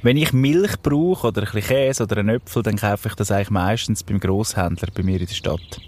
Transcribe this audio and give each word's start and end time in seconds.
Wenn 0.00 0.16
ich 0.16 0.32
Milch 0.32 0.80
brauche 0.80 1.26
oder 1.26 1.42
ein 1.42 1.52
bisschen 1.52 1.76
Käse 1.76 2.04
oder 2.04 2.18
einen 2.18 2.36
Äpfel, 2.36 2.62
dann 2.62 2.76
kaufe 2.76 3.08
ich 3.08 3.14
das 3.16 3.32
eigentlich 3.32 3.50
meistens 3.50 4.04
beim 4.04 4.20
Grosshändler 4.20 4.88
bei 4.94 5.02
mir 5.02 5.20
in 5.20 5.26
der 5.26 5.34
Stadt. 5.34 5.80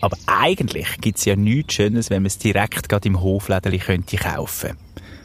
Aber 0.00 0.16
eigentlich 0.26 0.86
gibt 1.00 1.18
es 1.18 1.24
ja 1.24 1.34
nichts 1.34 1.74
Schönes, 1.74 2.08
wenn 2.08 2.22
man 2.22 2.28
es 2.28 2.38
direkt 2.38 2.88
gerade 2.88 3.08
im 3.08 3.20
Hofläden 3.20 3.76
könnte 3.80 4.16
kaufen 4.16 4.76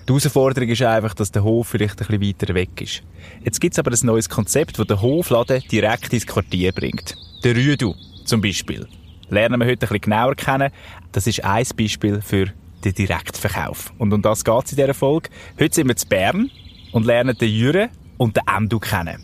Die 0.08 0.14
Herausforderung 0.14 0.70
ist 0.70 0.82
einfach, 0.82 1.14
dass 1.14 1.32
der 1.32 1.44
Hof 1.44 1.68
vielleicht 1.68 2.02
ein 2.02 2.08
bisschen 2.08 2.22
weiter 2.22 2.56
weg 2.56 2.82
ist. 2.82 3.04
Jetzt 3.44 3.62
gibt 3.62 3.74
es 3.74 3.80
aber 3.80 3.92
ein 3.92 4.00
neues 4.02 4.30
Konzept, 4.30 4.80
das 4.80 4.88
den 4.88 5.00
Hofladen 5.00 5.62
direkt 5.72 6.12
ins 6.12 6.26
Quartier 6.26 6.72
bringt. 6.72 7.16
Der 7.44 7.56
Rüdu 7.56 7.94
zum 8.26 8.42
Beispiel. 8.42 8.88
Lernen 9.30 9.60
wir 9.60 9.68
heute 9.68 9.86
ein 9.86 9.90
bisschen 9.90 10.02
genauer 10.02 10.34
kennen. 10.34 10.72
Das 11.12 11.28
ist 11.28 11.44
ein 11.44 11.66
Beispiel 11.78 12.22
für 12.22 12.48
den 12.84 12.94
Direktverkauf. 12.96 13.94
Und 14.00 14.12
um 14.12 14.24
das 14.24 14.44
geht 14.44 14.66
es 14.66 14.72
in 14.72 14.78
dieser 14.78 14.96
Folge. 14.96 15.30
Heute 15.60 15.76
sind 15.76 15.88
wir 15.88 15.96
zu 15.96 16.08
Bern 16.08 16.50
und 16.94 17.06
lernen 17.06 17.38
den 17.38 17.50
Jüre 17.50 17.90
und 18.18 18.36
den 18.36 18.44
Endo 18.48 18.80
kennen. 18.80 19.24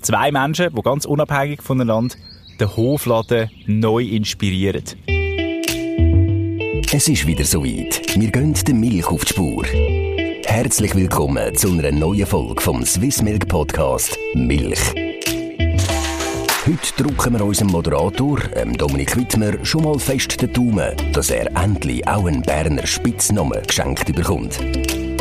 Zwei 0.00 0.32
Menschen, 0.32 0.74
die 0.74 0.82
ganz 0.82 1.04
unabhängig 1.04 1.62
voneinander 1.62 2.16
den 2.58 2.76
Hofladen 2.76 3.50
neu 3.66 4.02
inspirieren. 4.02 4.84
Es 6.92 7.08
ist 7.08 7.26
wieder 7.26 7.44
soweit. 7.44 8.02
Wir 8.14 8.30
gehen 8.30 8.52
der 8.52 8.74
Milch 8.74 9.06
auf 9.06 9.24
die 9.24 9.32
Spur. 9.32 9.64
Herzlich 10.44 10.94
willkommen 10.94 11.54
zu 11.54 11.70
einer 11.70 11.92
neuen 11.92 12.26
Folge 12.26 12.60
vom 12.60 12.84
Swiss 12.84 13.22
Milk 13.22 13.48
Podcast 13.48 14.18
Milch. 14.34 14.80
Heute 16.66 17.02
drücken 17.02 17.32
wir 17.34 17.44
unserem 17.44 17.70
Moderator, 17.70 18.38
ähm 18.54 18.76
Dominik 18.76 19.16
Wittmer, 19.16 19.64
schon 19.64 19.84
mal 19.84 19.98
fest 19.98 20.42
den 20.42 20.52
Daumen, 20.52 20.94
dass 21.12 21.30
er 21.30 21.50
endlich 21.56 22.06
auch 22.06 22.26
einen 22.26 22.42
Berner 22.42 22.86
Spitznamen 22.86 23.62
geschenkt 23.66 24.14
bekommt. 24.14 24.58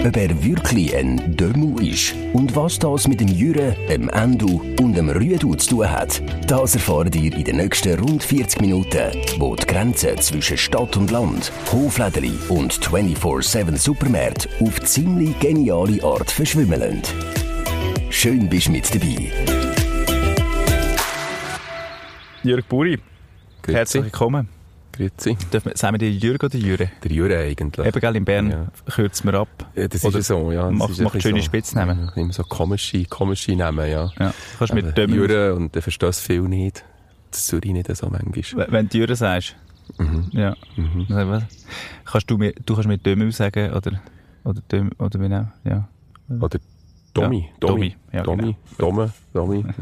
Ob 0.06 0.16
er 0.16 0.44
wirklich 0.44 0.96
ein 0.96 1.36
Dömu 1.36 1.78
ist 1.80 2.16
und 2.32 2.56
was 2.56 2.80
das 2.80 3.06
mit 3.08 3.20
dem 3.20 3.28
Jüre, 3.28 3.76
dem 3.90 4.08
Endu 4.10 4.62
und 4.80 4.96
dem 4.96 5.10
Rüdu 5.10 5.56
zu 5.56 5.72
tun 5.72 5.92
hat, 5.92 6.22
das 6.48 6.76
erfahrt 6.76 7.14
ihr 7.18 7.36
in 7.36 7.44
den 7.44 7.58
nächsten 7.58 8.00
rund 8.00 8.24
40 8.24 8.62
Minuten, 8.62 9.12
wo 9.40 9.58
die 9.58 9.66
Grenze 9.66 10.16
zwischen 10.16 10.58
Stadt 10.58 10.96
und 10.96 11.12
Land, 11.12 11.52
Hoflädeli 11.72 12.32
und 12.48 12.74
24-7 12.74 13.78
Supermärkte 13.78 14.48
auf 14.62 14.80
ziemlich 14.82 15.38
geniale 15.40 16.02
Art 16.02 16.32
verschwimmen 16.32 17.02
Schön 18.10 18.48
bist 18.48 18.68
du 18.68 18.72
mit 18.72 18.96
dabei. 18.96 19.32
Jürg 22.44 22.68
Buri, 22.70 23.00
herzlich 23.68 24.04
willkommen. 24.04 24.59
Grüezi. 25.00 25.38
Wir, 25.52 25.62
sagen 25.76 25.94
wir 25.94 25.98
dir 26.00 26.12
Jürg 26.12 26.44
oder 26.44 26.58
Jüre? 26.58 26.90
Der 27.04 27.12
Jure 27.12 27.38
eigentlich. 27.38 27.88
Eben, 27.88 28.00
gell, 28.02 28.16
in 28.18 28.26
Bern 28.26 28.52
Ja. 28.52 28.68
kürzt 28.94 29.24
man 29.24 29.36
ab. 29.36 29.48
Ja, 29.76 29.88
das 29.88 30.04
Oder 30.04 30.20
ist 30.20 30.28
so, 30.28 30.52
ja. 30.52 30.70
Macht- 30.70 30.92
ist 30.92 31.02
macht 31.02 31.22
schöne 31.22 31.40
so, 31.40 31.46
Spitznamen. 31.46 32.12
Ja, 32.16 32.22
immer 32.22 32.34
so 32.34 32.44
komische, 32.44 33.06
komische 33.06 33.56
Namen, 33.56 33.90
ja. 33.90 34.12
Ja. 34.20 34.30
Du 34.30 34.58
kannst 34.58 34.74
Aber 34.74 34.82
mit 34.82 34.98
dem, 34.98 35.14
Jure 35.14 35.56
und 35.56 35.74
der 35.74 35.82
versteht 35.82 36.10
es 36.10 36.20
viel 36.20 36.42
nicht. 36.42 36.84
Das 37.32 37.48
tue 37.48 37.60
ich 37.64 37.72
nicht 37.72 37.96
so 37.96 38.10
manchmal. 38.10 38.68
wenn 38.72 38.90
du 38.90 38.98
Jürg 38.98 39.16
sagst. 39.16 39.56
Mhm. 39.98 40.28
Ja. 40.34 40.56
Mhm. 40.76 41.06
Was? 41.10 41.44
Kannst 42.06 42.30
du 42.30 42.38
mir, 42.38 42.52
du 42.66 42.74
kannst 42.76 42.88
mir 42.90 42.98
Dömel 42.98 43.32
sagen, 43.32 43.72
oder, 43.72 44.02
oder 44.44 44.62
Dömel, 44.70 44.92
oder 45.00 45.20
wie 45.22 45.34
auch, 45.34 45.46
ja. 45.64 45.88
Oder 46.42 46.60
Tommy. 47.14 47.50
Ja, 47.54 47.68
Tommy, 47.68 47.96
Tommy. 47.96 47.96
ja, 48.12 48.24
Tommy. 48.24 48.56
Domme. 48.78 49.12
Tommy. 49.34 49.64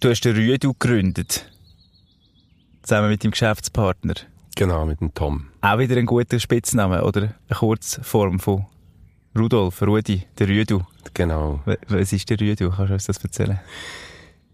Du 0.00 0.10
hast 0.10 0.20
den 0.20 0.36
Rüdu 0.36 0.74
gegründet. 0.74 1.50
Zusammen 2.84 3.08
mit 3.08 3.24
deinem 3.24 3.30
Geschäftspartner. 3.30 4.12
Genau, 4.56 4.84
mit 4.84 5.00
dem 5.00 5.14
Tom. 5.14 5.46
Auch 5.62 5.78
wieder 5.78 5.96
ein 5.96 6.04
guter 6.04 6.38
Spitzname, 6.38 7.02
oder? 7.02 7.34
Eine 7.48 7.58
Kurzform 7.58 8.38
von 8.38 8.66
Rudolf, 9.34 9.80
Rudi, 9.80 10.22
der 10.38 10.48
Rüdu. 10.48 10.82
Genau. 11.14 11.62
Was 11.88 12.12
ist 12.12 12.28
der 12.28 12.38
Rüdu? 12.38 12.70
Kannst 12.70 12.90
du 12.90 12.92
uns 12.92 13.06
das 13.06 13.24
erzählen? 13.24 13.58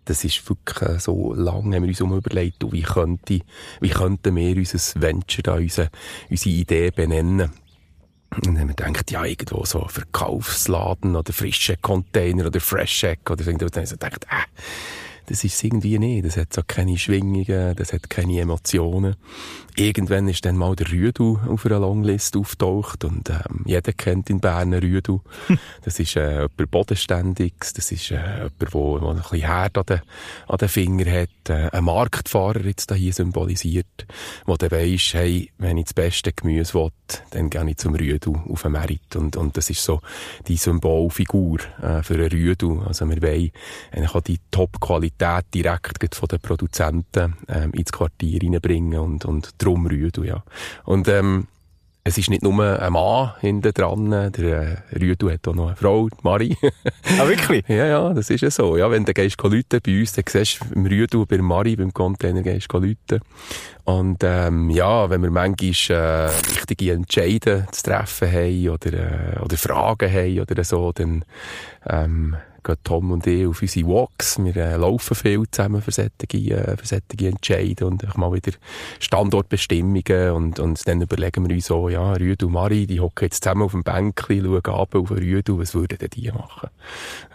Das 0.05 0.23
ist 0.23 0.49
wirklich 0.49 1.01
so 1.01 1.35
lange, 1.35 1.75
haben 1.75 1.83
wir 1.83 1.89
uns 1.89 1.99
überlegt, 1.99 2.71
wie 2.71 2.83
könnte, 2.83 3.41
wie 3.81 3.89
könnten 3.91 4.37
wir 4.37 4.57
unser 4.57 5.01
Venture 5.01 5.43
da, 5.43 5.55
unsere, 5.55 5.91
unsere 6.31 6.51
Idee 6.51 6.91
benennen. 6.93 7.51
Und 8.37 8.47
dann 8.47 8.61
haben 8.61 8.69
wir 8.69 8.75
gedacht, 8.77 9.11
ja, 9.11 9.25
irgendwo 9.25 9.65
so 9.65 9.89
Verkaufsladen 9.89 11.17
oder 11.17 11.33
frische 11.33 11.77
Container 11.79 12.47
oder 12.47 12.61
Fresh 12.61 13.03
Egg 13.03 13.23
oder 13.29 13.43
so. 13.43 13.51
Und 13.51 13.61
dann 13.61 13.71
haben 13.71 13.91
wir 13.91 13.97
gedacht, 13.97 14.25
äh, 14.31 14.47
das 15.31 15.45
ist 15.45 15.63
irgendwie 15.63 15.97
nicht. 16.01 16.27
Das 16.27 16.37
hat 16.37 16.53
so 16.53 16.63
keine 16.67 16.99
Schwingungen, 16.99 17.77
das 17.77 17.93
hat 17.93 18.11
keine 18.11 18.41
Emotionen. 18.41 19.15
Irgendwann 19.77 20.27
ist 20.27 20.45
dann 20.45 20.57
mal 20.57 20.75
der 20.75 20.91
Rüdu 20.91 21.39
auf 21.49 21.65
einer 21.65 21.79
Longlist 21.79 22.37
auftaucht 22.37 23.05
und 23.05 23.31
ähm, 23.31 23.63
jeder 23.65 23.93
kennt 23.93 24.29
in 24.29 24.41
Bern 24.41 24.75
einen 24.75 24.83
Rüdu. 24.83 25.21
Das 25.83 25.99
ist 25.99 26.17
äh, 26.17 26.49
jemand 26.57 26.71
Bodenständiges, 26.71 27.73
das 27.73 27.93
ist 27.93 28.11
äh, 28.11 28.51
jemand, 28.61 28.61
der 28.61 28.69
der 28.69 29.11
ein 29.11 29.17
bisschen 29.17 29.47
Herd 29.47 29.79
an 29.79 29.85
den, 29.87 30.01
an 30.49 30.59
den 30.59 30.69
Finger 30.69 31.11
hat, 31.11 31.49
äh, 31.49 31.71
ein 31.71 31.85
Marktfahrer 31.85 32.65
jetzt 32.65 32.91
da 32.91 32.95
hier 32.95 33.13
symbolisiert, 33.13 34.07
der 34.47 34.57
dann 34.57 34.71
weiss, 34.73 35.15
hey, 35.15 35.51
wenn 35.59 35.79
ich 35.79 35.85
das 35.85 35.95
beste 35.95 36.33
Gemüse 36.33 36.75
will, 36.75 36.91
dann 37.31 37.49
gehe 37.49 37.71
ich 37.71 37.77
zum 37.79 37.95
Rüdu 37.95 38.37
auf 38.49 38.63
den 38.63 38.73
Merit 38.73 39.17
und, 39.17 39.37
und 39.37 39.57
das 39.57 39.71
ist 39.71 39.83
so 39.83 40.01
die 40.49 40.57
Symbolfigur 40.57 41.61
äh, 41.81 42.03
für 42.03 42.15
einen 42.15 42.29
Rüdu. 42.29 42.83
Also 42.83 43.09
wir 43.09 43.23
wollen 43.23 43.51
eigentlich 43.93 44.15
auch 44.15 44.21
die 44.21 44.41
Top-Qualität 44.51 45.20
direkt 45.55 46.01
gleich 46.01 46.15
von 46.15 46.29
den 46.29 46.41
Produzenten 46.41 47.37
ähm, 47.49 47.73
ins 47.73 47.93
Quartier 47.93 48.41
reinbringen 48.43 48.99
und, 48.99 49.25
und 49.25 49.51
drum 49.59 49.87
Rüdu, 49.87 50.25
ja. 50.25 50.43
Und 50.85 51.09
ähm, 51.09 51.47
es 52.03 52.17
ist 52.17 52.31
nicht 52.31 52.43
nur 52.43 52.81
ein 52.81 52.93
Mann 52.93 53.33
hinten 53.41 53.73
dran, 53.75 54.33
der 54.33 54.63
äh, 54.91 54.99
Rüdu 54.99 55.31
hat 55.31 55.47
auch 55.47 55.55
noch 55.55 55.69
eine 55.69 55.77
Frau, 55.77 56.09
die 56.09 56.17
Marie. 56.23 56.57
Ah, 57.19 57.29
wirklich? 57.29 57.65
ja, 57.69 57.87
ja, 57.87 58.15
das 58.15 58.31
ist 58.31 58.41
ja 58.41 58.51
so. 58.51 58.77
Ja, 58.77 58.91
wenn 58.91 59.05
du 59.05 59.13
gehst 59.13 59.41
Leute 59.43 59.81
bei 59.81 60.01
uns, 60.01 60.13
dann 60.15 60.25
siehst 60.27 60.61
du 60.61 60.75
im 60.75 60.87
Rüdu, 60.87 61.27
bei 61.27 61.39
Marie, 61.39 61.77
beim 61.77 61.93
Container 61.93 62.43
gehst 62.43 62.73
du 62.73 62.79
Leute. 62.79 63.21
Und 63.85 64.19
ähm, 64.23 64.71
ja, 64.71 65.11
wenn 65.11 65.23
wir 65.23 65.31
manchmal 65.31 66.29
äh, 66.29 66.31
wichtige 66.49 66.93
Entscheidungen 66.93 67.67
zu 67.71 67.83
treffen 67.83 68.33
haben 68.33 68.69
oder, 68.71 68.93
äh, 68.93 69.39
oder 69.41 69.57
Fragen 69.57 70.11
haben 70.11 70.41
oder 70.41 70.65
so, 70.65 70.93
dann 70.93 71.25
ähm, 71.87 72.37
gehen 72.63 72.77
Tom 72.85 73.11
und 73.13 73.27
ich 73.27 73.47
auf 73.47 73.61
unsere 73.63 73.87
Walks. 73.87 74.39
Wir 74.43 74.57
äh, 74.57 74.77
laufen 74.77 75.15
viel 75.15 75.43
zusammen 75.51 75.83
für 75.83 75.91
solche, 75.93 76.11
äh, 76.33 76.77
für 76.77 76.87
solche 76.87 77.29
Entscheide 77.29 77.87
und 77.87 78.07
auch 78.09 78.17
mal 78.17 78.33
wieder 78.33 78.53
Standortbestimmungen 78.99 80.31
und, 80.33 80.59
und 80.61 80.87
dann 80.89 81.01
überlegen 81.03 81.49
wir 81.49 81.55
uns 81.55 81.67
so, 81.67 81.89
ja, 81.89 82.13
Rüdu 82.15 82.47
und 82.47 82.53
Marie, 82.53 82.87
die 82.87 83.01
hocken 83.01 83.27
jetzt 83.27 83.43
zusammen 83.45 83.63
auf 83.63 83.73
dem 83.73 83.83
Bänkchen, 83.83 84.45
schauen 84.45 84.75
ab 84.81 84.95
auf 84.95 85.11
Rüdu, 85.11 85.59
was 85.59 85.75
würden 85.75 85.99
denn 85.99 86.11
die 86.11 86.31
machen? 86.31 86.71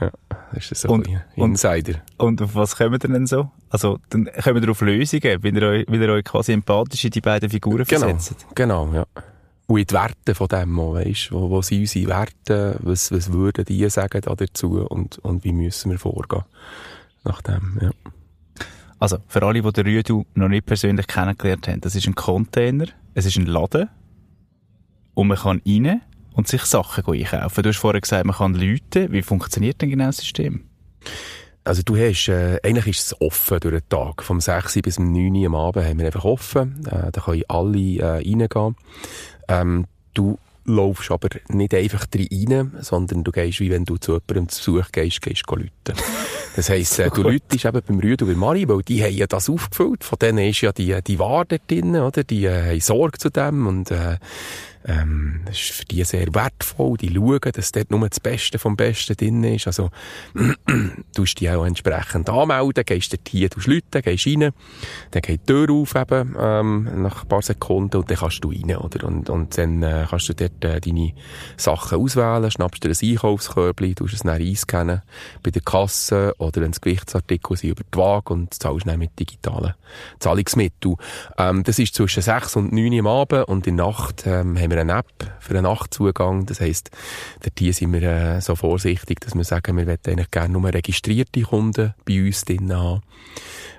Ja, 0.02 0.12
das 0.53 0.72
ist 0.72 0.81
so 0.81 0.90
Und- 0.90 1.08
ein 1.08 1.22
und- 1.35 1.52
Insider. 1.52 2.02
Und 2.18 2.41
auf 2.41 2.56
was 2.56 2.75
kommen 2.75 2.94
ihr 2.94 3.09
denn 3.09 3.28
so? 3.28 3.50
Also, 3.69 4.00
dann 4.09 4.30
kommen 4.44 4.62
wir 4.64 4.72
auf 4.72 4.81
Lösungen, 4.81 5.44
weil 5.44 5.56
ihr 5.58 5.64
euch, 5.68 5.85
weil 5.88 6.02
ihr 6.02 6.09
euch 6.09 6.24
quasi 6.24 6.53
empathisch 6.53 7.06
in 7.06 7.12
die 7.12 7.22
beiden 7.22 7.50
Figuren 7.50 7.84
Genau, 7.85 8.08
versetzt. 8.09 8.46
genau, 8.56 8.90
ja. 8.94 9.06
Und 9.68 9.80
in 9.80 9.86
die 9.86 9.94
Werte 9.94 10.36
von 10.36 10.48
dem 10.48 10.80
auch, 10.80 10.94
weisst, 10.94 11.31
wo, 11.31 11.50
wo 11.50 11.62
sind 11.62 11.81
unsere 11.81 12.08
Werte, 12.09 12.80
was, 12.84 13.12
was 13.12 13.31
würden 13.31 13.66
die 13.66 13.90
sagen 13.90 14.22
da 14.22 14.36
dazu 14.36 14.86
und, 14.88 15.18
und 15.20 15.44
wie 15.44 15.53
müssen 15.53 15.92
wir 15.92 16.00
vorgehen 16.00 16.44
nach 17.24 17.42
dem, 17.42 17.80
ja. 17.81 17.92
Also, 19.00 19.18
für 19.28 19.44
alle, 19.44 19.62
die 19.62 19.74
den 19.74 19.88
Rüdu 19.88 20.26
noch 20.36 20.48
nicht 20.48 20.66
persönlich 20.66 21.08
kennengelernt 21.08 21.68
haben, 21.68 21.81
das 21.81 21.96
ist 21.96 22.08
ein 22.08 22.16
Container, 22.16 22.86
es 23.14 23.26
ist 23.26 23.38
ein 23.38 23.46
Laden 23.46 23.90
und 25.16 25.28
man 25.28 25.38
kann 25.38 25.62
rein 25.66 26.02
und 26.34 26.47
sich 26.47 26.62
Sachen 26.64 27.06
einkaufen. 27.06 27.64
Du 27.64 27.70
hast 27.70 27.78
vorher 27.78 28.02
gesagt, 28.02 28.26
man 28.26 28.36
kann 28.36 28.53
Leute. 28.53 29.12
Wie 29.12 29.22
funktioniert 29.22 29.82
denn 29.82 29.90
genau 29.90 30.08
das 30.08 30.18
System? 30.18 30.66
Also 31.66 31.81
du 31.84 31.98
hast, 31.98 32.30
äh, 32.30 32.59
eigentlich 32.64 33.00
ist 33.00 33.08
es 33.08 33.22
offen 33.22 33.59
durch 33.59 33.81
den 33.81 33.90
Tag. 33.90 34.24
Vom 34.24 34.40
6 34.40 34.81
bis 34.84 35.00
um 35.00 35.12
9 35.12 35.36
Uhr 35.36 35.46
am 35.48 35.56
Abend 35.56 35.86
haben 35.86 35.98
wir 35.98 36.06
einfach 36.06 36.24
offen. 36.24 36.86
Äh, 36.86 37.12
da 37.12 37.22
können 37.22 37.44
alle 37.48 37.98
äh, 37.98 38.06
reingehen. 38.06 38.76
Ähm, 39.48 39.88
du 40.14 40.38
laufst 40.66 41.09
aber 41.09 41.30
nicht 41.50 41.74
einfach 41.74 42.06
rein, 42.16 42.72
sondern 42.81 43.23
du 43.23 43.32
gehst, 43.32 43.59
wie 43.59 43.72
wenn 43.72 43.85
du 43.85 43.97
zu 43.97 44.14
jemandem 44.14 44.50
zu 44.50 44.73
Besuch 44.73 44.91
gehst, 44.91 45.22
gehst 45.22 45.44
du. 45.47 45.94
Das 46.55 46.69
heisst, 46.69 46.99
äh, 46.99 47.09
du 47.09 47.22
läutest 47.22 47.66
eben 47.66 47.81
beim 47.85 47.99
Rüdu 47.99 48.25
und 48.25 48.34
bei 48.34 48.40
Mari, 48.40 48.67
weil 48.69 48.81
die 48.81 49.03
haben 49.03 49.13
ja 49.13 49.28
das 49.28 49.49
aufgefüllt. 49.49 50.05
Von 50.05 50.17
denen 50.19 50.49
ist 50.49 50.61
ja 50.61 50.72
die, 50.72 50.97
die 51.05 51.19
Ware 51.19 51.46
dort 51.46 51.69
drin, 51.69 51.96
oder? 51.97 52.23
Die 52.23 52.46
äh, 52.46 52.72
haben 52.72 52.79
Sorge 52.79 53.17
zu 53.17 53.29
dem 53.29 53.67
und 53.67 53.91
äh, 53.91 54.17
ähm, 54.87 55.41
das 55.46 55.55
ist 55.55 55.72
für 55.72 55.85
die 55.85 56.03
sehr 56.03 56.28
wertvoll. 56.34 56.97
Die 56.97 57.13
schauen, 57.13 57.52
dass 57.53 57.72
dort 57.72 57.90
nur 57.91 58.07
das 58.07 58.19
Beste 58.19 58.59
vom 58.59 58.75
Besten 58.75 59.16
drin 59.16 59.43
ist. 59.43 59.67
Also, 59.67 59.90
du 60.34 60.53
tust 61.13 61.40
die 61.40 61.49
auch 61.49 61.66
entsprechend 61.66 62.29
anmelden, 62.29 62.84
gehst 62.85 63.13
dort 63.13 63.28
hier, 63.28 63.49
du 63.49 63.59
läuten, 63.66 64.01
gehst 64.01 64.28
rein, 64.28 64.51
dann 65.11 65.22
geht 65.22 65.41
die 65.41 65.46
Tür 65.46 65.72
auf 65.72 65.96
eben, 65.96 66.35
ähm, 66.40 67.01
nach 67.01 67.23
ein 67.23 67.28
paar 67.28 67.41
Sekunden 67.41 67.97
und 67.97 68.09
dann 68.09 68.17
kannst 68.17 68.43
du 68.43 68.51
rein, 68.51 68.75
oder? 68.75 69.08
Und, 69.08 69.29
und 69.29 69.58
dann 69.58 69.81
äh, 69.81 70.05
kannst 70.08 70.29
du 70.29 70.34
dort 70.35 70.63
äh, 70.63 70.79
deine 70.79 71.13
Sachen 71.58 71.99
auswählen, 71.99 72.51
schnappst 72.51 72.84
dir 72.84 72.90
ein 72.90 73.09
Einkaufskörbchen, 73.09 73.96
tust 73.96 74.13
es 74.13 74.19
dann 74.22 74.41
einscannen 74.41 75.01
bei 75.41 75.51
der 75.51 75.63
Kasse 75.63 76.34
oder 76.46 76.62
wenn 76.62 76.72
es 76.72 76.82
Gewichtsartikel 76.82 77.58
sind, 77.58 77.72
über 77.72 77.84
die 77.84 77.97
Waage 77.97 78.34
und 78.34 78.53
zahlst 78.53 78.88
dann 78.88 79.00
mit 79.00 79.18
digitalen 79.20 79.74
Zahlungsmitteln. 80.20 80.96
Ähm, 81.38 81.64
das 81.64 81.80
ist 81.80 81.96
zwischen 81.96 82.22
6 82.22 82.56
und 82.56 82.74
9 82.74 82.94
Uhr 82.94 83.00
am 83.00 83.08
Abend 83.08 83.47
und 83.47 83.68
in 83.68 83.78
der 83.78 83.88
Nacht 83.88 84.24
ähm, 84.26 84.58
haben 84.58 84.72
wir 84.72 84.80
eine 84.80 85.00
App 85.00 85.32
für 85.40 85.53
einen 85.53 85.64
Nachtzugang. 85.64 86.46
Das 86.46 86.62
heisst, 86.62 86.92
hier 87.58 87.74
sind 87.74 87.94
wir 87.94 88.03
äh, 88.03 88.42
so 88.42 88.56
vorsichtig, 88.56 89.20
dass 89.22 89.36
wir 89.36 89.44
sagen, 89.44 89.78
wir 89.78 89.88
wollen 89.88 89.97
eigentlich 90.08 90.32
gerne 90.32 90.53
nur 90.53 90.74
registrierte 90.74 91.42
Kunden 91.42 91.94
bei 92.06 92.26
uns 92.26 92.46
drin 92.46 92.74
haben. 92.74 93.02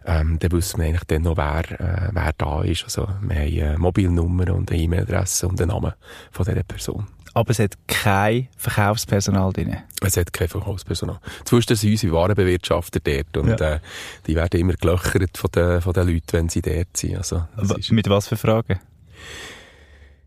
Ähm, 0.05 0.39
dann 0.39 0.53
wissen 0.53 0.79
wir 0.79 0.87
eigentlich 0.87 1.05
dann 1.05 1.23
noch, 1.23 1.37
wer, 1.37 1.71
äh, 1.81 2.11
wer 2.13 2.33
da 2.39 2.63
ist. 2.63 2.85
Also, 2.85 3.09
wir 3.23 3.37
haben 3.37 3.69
eine 3.69 3.79
Mobilnummer 3.79 4.55
und 4.55 4.71
eine 4.71 4.81
E-Mail-Adresse 4.81 5.49
und 5.49 5.59
den 5.59 5.69
Namen 5.69 5.93
von 6.31 6.45
dieser 6.45 6.63
Person. 6.63 7.07
Aber 7.37 7.50
es 7.50 7.59
hat 7.59 7.77
kein 7.87 8.49
Verkaufspersonal 8.56 9.53
drin? 9.53 9.77
Es 10.00 10.17
hat 10.17 10.33
kein 10.33 10.49
Verkaufspersonal. 10.49 11.21
Zwischen 11.44 11.77
sind 11.77 11.91
unsere 11.91 12.12
Warenbewirtschafter 12.15 12.99
dort 13.00 13.37
und 13.37 13.61
ja. 13.61 13.75
äh, 13.75 13.81
die 14.27 14.35
werden 14.35 14.59
immer 14.59 14.73
gelöchert 14.73 15.37
von 15.37 15.50
den, 15.50 15.83
von 15.83 15.93
den 15.93 16.09
Leuten, 16.09 16.33
wenn 16.33 16.49
sie 16.49 16.62
dort 16.62 16.97
sind. 16.97 17.19
Also, 17.19 17.44
Mit 17.91 18.09
was 18.09 18.29
für 18.29 18.38
Fragen? 18.38 18.81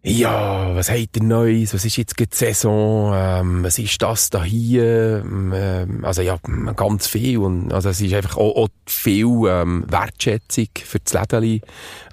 Ja, 0.02 0.76
was 0.76 0.90
habt 0.90 1.18
ihr 1.18 1.24
Neues? 1.24 1.74
Was 1.74 1.84
ist 1.84 1.98
jetzt 1.98 2.18
die 2.18 2.28
Saison? 2.32 3.12
Ähm, 3.14 3.64
was 3.66 3.78
ist 3.80 4.02
das 4.02 4.30
da 4.30 4.44
hier? 4.46 5.26
Ähm, 5.26 6.04
also 6.04 6.22
ja, 6.22 6.38
ganz 6.76 7.08
viel. 7.08 7.40
Und, 7.40 7.74
also 7.74 7.90
es 7.90 8.00
ist 8.00 8.14
einfach 8.14 8.38
auch, 8.38 8.56
auch 8.56 8.70
viel 8.86 9.26
ähm, 9.48 9.84
Wertschätzung 9.90 10.70
für 10.86 11.00
das 11.00 11.14
Lädeli. 11.14 11.62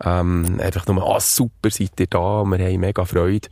Ähm, 0.04 0.58
einfach 0.60 0.84
nur, 0.88 1.14
ah, 1.14 1.20
super, 1.20 1.70
seid 1.70 1.92
ihr 2.00 2.08
da? 2.08 2.42
Wir 2.44 2.58
haben 2.58 2.80
mega 2.80 3.04
Freude. 3.04 3.48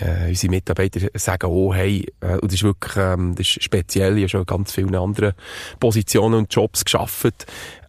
Äh, 0.00 0.28
unsere 0.28 0.50
Mitarbeiter 0.50 1.00
sagen, 1.14 1.46
oh, 1.46 1.72
hey, 1.72 2.06
äh, 2.20 2.34
und 2.34 2.44
das 2.44 2.54
ist 2.54 2.64
wirklich 2.64 2.96
ähm, 2.96 3.34
das 3.36 3.46
ist 3.46 3.62
speziell. 3.62 4.18
Ich 4.18 4.24
habe 4.24 4.28
schon 4.28 4.46
ganz 4.46 4.72
viele 4.72 5.00
andere 5.00 5.34
Positionen 5.80 6.34
und 6.34 6.54
Jobs 6.54 6.84
geschaffen 6.84 7.32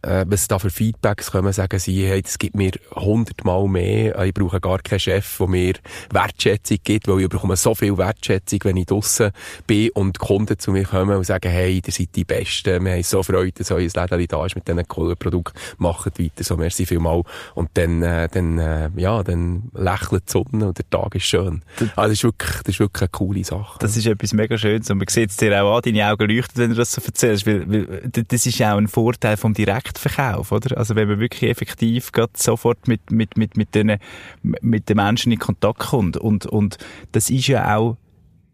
äh, 0.01 0.25
was 0.27 0.47
da 0.47 0.59
für 0.59 0.69
Feedbacks 0.69 1.31
kommen, 1.31 1.51
sagen 1.53 1.79
sie, 1.79 2.05
hey, 2.05 2.21
es 2.25 2.37
gibt 2.37 2.55
mir 2.55 2.71
hundertmal 2.95 3.67
mehr, 3.67 4.17
äh, 4.17 4.27
ich 4.27 4.33
brauche 4.33 4.59
gar 4.59 4.79
keinen 4.79 4.99
Chef, 4.99 5.37
der 5.37 5.47
mir 5.47 5.73
Wertschätzung 6.11 6.77
gibt, 6.83 7.07
weil 7.07 7.21
ich 7.21 7.29
bekomme 7.29 7.55
so 7.55 7.75
viel 7.75 7.97
Wertschätzung, 7.97 8.59
wenn 8.63 8.77
ich 8.77 8.85
draussen 8.85 9.31
bin 9.67 9.89
und 9.91 10.19
Kunden 10.19 10.57
zu 10.57 10.71
mir 10.71 10.83
kommen 10.83 11.17
und 11.17 11.25
sagen, 11.25 11.49
hey, 11.49 11.81
ihr 11.85 11.91
seid 11.91 12.15
die 12.15 12.25
Besten, 12.25 12.83
wir 12.85 12.93
haben 12.93 13.03
so 13.03 13.23
Freude, 13.23 13.51
dass 13.51 13.71
euer 13.71 13.79
Läden 13.79 14.27
da 14.27 14.45
ist 14.45 14.55
mit 14.55 14.67
diesen 14.67 14.87
coolen 14.87 15.17
Produkten, 15.17 15.57
macht 15.77 16.19
weiter, 16.19 16.43
so 16.43 16.57
merci 16.57 16.85
vielmal. 16.85 17.23
Und 17.55 17.69
dann, 17.73 18.01
äh, 18.03 18.29
dann, 18.31 18.57
äh, 18.57 18.89
ja, 18.95 19.23
dann 19.23 19.69
lächelt 19.73 20.23
die 20.27 20.31
Sonne 20.31 20.67
und 20.67 20.77
der 20.77 20.89
Tag 20.89 21.15
ist 21.15 21.25
schön. 21.25 21.61
Also 21.95 22.09
das 22.09 22.11
ist 22.11 22.23
wirklich, 22.23 22.51
das 22.63 22.75
ist 22.75 22.79
wirklich 22.79 23.01
eine 23.01 23.09
coole 23.09 23.43
Sache. 23.43 23.79
Das 23.79 23.97
ist 23.97 24.05
etwas 24.05 24.33
mega 24.33 24.57
Schönes 24.57 24.89
und 24.89 24.97
man 24.97 25.07
sieht 25.07 25.31
es 25.31 25.37
dir 25.37 25.63
auch 25.63 25.77
an, 25.77 25.81
deine 25.83 26.09
Augen 26.11 26.29
leuchten, 26.29 26.61
wenn 26.61 26.69
du 26.69 26.75
das 26.75 26.91
so 26.91 27.01
erzählst, 27.01 27.45
weil, 27.45 27.69
weil 27.69 28.01
das 28.09 28.45
ist 28.45 28.61
auch 28.61 28.77
ein 28.77 28.87
Vorteil 28.87 29.37
vom 29.37 29.53
Direkt 29.53 29.88
Direktverkauf, 29.89 30.51
oder? 30.51 30.77
Also 30.77 30.95
wenn 30.95 31.07
man 31.07 31.19
wirklich 31.19 31.49
effektiv 31.49 32.11
sofort 32.35 32.87
mit, 32.87 33.11
mit, 33.11 33.37
mit, 33.37 33.57
mit, 33.57 33.75
den, 33.75 33.97
mit 34.41 34.89
den 34.89 34.97
Menschen 34.97 35.31
in 35.31 35.39
Kontakt 35.39 35.79
kommt. 35.79 36.17
Und, 36.17 36.45
und 36.45 36.77
das 37.11 37.29
ist 37.29 37.47
ja 37.47 37.75
auch 37.75 37.97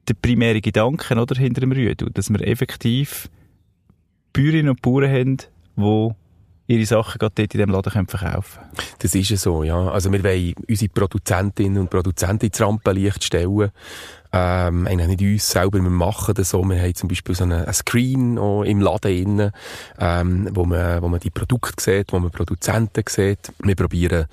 der 0.07 0.13
primäre 0.15 0.61
Gedanke, 0.61 1.15
oder? 1.15 1.35
Hinter 1.35 1.61
dem 1.61 1.71
Rüdu. 1.71 2.09
Dass 2.09 2.29
wir 2.29 2.41
effektiv 2.41 3.29
Bäuerinnen 4.33 4.69
und 4.69 4.81
Bauern 4.81 5.09
haben, 5.09 5.37
die 5.77 6.09
ihre 6.67 6.85
Sachen 6.85 7.19
gerade 7.19 7.33
dort 7.35 7.53
in 7.53 7.59
diesem 7.59 7.69
Laden 7.69 7.93
können 7.93 8.07
verkaufen. 8.07 8.59
Das 8.99 9.13
ist 9.13 9.29
ja 9.29 9.37
so, 9.37 9.63
ja. 9.63 9.89
Also 9.89 10.11
wir 10.11 10.23
wollen 10.23 10.55
unsere 10.67 10.89
Produzentinnen 10.89 11.79
und 11.79 11.89
Produzenten 11.89 12.47
ins 12.47 12.59
Rampenlicht 12.59 13.23
stellen 13.23 13.71
ähm, 14.37 14.85
eigentlich 14.85 15.07
nicht 15.07 15.21
uns 15.21 15.49
selber, 15.49 15.79
wir 15.79 15.89
machen 15.89 16.33
das 16.35 16.49
so. 16.49 16.61
Wir 16.65 16.81
haben 16.81 16.93
zum 16.93 17.07
Beispiel 17.07 17.35
so 17.35 17.45
einen 17.45 17.71
Screen 17.71 18.35
im 18.37 18.81
Laden 18.81 19.11
innen, 19.11 19.51
ähm, 19.97 20.49
wo 20.51 20.65
man, 20.65 21.01
wo 21.01 21.07
man 21.07 21.21
die 21.21 21.29
Produkte 21.29 21.81
sieht, 21.81 22.11
wo 22.11 22.19
man 22.19 22.31
Produzenten 22.31 23.03
sieht. 23.07 23.53
Wir 23.59 23.75
probieren, 23.75 24.25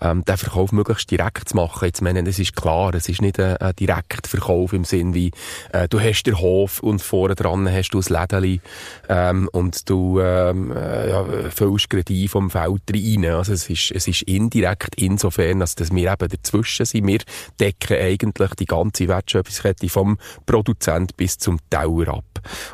ähm, 0.00 0.24
den 0.24 0.36
Verkauf 0.36 0.72
möglichst 0.72 1.08
direkt 1.08 1.50
zu 1.50 1.56
machen. 1.56 1.86
Jetzt 1.86 2.02
meine, 2.02 2.28
es 2.28 2.40
ist 2.40 2.56
klar, 2.56 2.92
es 2.94 3.08
ist 3.08 3.22
nicht 3.22 3.38
ein, 3.38 3.56
ein 3.58 3.76
Direktverkauf 3.76 4.72
im 4.72 4.84
Sinn 4.84 5.14
wie, 5.14 5.30
äh, 5.72 5.86
du 5.86 6.00
hast 6.00 6.24
den 6.24 6.40
Hof 6.40 6.82
und 6.82 7.00
vorne 7.00 7.36
dran 7.36 7.70
hast 7.70 7.90
du 7.90 8.00
ein 8.00 8.06
Lädeli, 8.08 8.60
ähm, 9.08 9.48
und 9.52 9.88
du, 9.88 10.20
ähm, 10.20 10.72
äh, 10.72 11.10
ja, 11.10 11.24
füllst 11.50 11.90
gerade 11.90 12.28
vom 12.28 12.50
Feld 12.50 12.82
rein. 12.92 13.24
Also 13.26 13.52
es 13.52 13.70
ist, 13.70 13.92
es 13.92 14.08
ist 14.08 14.22
indirekt 14.22 14.96
insofern, 14.96 15.60
als 15.60 15.76
dass 15.76 15.92
wir 15.92 16.12
eben 16.12 16.28
dazwischen 16.28 16.86
sind. 16.86 17.06
Wir 17.06 17.20
decken 17.60 17.98
eigentlich 17.98 18.54
die 18.54 18.66
ganze 18.66 19.06
Wertschöpfung 19.06 19.43
Wertschöpfungskette 19.44 19.88
vom 19.88 20.18
Produzent 20.46 21.16
bis 21.16 21.38
zum 21.38 21.58
Tauer 21.70 22.08
ab. 22.08 22.24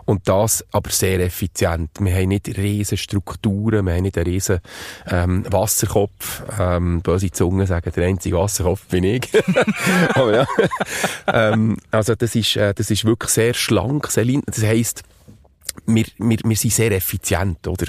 Und 0.05 0.29
das 0.29 0.65
aber 0.73 0.91
sehr 0.91 1.21
effizient. 1.21 1.91
Wir 2.01 2.15
haben 2.15 2.29
nicht 2.29 2.49
riesen 2.57 2.97
Strukturen, 2.97 3.87
wir 3.87 3.95
haben 3.95 4.03
nicht 4.03 4.19
einen 4.19 4.27
riesen 4.27 4.61
ähm, 5.07 5.45
Wasserkopf. 5.51 6.43
Ähm, 6.59 7.03
böse 7.03 7.31
Zungen 7.31 7.67
sagen, 7.67 7.93
der 7.95 8.07
einzige 8.07 8.37
Wasserkopf 8.37 8.87
bin 8.87 9.05
ich. 9.05 9.29
aber 10.15 10.35
ja. 10.35 10.47
ähm, 11.33 11.77
also 11.91 12.15
das 12.15 12.35
ist, 12.35 12.57
äh, 12.57 12.75
das 12.75 12.91
ist 12.91 13.05
wirklich 13.05 13.31
sehr 13.31 13.55
schlank, 13.55 14.09
sehr 14.09 14.25
lean. 14.25 14.43
Das 14.47 14.63
heisst, 14.63 15.03
wir, 15.87 16.05
wir, 16.19 16.39
wir 16.45 16.57
sind 16.57 16.73
sehr 16.73 16.93
effizient, 16.93 17.67
oder? 17.67 17.87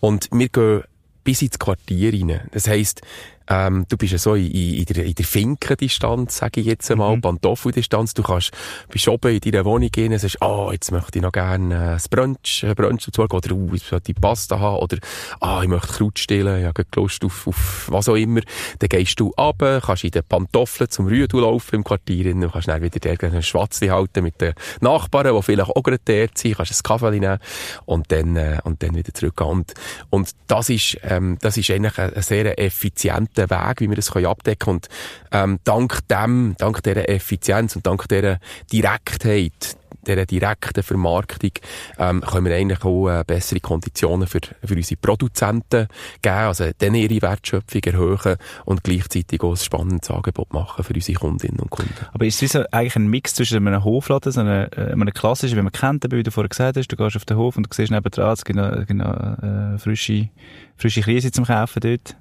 Und 0.00 0.28
wir 0.32 0.48
gehen 0.48 0.82
bis 1.22 1.42
ins 1.42 1.58
Quartier 1.58 2.12
rein. 2.12 2.40
Das 2.52 2.66
heisst, 2.66 3.02
ähm, 3.50 3.84
du 3.88 3.96
bist 3.96 4.12
ja 4.12 4.18
so 4.18 4.34
in, 4.34 4.46
in, 4.46 4.84
der, 4.84 5.04
in 5.04 5.14
der 5.14 5.24
Finkendistanz, 5.24 6.38
sage 6.38 6.60
ich 6.60 6.66
jetzt 6.66 6.90
einmal, 6.90 7.16
mhm. 7.16 7.20
Pantoffeldistanz. 7.20 8.14
Du 8.14 8.22
kannst, 8.22 8.52
bist 8.88 9.08
oben 9.08 9.34
in 9.34 9.40
deiner 9.40 9.64
Wohnung 9.64 9.90
gehen 9.90 10.12
und 10.12 10.18
sagst, 10.20 10.40
ah, 10.40 10.66
oh, 10.66 10.72
jetzt 10.72 10.92
möchte 10.92 11.18
ich 11.18 11.22
noch 11.22 11.32
gerne 11.32 11.74
äh, 11.74 11.94
ein 11.94 12.00
Brunch, 12.10 12.64
ein 12.64 12.74
Brunch 12.76 13.06
dazu 13.06 13.22
oder, 13.22 13.52
uh, 13.52 13.74
ich 13.74 13.82
sollte 13.82 14.14
Pasta 14.14 14.60
haben, 14.60 14.78
oder, 14.78 14.98
ah, 15.40 15.60
ich 15.62 15.68
möchte 15.68 15.88
Kraut 15.88 16.18
stehlen, 16.18 16.60
ich 16.60 16.66
habe 16.66 16.84
Lust 16.94 17.24
auf, 17.24 17.46
auf 17.48 17.88
was 17.90 18.08
auch 18.08 18.14
immer. 18.14 18.40
Dann 18.78 18.88
gehst 18.88 19.18
du 19.18 19.32
runter, 19.36 19.80
kannst 19.84 20.04
in 20.04 20.12
den 20.12 20.22
Pantoffeln 20.22 20.88
zum 20.88 21.06
Rüdu 21.06 21.40
laufen 21.40 21.76
im 21.76 21.84
Quartier, 21.84 22.32
und 22.32 22.52
kannst 22.52 22.68
dann 22.68 22.82
wieder 22.82 23.00
der 23.00 23.20
einen 23.20 23.42
Schwatzli 23.42 23.88
halten 23.88 24.22
mit 24.22 24.40
den 24.40 24.54
Nachbarn, 24.80 25.34
die 25.34 25.42
vielleicht 25.42 25.70
auch 25.70 25.82
gerade 25.82 26.00
dort 26.04 26.38
sind, 26.38 26.56
kannst 26.56 26.72
ein 26.72 26.82
Kaffee 26.82 27.10
nehmen 27.10 27.38
und 27.84 28.12
dann, 28.12 28.36
äh, 28.36 28.58
und 28.62 28.82
dann 28.82 28.94
wieder 28.94 29.12
zurück. 29.12 29.40
Und, 29.40 29.74
und 30.10 30.30
das 30.46 30.70
ist, 30.70 30.98
ähm, 31.02 31.36
das 31.40 31.56
ist 31.56 31.70
eigentlich 31.70 31.98
ein, 31.98 32.14
ein 32.14 32.22
sehr 32.22 32.58
effizienter 32.58 33.39
der 33.40 33.50
Weg, 33.50 33.80
wie 33.80 33.88
wir 33.88 33.96
das 33.96 34.14
abdecken 34.14 34.58
können. 34.58 34.76
Und 34.76 34.88
ähm, 35.32 35.58
dank 35.64 35.98
dem, 36.08 36.54
dank 36.58 36.82
dieser 36.82 37.08
Effizienz 37.08 37.76
und 37.76 37.86
dank 37.86 38.08
dieser 38.08 38.38
Direktheit, 38.72 39.76
dieser 40.06 40.26
direkten 40.26 40.82
Vermarktung 40.82 41.50
ähm, 41.98 42.22
können 42.22 42.46
wir 42.46 42.54
eigentlich 42.54 42.84
auch 42.84 43.08
äh, 43.08 43.24
bessere 43.26 43.60
Konditionen 43.60 44.26
für, 44.26 44.40
für 44.64 44.74
unsere 44.74 45.00
Produzenten 45.00 45.88
geben, 46.22 46.34
also 46.34 46.70
dann 46.78 46.94
ihre 46.94 47.22
Wertschöpfung 47.22 47.82
erhöhen 47.84 48.36
und 48.64 48.84
gleichzeitig 48.84 49.42
auch 49.42 49.50
ein 49.50 49.56
spannendes 49.56 50.10
Angebot 50.10 50.52
machen 50.52 50.84
für 50.84 50.94
unsere 50.94 51.18
Kundinnen 51.18 51.60
und 51.60 51.70
Kunden. 51.70 51.92
Aber 52.12 52.24
ist 52.24 52.42
es 52.42 52.56
eigentlich 52.56 52.96
ein 52.96 53.08
Mix 53.08 53.34
zwischen 53.34 53.66
einem 53.66 53.84
Hofladen, 53.84 54.32
so 54.32 54.40
einem, 54.40 54.68
äh, 54.76 54.92
einem 54.92 55.12
klassischen, 55.12 55.58
wie 55.58 55.62
man 55.62 55.72
kennt, 55.72 56.04
wie 56.10 56.22
du 56.22 56.30
vorher 56.30 56.48
gesagt 56.48 56.76
hast, 56.76 56.88
du 56.88 56.96
gehst 56.96 57.16
auf 57.16 57.24
den 57.24 57.36
Hof 57.36 57.56
und 57.56 57.64
du 57.64 57.74
siehst 57.74 57.90
nebenan, 57.90 58.32
es 58.32 58.44
gibt 58.44 58.56
noch, 58.56 58.88
noch 58.88 59.42
äh, 59.42 59.78
frische, 59.78 60.28
frische 60.76 61.02
Krise 61.02 61.30
zum 61.30 61.44
Kaufen 61.44 61.80
dort, 61.80 62.16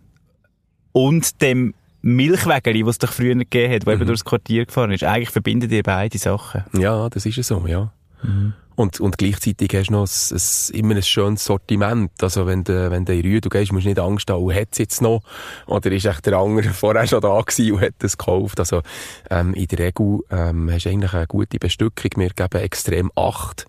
und 1.07 1.41
dem 1.41 1.73
Milchwägeli, 2.01 2.85
was 2.85 2.95
es 2.95 2.99
doch 2.99 3.13
früher 3.13 3.35
gegeben 3.35 3.73
hat, 3.73 3.85
der 3.85 3.95
mhm. 3.95 4.01
eben 4.01 4.07
durchs 4.07 4.25
Quartier 4.25 4.65
gefahren 4.65 4.91
ist. 4.91 5.03
Eigentlich 5.03 5.29
verbinden 5.29 5.69
die 5.69 5.81
beide 5.81 6.17
Sachen. 6.17 6.63
Ja, 6.73 7.09
das 7.09 7.25
ist 7.25 7.37
ja 7.37 7.43
so, 7.43 7.65
ja. 7.67 7.91
Mhm. 8.21 8.53
Und, 8.79 9.01
und 9.01 9.17
gleichzeitig 9.17 9.75
hast 9.75 9.87
du 9.87 9.91
noch 9.91 10.07
ein, 10.07 10.37
ein, 10.37 10.79
immer 10.79 10.95
ein 10.95 11.03
schönes 11.03 11.43
Sortiment. 11.43 12.11
Also 12.21 12.47
wenn 12.47 12.63
du, 12.63 12.89
wenn 12.89 13.03
du 13.03 13.13
in 13.13 13.23
Rühe 13.23 13.41
gehst, 13.41 13.73
musst 13.73 13.83
du 13.83 13.89
nicht 13.89 13.99
Angst 13.99 14.29
haben, 14.29 14.41
oh, 14.41 14.53
hat 14.53 14.69
es 14.71 14.77
jetzt 14.77 15.01
noch? 15.01 15.19
Oder 15.65 15.91
ist 15.91 16.05
echt 16.05 16.25
der 16.25 16.37
andere 16.37 16.69
vorher 16.73 17.05
schon 17.05 17.19
da 17.19 17.41
gewesen 17.41 17.73
und 17.73 17.81
hat 17.81 17.95
es 18.01 18.17
gekauft? 18.17 18.57
Also 18.57 18.81
ähm, 19.29 19.53
in 19.53 19.67
der 19.67 19.79
Regel 19.79 20.19
ähm, 20.31 20.71
hast 20.71 20.85
du 20.85 20.91
eigentlich 20.91 21.13
eine 21.13 21.27
gute 21.27 21.59
Bestückung. 21.59 22.11
Wir 22.15 22.29
geben 22.29 22.63
extrem 22.63 23.11
Acht, 23.17 23.65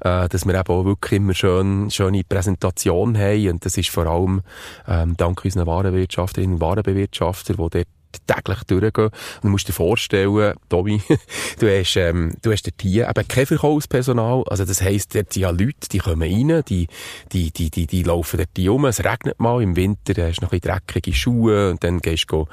äh, 0.00 0.30
dass 0.30 0.46
wir 0.46 0.54
eben 0.54 0.68
auch 0.74 0.86
wirklich 0.86 1.20
immer 1.20 1.34
schön, 1.34 1.90
schöne 1.90 2.24
Präsentation 2.26 3.18
haben. 3.18 3.50
Und 3.50 3.66
das 3.66 3.76
ist 3.76 3.90
vor 3.90 4.06
allem 4.06 4.40
ähm, 4.88 5.14
dank 5.18 5.44
unseren 5.44 5.66
Warenwirtschafterinnen 5.66 6.54
und 6.54 6.60
Warenbewirtschafter, 6.62 7.52
die 7.52 7.68
dort 7.68 7.88
täglich 8.26 8.64
durchgehen. 8.64 9.06
Und 9.06 9.44
du 9.44 9.48
musst 9.48 9.68
dir 9.68 9.72
vorstellen, 9.72 10.54
Tobi, 10.68 11.02
du 11.58 11.68
hast, 11.68 11.96
ähm, 11.96 12.34
du 12.42 12.52
hast 12.52 12.66
dort 12.66 12.80
hier 12.80 13.08
eben 13.08 13.28
kein 13.28 13.46
Verkaufspersonal. 13.46 14.44
Also 14.48 14.64
das 14.64 14.82
heisst, 14.82 15.14
dort 15.14 15.32
sind 15.32 15.42
ja 15.42 15.50
Leute, 15.50 15.88
die 15.90 15.98
kommen 15.98 16.22
rein, 16.22 16.62
die, 16.68 16.88
die, 17.32 17.50
die, 17.50 17.70
die, 17.70 17.86
die 17.86 18.02
laufen 18.02 18.38
dort 18.38 18.68
um. 18.68 18.84
Es 18.84 19.04
regnet 19.04 19.40
mal 19.40 19.62
im 19.62 19.76
Winter, 19.76 20.14
hast 20.26 20.42
noch 20.42 20.52
ein 20.52 20.60
dreckige 20.60 21.12
Schuhe 21.12 21.70
und 21.70 21.84
dann 21.84 22.00
gehst 22.00 22.26
du 22.30 22.46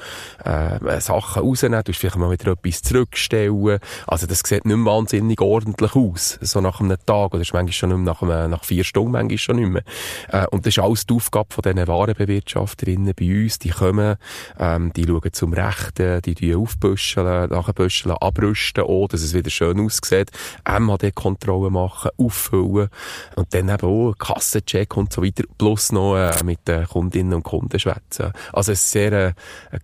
äh, 0.44 1.02
Sachen 1.02 1.44
rausnehmen, 1.44 1.84
du 1.84 1.94
vielleicht 1.94 2.18
mal 2.18 2.32
wieder 2.32 2.52
etwas 2.52 2.82
zurückstellen. 2.82 3.80
Also 4.08 4.28
das 4.28 4.40
sieht 4.40 4.66
nicht 4.66 4.76
mehr 4.76 4.86
wahnsinnig 4.86 5.40
ordentlich 5.42 5.96
aus, 5.96 6.40
so 6.42 6.62
nach 6.62 6.80
einem 6.80 6.98
Tag. 7.06 7.34
Oder 7.34 7.42
ist 7.42 7.54
manchmal 7.54 7.74
schon 7.74 7.90
nicht 7.90 7.98
mehr 8.00 8.14
nach, 8.14 8.22
einem, 8.22 8.52
nach 8.52 8.64
vier 8.64 8.84
Stunden, 8.84 9.12
manchmal 9.12 9.38
schon 9.38 9.56
nicht 9.58 9.70
mehr. 9.70 9.84
Äh, 10.30 10.48
und 10.48 10.66
das 10.66 10.78
ist 10.78 10.84
alles 10.84 11.06
die 11.06 11.14
Aufgabe 11.14 11.54
von 11.54 11.62
diesen 11.62 11.88
Warenbewirtschafterinnen 11.88 13.14
bei 13.18 13.44
uns. 13.44 13.60
Die 13.60 13.70
kommen, 13.70 14.16
ähm, 14.60 14.92
die 14.94 15.06
schauen 15.06 15.34
zum 15.34 15.51
zum 15.52 15.54
Rechten, 15.54 16.22
die 16.22 16.36
die 16.36 16.56
aufbüscheln, 16.56 17.50
nachbüscheln, 17.50 18.16
abrüsten, 18.20 18.84
auch, 18.84 19.08
dass 19.08 19.22
es 19.22 19.34
wieder 19.34 19.50
schön 19.50 19.80
aussieht, 19.80 20.32
MHD-Kontrolle 20.68 21.70
machen, 21.70 22.12
auffüllen 22.18 22.90
und 23.36 23.54
dann 23.54 23.70
eben 23.70 23.88
auch 23.88 24.14
Kassencheck 24.18 24.96
und 24.98 25.12
so 25.14 25.24
weiter, 25.24 25.44
plus 25.58 25.92
noch 25.92 26.16
äh, 26.16 26.44
mit 26.44 26.68
den 26.68 26.86
Kundinnen 26.86 27.34
und 27.34 27.44
Kunden 27.44 27.80
schwätzen. 27.80 28.32
Also 28.54 28.72
es 28.72 28.84
ist 28.84 28.92
sehr 28.92 29.12
äh, 29.12 29.34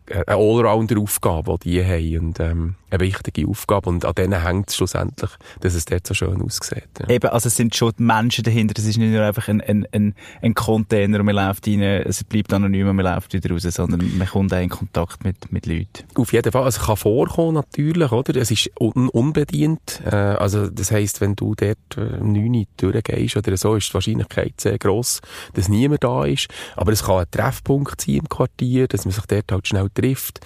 eine 0.08 0.28
Allrounder-Aufgabe, 0.28 1.58
die 1.64 1.78
die 1.78 1.86
haben 1.86 2.28
und 2.28 2.40
ähm, 2.40 2.76
eine 2.90 3.00
wichtige 3.02 3.48
Aufgabe 3.48 3.90
und 3.90 4.06
an 4.06 4.14
denen 4.16 4.42
hängt 4.42 4.70
es 4.70 4.78
schlussendlich, 4.78 5.32
dass 5.60 5.74
es 5.74 5.86
dort 5.86 6.08
so 6.08 6.14
schön 6.14 6.42
aussieht. 6.42 6.88
Ja. 7.00 7.10
Eben, 7.10 7.30
also 7.30 7.48
es 7.48 7.56
sind 7.58 7.76
schon 7.76 7.92
die 7.98 8.04
Menschen 8.04 8.44
dahinter, 8.44 8.76
es 8.78 8.86
ist 8.86 8.98
nicht 8.98 9.12
nur 9.12 9.24
einfach 9.24 9.48
ein, 9.48 9.62
ein, 9.62 9.86
ein, 9.92 10.16
ein 10.42 10.54
Container 10.54 11.20
und 11.20 11.26
man 11.26 11.36
läuft 11.36 11.68
rein, 11.68 11.82
es 11.82 12.24
bleibt 12.24 12.54
anonym 12.54 12.88
und 12.88 12.96
man 12.96 13.06
läuft 13.06 13.34
wieder 13.34 13.52
raus, 13.52 13.64
sondern 13.64 14.18
man 14.18 14.28
kommt 14.28 14.54
auch 14.54 14.62
in 14.62 14.70
Kontakt 14.70 15.24
mit, 15.24 15.52
mit 15.52 15.57
Leuten. 15.66 16.06
Auf 16.16 16.34
jeden 16.34 16.52
Fall, 16.52 16.64
also 16.64 16.80
es 16.80 16.86
kann 16.86 16.98
vorkommen 16.98 17.54
natürlich, 17.54 18.12
oder? 18.12 18.36
Es 18.36 18.52
ist 18.52 18.70
un 18.80 19.10
unbedient, 19.10 20.02
äh, 20.06 20.16
also 20.16 20.70
das 20.70 20.92
heisst, 20.92 21.22
wenn 21.22 21.36
du 21.36 21.56
dort 21.56 21.78
äh, 21.98 22.20
um 22.20 22.34
9 22.34 22.56
Uhr 22.56 22.66
durchgehst 22.78 23.38
oder 23.38 23.58
so, 23.58 23.76
ist 23.76 23.90
die 23.90 23.94
Wahrscheinlichkeit 23.94 24.60
sehr 24.60 24.78
gross, 24.78 25.22
dass 25.54 25.70
niemand 25.70 26.04
da 26.04 26.26
ist, 26.26 26.48
aber 26.76 26.92
es 26.92 27.04
kann 27.04 27.20
ein 27.20 27.32
Treffpunkt 27.32 28.02
sein 28.02 28.16
im 28.16 28.30
Quartier, 28.30 28.88
dass 28.88 29.06
man 29.06 29.14
sich 29.14 29.26
dort 29.26 29.52
halt 29.52 29.68
schnell 29.68 29.90
trifft. 29.94 30.40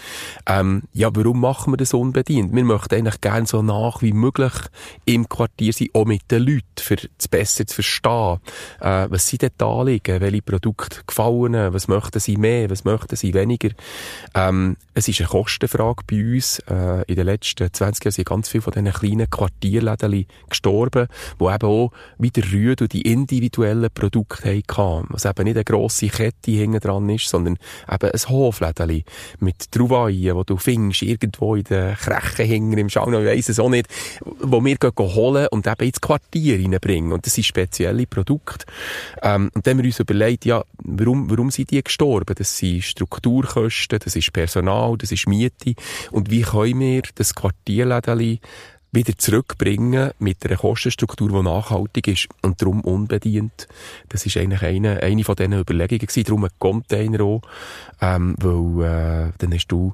Ähm, 0.48 0.84
ja, 0.94 1.10
warum 1.13 1.41
machen 1.41 1.74
wir 1.74 1.77
das 1.77 1.94
unbedient? 1.94 2.53
Wir 2.53 2.63
möchten 2.63 2.96
eigentlich 2.96 3.22
gerne 3.22 3.48
so 3.48 3.62
nach 3.62 4.01
wie 4.01 4.13
möglich 4.13 4.53
im 5.06 5.27
Quartier 5.27 5.74
sein, 5.74 5.89
auch 5.94 6.06
mit 6.06 6.30
den 6.32 6.44
Leuten, 6.44 6.63
für 6.80 6.96
es 6.96 7.27
besser 7.27 7.65
zu 7.65 7.75
verstehen. 7.75 8.39
Äh, 8.80 9.08
was 9.10 9.27
sind 9.27 9.44
dort 9.44 9.62
Anliegen? 9.62 10.22
Welche 10.22 10.41
Produkte 10.41 11.01
gefallen? 11.06 11.74
Was 11.74 11.88
möchten 11.88 12.20
sie 12.20 12.38
mehr? 12.38 12.70
Was 12.70 12.84
möchten 12.84 13.15
sie 13.15 13.34
weniger? 13.34 13.70
Ähm, 14.36 14.77
es 15.01 15.08
ist 15.08 15.20
eine 15.20 15.29
Kostenfrage 15.29 16.03
bei 16.05 16.17
uns. 16.17 16.60
Äh, 16.70 17.03
in 17.08 17.15
den 17.15 17.25
letzten 17.25 17.74
20 17.74 18.05
Jahren 18.05 18.12
sind 18.12 18.27
ganz 18.27 18.50
viele 18.50 18.62
von 18.62 18.74
diesen 18.74 18.91
kleinen 18.93 19.29
Quartierläden 19.29 20.27
gestorben, 20.48 21.08
wo 21.39 21.50
eben 21.50 21.67
auch 21.67 21.91
wieder 22.20 22.43
Rüde 22.51 22.84
und 22.84 22.93
die 22.93 23.01
individuellen 23.01 23.89
Produkte 23.91 24.62
hatten. 24.72 25.08
Was 25.10 25.25
eben 25.25 25.46
nicht 25.46 25.55
eine 25.55 25.63
grosse 25.63 26.08
Kette 26.08 26.51
hinten 26.51 26.79
dran 26.79 27.10
ist, 27.10 27.27
sondern 27.27 27.58
eben 27.91 28.12
ein 28.12 28.29
Hofläden 28.29 29.03
mit 29.39 29.72
Trouvaillen, 29.72 30.36
wo 30.36 30.43
du 30.43 30.58
findest, 30.58 31.01
irgendwo 31.01 31.55
in 31.55 31.63
den 31.63 31.96
Krechen 31.96 32.46
hinten 32.46 32.77
im 32.77 32.89
Schau, 32.89 33.08
ich 33.08 33.25
weiss 33.25 33.50
es 33.50 33.60
auch 33.60 33.70
nicht, 33.70 33.88
wo 34.22 34.63
wir 34.63 34.75
gehen 34.75 34.91
holen 34.98 35.48
und 35.50 35.65
eben 35.65 35.84
ins 35.84 36.00
Quartier 36.01 36.60
reinbringen. 36.60 37.12
Und 37.12 37.25
das 37.25 37.34
sind 37.34 37.46
spezielle 37.46 38.05
Produkte. 38.05 38.65
Ähm, 39.24 39.50
und 39.55 39.65
dann 39.65 39.77
haben 39.77 39.84
wir 39.84 39.86
uns 39.86 40.00
überlegt, 40.00 40.46
ja, 40.46 40.63
warum, 40.84 41.27
warum 41.29 41.50
sind 41.50 41.72
die 41.72 41.84
gestorben? 41.84 42.36
Das 42.38 42.55
sind 42.58 42.84
Strukturkosten, 42.84 43.98
das 43.98 44.15
ist 44.15 44.31
Personal, 44.31 44.81
das 44.98 45.12
ist 45.12 45.28
Miete. 45.28 45.74
Und 46.12 46.30
wie 46.30 46.42
können 46.42 46.80
wir 46.80 47.04
das 47.16 47.36
Quartierläden 47.36 48.40
wieder 48.92 49.18
zurückbringen 49.18 50.12
mit 50.20 50.46
einer 50.46 50.58
Kostenstruktur, 50.58 51.30
die 51.30 51.44
nachhaltig 51.44 52.08
ist 52.08 52.28
und 52.42 52.62
darum 52.62 52.82
unbedient. 52.82 53.68
Das 54.10 54.26
ist 54.26 54.36
eigentlich 54.36 54.64
eine, 54.64 55.02
eine 55.02 55.24
von 55.24 55.36
diesen 55.36 55.54
Überlegungen 55.54 56.00
gewesen. 56.00 56.24
Darum 56.26 56.44
ein 56.44 56.50
Container 56.60 57.24
auch, 57.24 57.42
ähm, 58.02 58.36
weil 58.40 58.86
äh, 58.86 59.32
dann 59.38 59.54
hast 59.54 59.68
du 59.68 59.94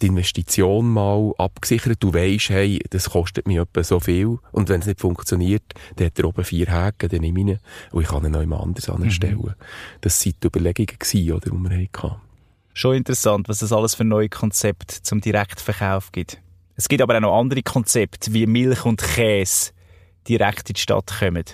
die 0.00 0.06
Investition 0.06 0.88
mal 0.88 1.34
abgesichert. 1.36 2.02
Du 2.02 2.14
weisst, 2.14 2.48
hey, 2.48 2.80
das 2.90 3.10
kostet 3.10 3.46
mir 3.46 3.62
etwa 3.62 3.84
so 3.84 4.00
viel 4.00 4.38
und 4.52 4.68
wenn 4.68 4.80
es 4.80 4.86
nicht 4.86 5.00
funktioniert, 5.00 5.64
dann 5.96 6.06
hat 6.06 6.18
er 6.18 6.24
oben 6.24 6.44
vier 6.44 6.66
Häken, 6.66 7.10
dann 7.10 7.20
nehme 7.20 7.40
ich 7.40 7.46
ihn 7.46 7.58
und 7.92 8.02
ich 8.02 8.08
kann 8.08 8.24
ihn 8.24 8.32
noch 8.32 8.40
jemand 8.40 8.62
anders 8.62 8.88
anstellen. 8.88 9.38
Mhm. 9.38 9.54
Das 10.00 10.24
waren 10.24 10.34
die 10.42 10.46
Überlegungen, 10.46 10.98
gewesen, 10.98 11.32
oder, 11.32 11.50
die 11.50 11.70
wir 11.70 11.88
hatten. 11.92 12.27
Schon 12.74 12.96
interessant, 12.96 13.48
was 13.48 13.62
es 13.62 13.72
alles 13.72 13.94
für 13.94 14.04
neue 14.04 14.28
Konzepte 14.28 15.02
zum 15.02 15.20
Direktverkauf 15.20 16.12
gibt. 16.12 16.40
Es 16.76 16.88
gibt 16.88 17.02
aber 17.02 17.16
auch 17.16 17.20
noch 17.20 17.38
andere 17.38 17.62
Konzepte, 17.62 18.32
wie 18.32 18.46
Milch 18.46 18.84
und 18.84 19.02
Käse 19.02 19.72
direkt 20.28 20.70
in 20.70 20.74
die 20.74 20.80
Stadt 20.80 21.12
kommen. 21.18 21.44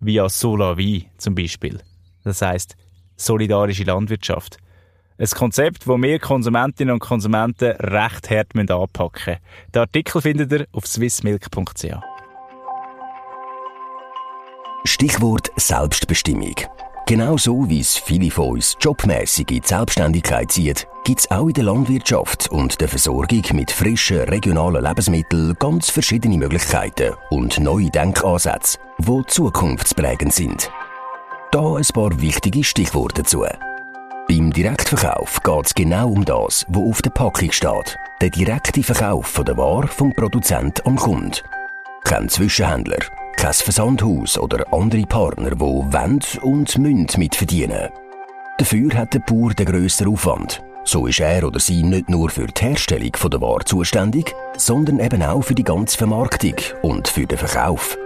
Via 0.00 0.28
Solavi 0.28 1.10
zum 1.18 1.34
Beispiel. 1.34 1.80
Das 2.24 2.40
heißt 2.40 2.76
solidarische 3.16 3.84
Landwirtschaft. 3.84 4.58
Ein 5.18 5.28
Konzept, 5.28 5.86
das 5.86 5.88
wir 5.88 6.18
Konsumentinnen 6.18 6.92
und 6.92 7.00
Konsumenten 7.00 7.72
recht 7.76 8.30
hart 8.30 8.54
anpacken 8.54 9.10
müssen. 9.14 9.40
Den 9.74 9.80
Artikel 9.80 10.20
findet 10.20 10.52
ihr 10.52 10.66
auf 10.72 10.86
swissmilk.ch. 10.86 11.96
Stichwort 14.84 15.50
Selbstbestimmung. 15.56 16.54
Genauso 17.08 17.70
wie 17.70 17.78
es 17.78 17.96
viele 17.96 18.32
von 18.32 18.48
uns 18.48 18.76
jobmäßig 18.80 19.48
in 19.52 19.60
die 19.60 19.68
Selbstständigkeit 19.68 20.50
zieht, 20.50 20.88
gibt 21.04 21.20
es 21.20 21.30
auch 21.30 21.46
in 21.46 21.54
der 21.54 21.62
Landwirtschaft 21.62 22.50
und 22.50 22.80
der 22.80 22.88
Versorgung 22.88 23.44
mit 23.52 23.70
frischen 23.70 24.22
regionalen 24.22 24.82
Lebensmitteln 24.82 25.54
ganz 25.60 25.88
verschiedene 25.88 26.36
Möglichkeiten 26.36 27.14
und 27.30 27.60
neue 27.60 27.90
Denkansätze, 27.90 28.78
die 28.98 29.22
zukunftsprägend 29.28 30.32
sind. 30.32 30.68
Da 31.52 31.76
ein 31.76 31.86
paar 31.94 32.20
wichtige 32.20 32.64
Stichworte 32.64 33.22
dazu. 33.22 33.44
Beim 34.28 34.52
Direktverkauf 34.52 35.40
geht 35.44 35.66
es 35.66 35.74
genau 35.74 36.08
um 36.08 36.24
das, 36.24 36.66
was 36.68 36.82
auf 36.82 37.02
der 37.02 37.10
Packung 37.10 37.52
steht. 37.52 37.96
Der 38.20 38.30
direkte 38.30 38.82
Verkauf 38.82 39.28
von 39.28 39.44
der 39.44 39.56
Ware 39.56 39.86
vom 39.86 40.12
Produzent 40.12 40.84
am 40.84 40.96
Kunden. 40.96 41.30
Kein 42.02 42.28
Zwischenhändler, 42.28 42.98
kein 43.36 43.52
Versandhaus 43.52 44.38
oder 44.38 44.72
andere 44.72 45.02
Partner, 45.02 45.50
die 45.50 45.60
wollen 45.60 46.20
und 46.42 46.78
müssen 46.78 47.06
mitverdienen. 47.18 47.90
Dafür 48.58 48.94
hat 48.94 49.14
der 49.14 49.20
Bauer 49.20 49.52
den 49.52 49.66
grösseren 49.66 50.12
Aufwand. 50.12 50.62
So 50.84 51.06
ist 51.06 51.20
er 51.20 51.46
oder 51.46 51.60
sie 51.60 51.82
nicht 51.82 52.08
nur 52.08 52.30
für 52.30 52.46
die 52.46 52.62
Herstellung 52.62 53.12
der 53.12 53.40
Ware 53.40 53.64
zuständig, 53.64 54.34
sondern 54.56 55.00
eben 55.00 55.22
auch 55.22 55.42
für 55.42 55.54
die 55.54 55.64
ganze 55.64 55.98
Vermarktung 55.98 56.54
und 56.82 57.08
für 57.08 57.26
den 57.26 57.38
Verkauf. 57.38 57.98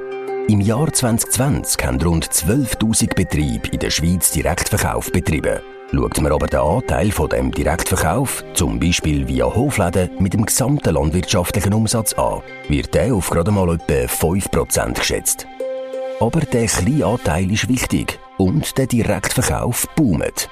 Im 0.49 0.61
Jahr 0.61 0.93
2020 0.93 1.85
haben 1.85 2.01
rund 2.03 2.27
12.000 2.27 3.15
Betriebe 3.15 3.69
in 3.69 3.79
der 3.79 3.91
Schweiz 3.91 4.33
Direktverkauf 4.33 5.13
betrieben. 5.13 5.61
Schaut 5.93 6.21
man 6.21 6.31
aber 6.31 6.47
den 6.47 6.61
Anteil 6.61 7.11
von 7.11 7.29
dem 7.29 7.51
Direktverkauf, 7.51 8.45
zum 8.55 8.79
Beispiel 8.79 9.27
via 9.27 9.47
Hofläden, 9.47 10.11
mit 10.21 10.35
dem 10.35 10.47
gesamten 10.47 10.95
landwirtschaftlichen 10.95 11.75
Umsatz 11.75 12.13
an, 12.13 12.43
wird 12.69 12.95
der 12.95 13.13
auf 13.13 13.29
gerade 13.29 13.51
mal 13.51 13.75
etwa 13.75 14.07
5% 14.07 14.95
geschätzt. 14.95 15.49
Aber 16.21 16.41
der 16.41 16.67
kleine 16.67 17.07
Anteil 17.07 17.51
ist 17.51 17.69
wichtig 17.69 18.21
und 18.39 18.79
der 18.79 18.87
Direktverkauf 18.87 19.89
boomt. 19.97 20.49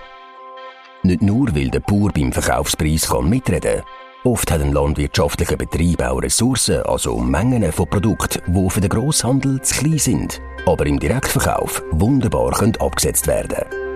Nicht 1.05 1.23
nur, 1.23 1.55
weil 1.55 1.71
der 1.71 1.81
Bauer 1.81 2.11
beim 2.13 2.33
Verkaufspreis 2.33 3.09
kann 3.09 3.29
mitreden 3.29 3.83
Oft 4.25 4.51
hat 4.51 4.61
ein 4.61 4.73
landwirtschaftlicher 4.73 5.57
Betrieb 5.57 6.03
auch 6.03 6.21
Ressourcen, 6.21 6.83
also 6.83 7.17
Mengen 7.17 7.71
von 7.71 7.89
Produkten, 7.89 8.43
die 8.53 8.71
für 8.71 8.81
den 8.81 8.91
Grosshandel 8.91 9.63
zu 9.63 9.77
klein 9.77 9.99
sind, 9.99 10.41
aber 10.67 10.85
im 10.87 10.99
Direktverkauf 10.99 11.85
wunderbar 11.93 12.51
können 12.51 12.77
abgesetzt 12.81 13.29
werden 13.29 13.88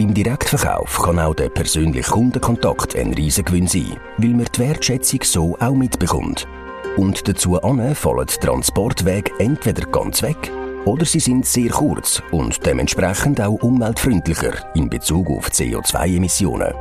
Beim 0.00 0.14
Direktverkauf 0.14 1.02
kann 1.02 1.18
auch 1.18 1.34
der 1.34 1.50
persönliche 1.50 2.12
Kundenkontakt 2.12 2.96
ein 2.96 3.12
Riesengewinn 3.12 3.66
sein, 3.66 3.98
weil 4.16 4.30
man 4.30 4.46
die 4.46 4.58
Wertschätzung 4.60 5.20
so 5.24 5.58
auch 5.60 5.74
mitbekommt. 5.74 6.48
Und 6.96 7.28
dazu 7.28 7.58
fallen 7.60 8.26
Transportwege 8.40 9.30
entweder 9.38 9.86
ganz 9.90 10.22
weg 10.22 10.50
oder 10.86 11.04
sie 11.04 11.20
sind 11.20 11.44
sehr 11.44 11.68
kurz 11.68 12.22
und 12.30 12.64
dementsprechend 12.64 13.42
auch 13.42 13.62
umweltfreundlicher 13.62 14.74
in 14.74 14.88
Bezug 14.88 15.28
auf 15.28 15.50
CO2-Emissionen. 15.50 16.72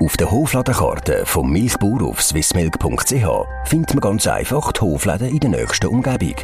Auf 0.00 0.16
der 0.16 0.30
Hofladenkarte 0.30 1.26
vom 1.26 1.50
Milchbauer 1.50 2.02
auf 2.02 2.22
swissmilk.ch 2.22 3.26
findet 3.64 3.94
man 3.94 4.00
ganz 4.00 4.28
einfach 4.28 4.70
die 4.70 4.80
Hofläden 4.82 5.30
in 5.30 5.40
der 5.40 5.50
nächsten 5.50 5.88
Umgebung. 5.88 6.36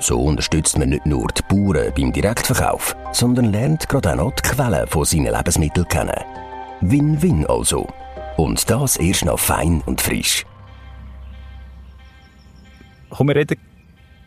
So 0.00 0.20
unterstützt 0.20 0.78
man 0.78 0.90
nicht 0.90 1.06
nur 1.06 1.26
die 1.28 1.42
Bauern 1.48 1.92
beim 1.96 2.12
Direktverkauf, 2.12 2.94
sondern 3.12 3.52
lernt 3.52 3.88
gerade 3.88 4.12
auch 4.12 4.16
noch 4.16 4.32
die 4.32 4.42
Quellen 4.42 4.86
von 4.86 5.04
seinen 5.04 5.34
Lebensmitteln 5.34 5.88
kennen. 5.88 6.24
Win-win 6.80 7.44
also. 7.46 7.88
Und 8.36 8.70
das 8.70 8.96
erst 8.96 9.24
noch 9.24 9.40
fein 9.40 9.82
und 9.86 10.00
frisch. 10.00 10.46
Komm, 13.10 13.28
wir 13.28 13.34
reden 13.34 13.56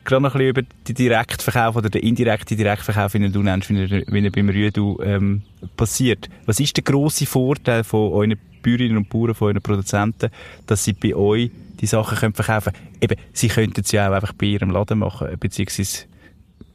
gerade 0.03 0.23
noch 0.23 0.35
ein 0.35 0.39
bisschen 0.39 0.49
über 0.49 0.61
den 0.87 0.95
Direktverkauf 0.95 1.75
oder 1.77 1.89
den 1.89 2.01
indirekten 2.01 2.57
Direktverkauf, 2.57 3.13
wie 3.13 3.29
du 3.29 3.41
nennst, 3.41 3.69
wie 3.69 4.25
er, 4.25 4.31
beim 4.31 4.49
Rüdu 4.49 4.99
ähm, 5.01 5.43
passiert. 5.77 6.27
Was 6.45 6.59
ist 6.59 6.75
der 6.75 6.83
grosse 6.83 7.25
Vorteil 7.25 7.85
von 7.85 8.11
euren 8.11 8.37
Bäuerinnen 8.61 8.97
und 8.97 9.09
Bauern, 9.09 9.33
von 9.33 9.47
euren 9.47 9.61
Produzenten, 9.61 10.29
dass 10.67 10.83
sie 10.83 10.93
bei 10.93 11.15
euch 11.15 11.51
die 11.81 11.87
Sachen 11.87 12.17
können 12.17 12.33
verkaufen 12.33 12.73
können? 12.73 12.97
Eben, 13.01 13.15
sie 13.33 13.49
könnten 13.49 13.83
sie 13.83 13.99
auch 13.99 14.11
einfach 14.11 14.33
bei 14.33 14.45
ihrem 14.47 14.69
Laden 14.69 14.99
machen, 14.99 15.27
beziehungsweise 15.39 16.05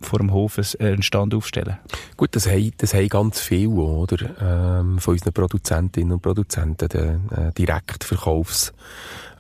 vor 0.01 0.19
dem 0.19 0.33
Hof 0.33 0.61
einen 0.79 1.03
Stand 1.03 1.35
aufstellen. 1.35 1.79
Gut, 2.17 2.37
das 2.37 2.47
haben, 2.47 2.73
das 2.77 2.93
haben 2.93 3.09
ganz 3.09 3.41
viele, 3.41 3.71
oder? 3.71 4.81
Ähm, 4.81 4.99
von 4.99 5.15
unseren 5.15 5.33
Produzentinnen 5.33 6.13
und 6.13 6.23
Produzenten, 6.23 7.31
äh, 7.31 7.53
Direktverkaufs 7.53 8.73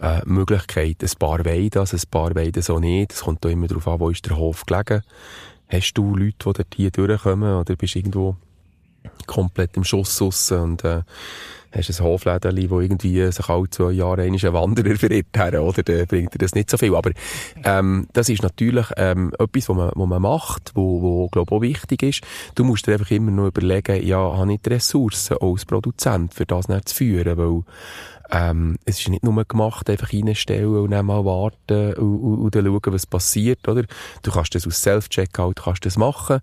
äh. 0.00 1.02
Ein 1.02 1.18
paar 1.18 1.44
wollen 1.44 1.70
das, 1.70 1.94
ein 1.94 2.00
paar 2.10 2.34
wollen 2.34 2.62
so 2.62 2.78
nicht. 2.78 3.12
Es 3.12 3.22
kommt 3.22 3.44
auch 3.44 3.50
immer 3.50 3.66
darauf 3.66 3.88
an, 3.88 4.00
wo 4.00 4.10
ist 4.10 4.26
der 4.26 4.36
Hof 4.36 4.64
gelegen. 4.64 5.02
Hast 5.68 5.94
du 5.94 6.14
Leute, 6.14 6.64
die 6.72 6.76
hier 6.76 6.90
durchkommen 6.90 7.56
oder 7.56 7.76
bist 7.76 7.94
du 7.94 7.98
irgendwo 7.98 8.36
komplett 9.26 9.76
im 9.76 9.84
Schuss 9.84 10.20
raus 10.20 10.52
und 10.52 10.84
äh, 10.84 11.02
hast 11.72 11.90
ein 11.90 12.04
Hoflädeli, 12.04 12.70
wo 12.70 12.80
irgendwie 12.80 13.30
sich 13.30 13.48
alle 13.48 13.68
zwei 13.70 13.92
Jahre 13.92 14.22
einen 14.22 14.40
Wanderer 14.40 14.96
verirrt 14.96 15.36
her, 15.36 15.62
oder? 15.62 15.82
Dann 15.82 16.06
bringt 16.06 16.34
dir 16.34 16.38
das 16.38 16.54
nicht 16.54 16.70
so 16.70 16.76
viel. 16.76 16.94
Aber, 16.94 17.10
ähm, 17.64 18.08
das 18.12 18.28
ist 18.28 18.42
natürlich, 18.42 18.86
ähm, 18.96 19.32
etwas, 19.38 19.68
was 19.68 19.76
man, 19.76 19.90
was 19.94 20.08
man 20.08 20.22
macht, 20.22 20.72
wo, 20.74 21.02
wo, 21.02 21.28
glaube 21.28 21.54
auch 21.54 21.60
wichtig 21.60 22.02
ist. 22.02 22.22
Du 22.54 22.64
musst 22.64 22.86
dir 22.86 22.92
einfach 22.92 23.10
immer 23.10 23.30
noch 23.30 23.48
überlegen, 23.48 24.04
ja, 24.06 24.18
habe 24.18 24.52
ich 24.52 24.60
die 24.60 24.70
Ressourcen 24.70 25.36
als 25.40 25.64
Produzent 25.64 26.34
für 26.34 26.46
das 26.46 26.68
nicht 26.68 26.88
zu 26.88 26.94
führen, 26.94 27.36
weil, 27.36 27.62
ähm, 28.30 28.76
es 28.84 29.00
ist 29.00 29.08
nicht 29.08 29.22
nur 29.22 29.44
gemacht, 29.44 29.88
einfach 29.88 30.12
reinstellen 30.12 30.76
und 30.76 30.90
dann 30.90 31.06
mal 31.06 31.24
warten 31.24 31.94
und, 31.94 32.20
und, 32.20 32.38
und 32.40 32.54
dann 32.54 32.64
schauen, 32.64 32.92
was 32.92 33.06
passiert, 33.06 33.66
oder? 33.68 33.84
Du 34.22 34.30
kannst 34.30 34.54
das 34.54 34.66
aus 34.66 34.82
Self-Checkout 34.82 35.62
kannst 35.62 35.86
das 35.86 35.96
machen, 35.96 36.40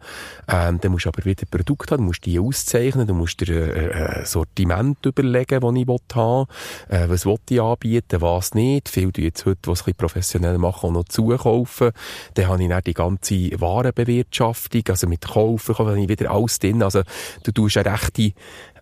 ähm, 0.48 0.80
dann 0.80 0.92
musst 0.92 1.06
du 1.06 1.10
aber 1.10 1.26
wieder 1.26 1.46
Produkte 1.50 1.94
haben, 1.94 2.04
du 2.04 2.08
musst 2.08 2.26
die 2.26 2.40
auszeichnen, 2.40 3.08
du 3.08 3.14
musst 3.14 3.42
dir 3.42 3.76
äh, 3.76 4.20
ein 4.20 4.26
Sortiment 4.26 5.06
überlegen, 5.18 5.62
das 5.62 5.76
ich 5.76 5.86
haben 6.16 6.48
will, 6.90 6.98
äh, 6.98 7.10
was 7.10 7.26
will 7.26 7.38
ich 7.50 7.62
anbieten, 7.62 8.22
was 8.22 8.54
nicht. 8.54 8.90
Viele 8.90 9.12
tun 9.12 9.24
jetzt 9.24 9.46
heute, 9.46 9.60
was 9.66 9.86
ein 9.88 9.96
professionell 9.96 10.58
machen, 10.58 10.90
auch 10.90 10.92
noch 10.92 11.06
zukaufen. 11.06 11.92
Dann 12.34 12.48
habe 12.48 12.64
ich 12.64 12.70
dann 12.70 12.84
die 12.84 12.94
ganze 12.94 13.62
Warenbewirtschaftung, 13.62 14.84
also 14.90 15.08
mit 15.08 15.22
Kaufen, 15.22 15.78
habe 15.78 16.00
ich 16.00 16.10
wieder 16.10 16.32
alles 16.32 16.60
drin. 16.60 16.84
Also 16.84 17.02
du 17.44 17.52
tust 17.52 17.78
eine 17.78 17.92
rechte 17.92 18.34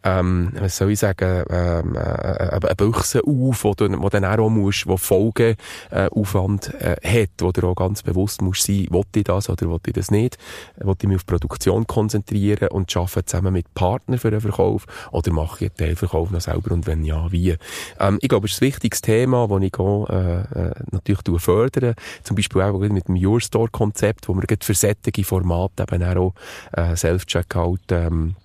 ähm, 0.03 0.51
was 0.59 0.77
soll 0.77 0.91
ich 0.91 0.99
sagen, 0.99 1.43
ähm, 1.49 1.95
äh, 1.95 1.99
eine 1.99 2.75
Büchse 2.75 3.21
auf, 3.23 3.63
wo 3.63 3.73
du, 3.73 3.87
wo 4.01 4.09
dann 4.09 4.25
auch 4.25 4.49
musst, 4.49 4.87
wo 4.87 4.97
Folgeaufwand 4.97 6.73
äh, 6.75 6.93
äh, 6.93 7.23
hat, 7.23 7.29
wo 7.39 7.51
du 7.51 7.67
auch 7.67 7.75
ganz 7.75 8.01
bewusst 8.03 8.41
musst 8.41 8.63
sein, 8.63 8.87
will 8.89 9.03
ich 9.15 9.23
das 9.23 9.49
oder 9.49 9.69
will 9.69 9.79
ich 9.85 9.93
das 9.93 10.11
nicht, 10.11 10.37
will 10.77 10.95
ich 10.99 11.07
mich 11.07 11.17
auf 11.17 11.25
Produktion 11.25 11.85
konzentrieren 11.85 12.69
und 12.69 12.95
arbeite 12.95 13.25
zusammen 13.25 13.53
mit 13.53 13.73
Partnern 13.73 14.19
für 14.19 14.31
den 14.31 14.41
Verkauf? 14.41 14.85
Oder 15.11 15.31
mache 15.31 15.65
ich 15.65 15.71
den 15.73 15.87
Teilverkauf 15.87 16.31
noch 16.31 16.41
selber? 16.41 16.71
Und 16.71 16.87
wenn 16.87 17.03
ja, 17.03 17.31
wie? 17.31 17.55
Ähm, 17.99 18.17
ich 18.21 18.29
glaube, 18.29 18.47
es 18.47 18.53
ist 18.53 18.61
ein 18.61 18.67
wichtiges 18.67 19.01
Thema, 19.01 19.47
das 19.47 19.61
ich 19.61 19.79
auch, 19.79 20.09
äh, 20.09 20.41
äh 20.41 20.73
natürlich 20.91 21.41
fördere, 21.41 21.95
zum 22.23 22.35
Beispiel 22.35 22.61
auch 22.61 22.79
mit 22.79 23.07
dem 23.07 23.23
Your 23.23 23.39
Store 23.39 23.69
Konzept, 23.69 24.27
wo 24.27 24.35
wir 24.35 24.43
für 24.61 24.73
sättige 24.73 25.23
Formate 25.23 25.83
eben 25.83 26.03
auch 26.17 26.33
äh, 26.73 26.95
Self-Checkout 26.95 27.91
ähm, 27.91 28.35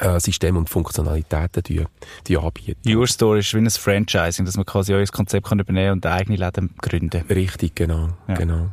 äh, 0.00 0.18
Systeme 0.18 0.58
und 0.58 0.68
Funktionalitäten 0.68 1.62
die, 1.62 1.84
die 2.26 2.36
anbieten. 2.36 2.80
Your 2.88 3.06
Store 3.06 3.38
ist 3.38 3.52
wie 3.54 3.58
ein 3.58 3.70
Franchising, 3.70 4.44
dass 4.44 4.56
man 4.56 4.66
quasi 4.66 4.94
euer 4.94 5.06
Konzept 5.06 5.48
kann 5.48 5.58
übernehmen 5.58 5.92
und 5.92 6.06
eigene 6.06 6.36
Läden 6.36 6.74
gründen. 6.80 7.24
Richtig, 7.28 7.74
genau, 7.74 8.08
ja. 8.28 8.34
genau. 8.34 8.70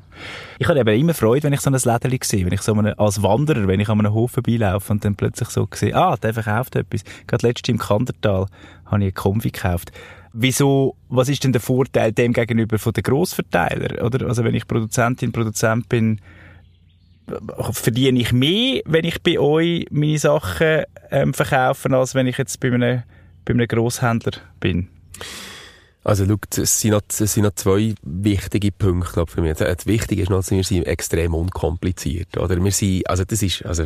Ich 0.58 0.68
habe 0.68 0.80
eben 0.80 1.02
immer 1.02 1.14
Freude, 1.14 1.44
wenn 1.44 1.54
ich 1.54 1.62
so 1.62 1.70
ein 1.70 1.74
Läden 1.74 2.20
sehe, 2.24 2.46
wenn 2.46 2.54
ich 2.54 2.62
so 2.62 2.74
eine, 2.74 2.98
als 2.98 3.22
Wanderer, 3.22 3.68
wenn 3.68 3.80
ich 3.80 3.90
an 3.90 4.00
einem 4.00 4.14
Hof 4.14 4.32
vorbeilaufe 4.32 4.92
und 4.92 5.06
dann 5.06 5.16
plötzlich 5.16 5.50
so 5.50 5.68
sehe, 5.74 5.96
ah, 5.96 6.16
der 6.18 6.34
verkauft 6.34 6.76
etwas. 6.76 7.04
Gerade 7.28 7.48
letztes 7.48 7.70
im 7.70 7.78
Kandertal 7.78 8.48
habe 8.86 8.98
ich 8.98 9.04
eine 9.04 9.12
Kombi 9.12 9.52
gekauft. 9.52 9.92
Wieso, 10.34 10.96
was 11.10 11.30
ist 11.30 11.44
denn 11.44 11.52
der 11.52 11.62
Vorteil 11.62 12.12
dem 12.12 12.34
gegenüber 12.34 12.78
von 12.78 12.94
den 12.94 13.04
Grossverteilern? 13.04 14.00
Oder, 14.06 14.28
also 14.28 14.44
wenn 14.44 14.56
ich 14.56 14.68
Produzentin, 14.68 15.32
Produzent 15.32 15.90
bin, 15.90 16.22
verdiene 17.72 18.20
ich 18.20 18.32
mehr, 18.32 18.82
wenn 18.86 19.06
ich 19.06 19.22
bei 19.22 19.40
euch 19.40 19.86
meine 19.92 20.18
Sachen 20.18 20.84
ähm, 21.12 21.34
verkaufe, 21.34 21.90
als 21.92 22.16
wenn 22.16 22.28
ich 22.28 22.38
jetzt 22.38 22.60
bei 22.60 22.72
einem, 22.72 23.04
bei 23.46 23.54
einem 23.54 23.68
Grosshändler 23.68 24.34
bin? 24.60 24.90
Also, 26.04 26.26
schau, 26.26 26.62
es 26.62 26.80
sind, 26.80 26.92
noch, 26.92 27.02
es 27.10 27.34
sind 27.34 27.44
noch 27.44 27.54
zwei 27.56 27.94
wichtige 28.02 28.72
Punkte, 28.72 29.12
glaube 29.12 29.32
für 29.32 29.42
mich. 29.42 29.58
Das 29.58 29.86
Wichtige 29.86 30.22
ist 30.22 30.30
noch, 30.30 30.50
wir 30.50 30.64
sind 30.64 30.88
extrem 30.88 31.34
unkompliziert, 31.34 32.38
oder? 32.38 32.64
Wir 32.64 32.72
sind, 32.72 33.10
also, 33.10 33.26
das 33.26 33.42
ist, 33.44 33.66
also, 33.66 33.86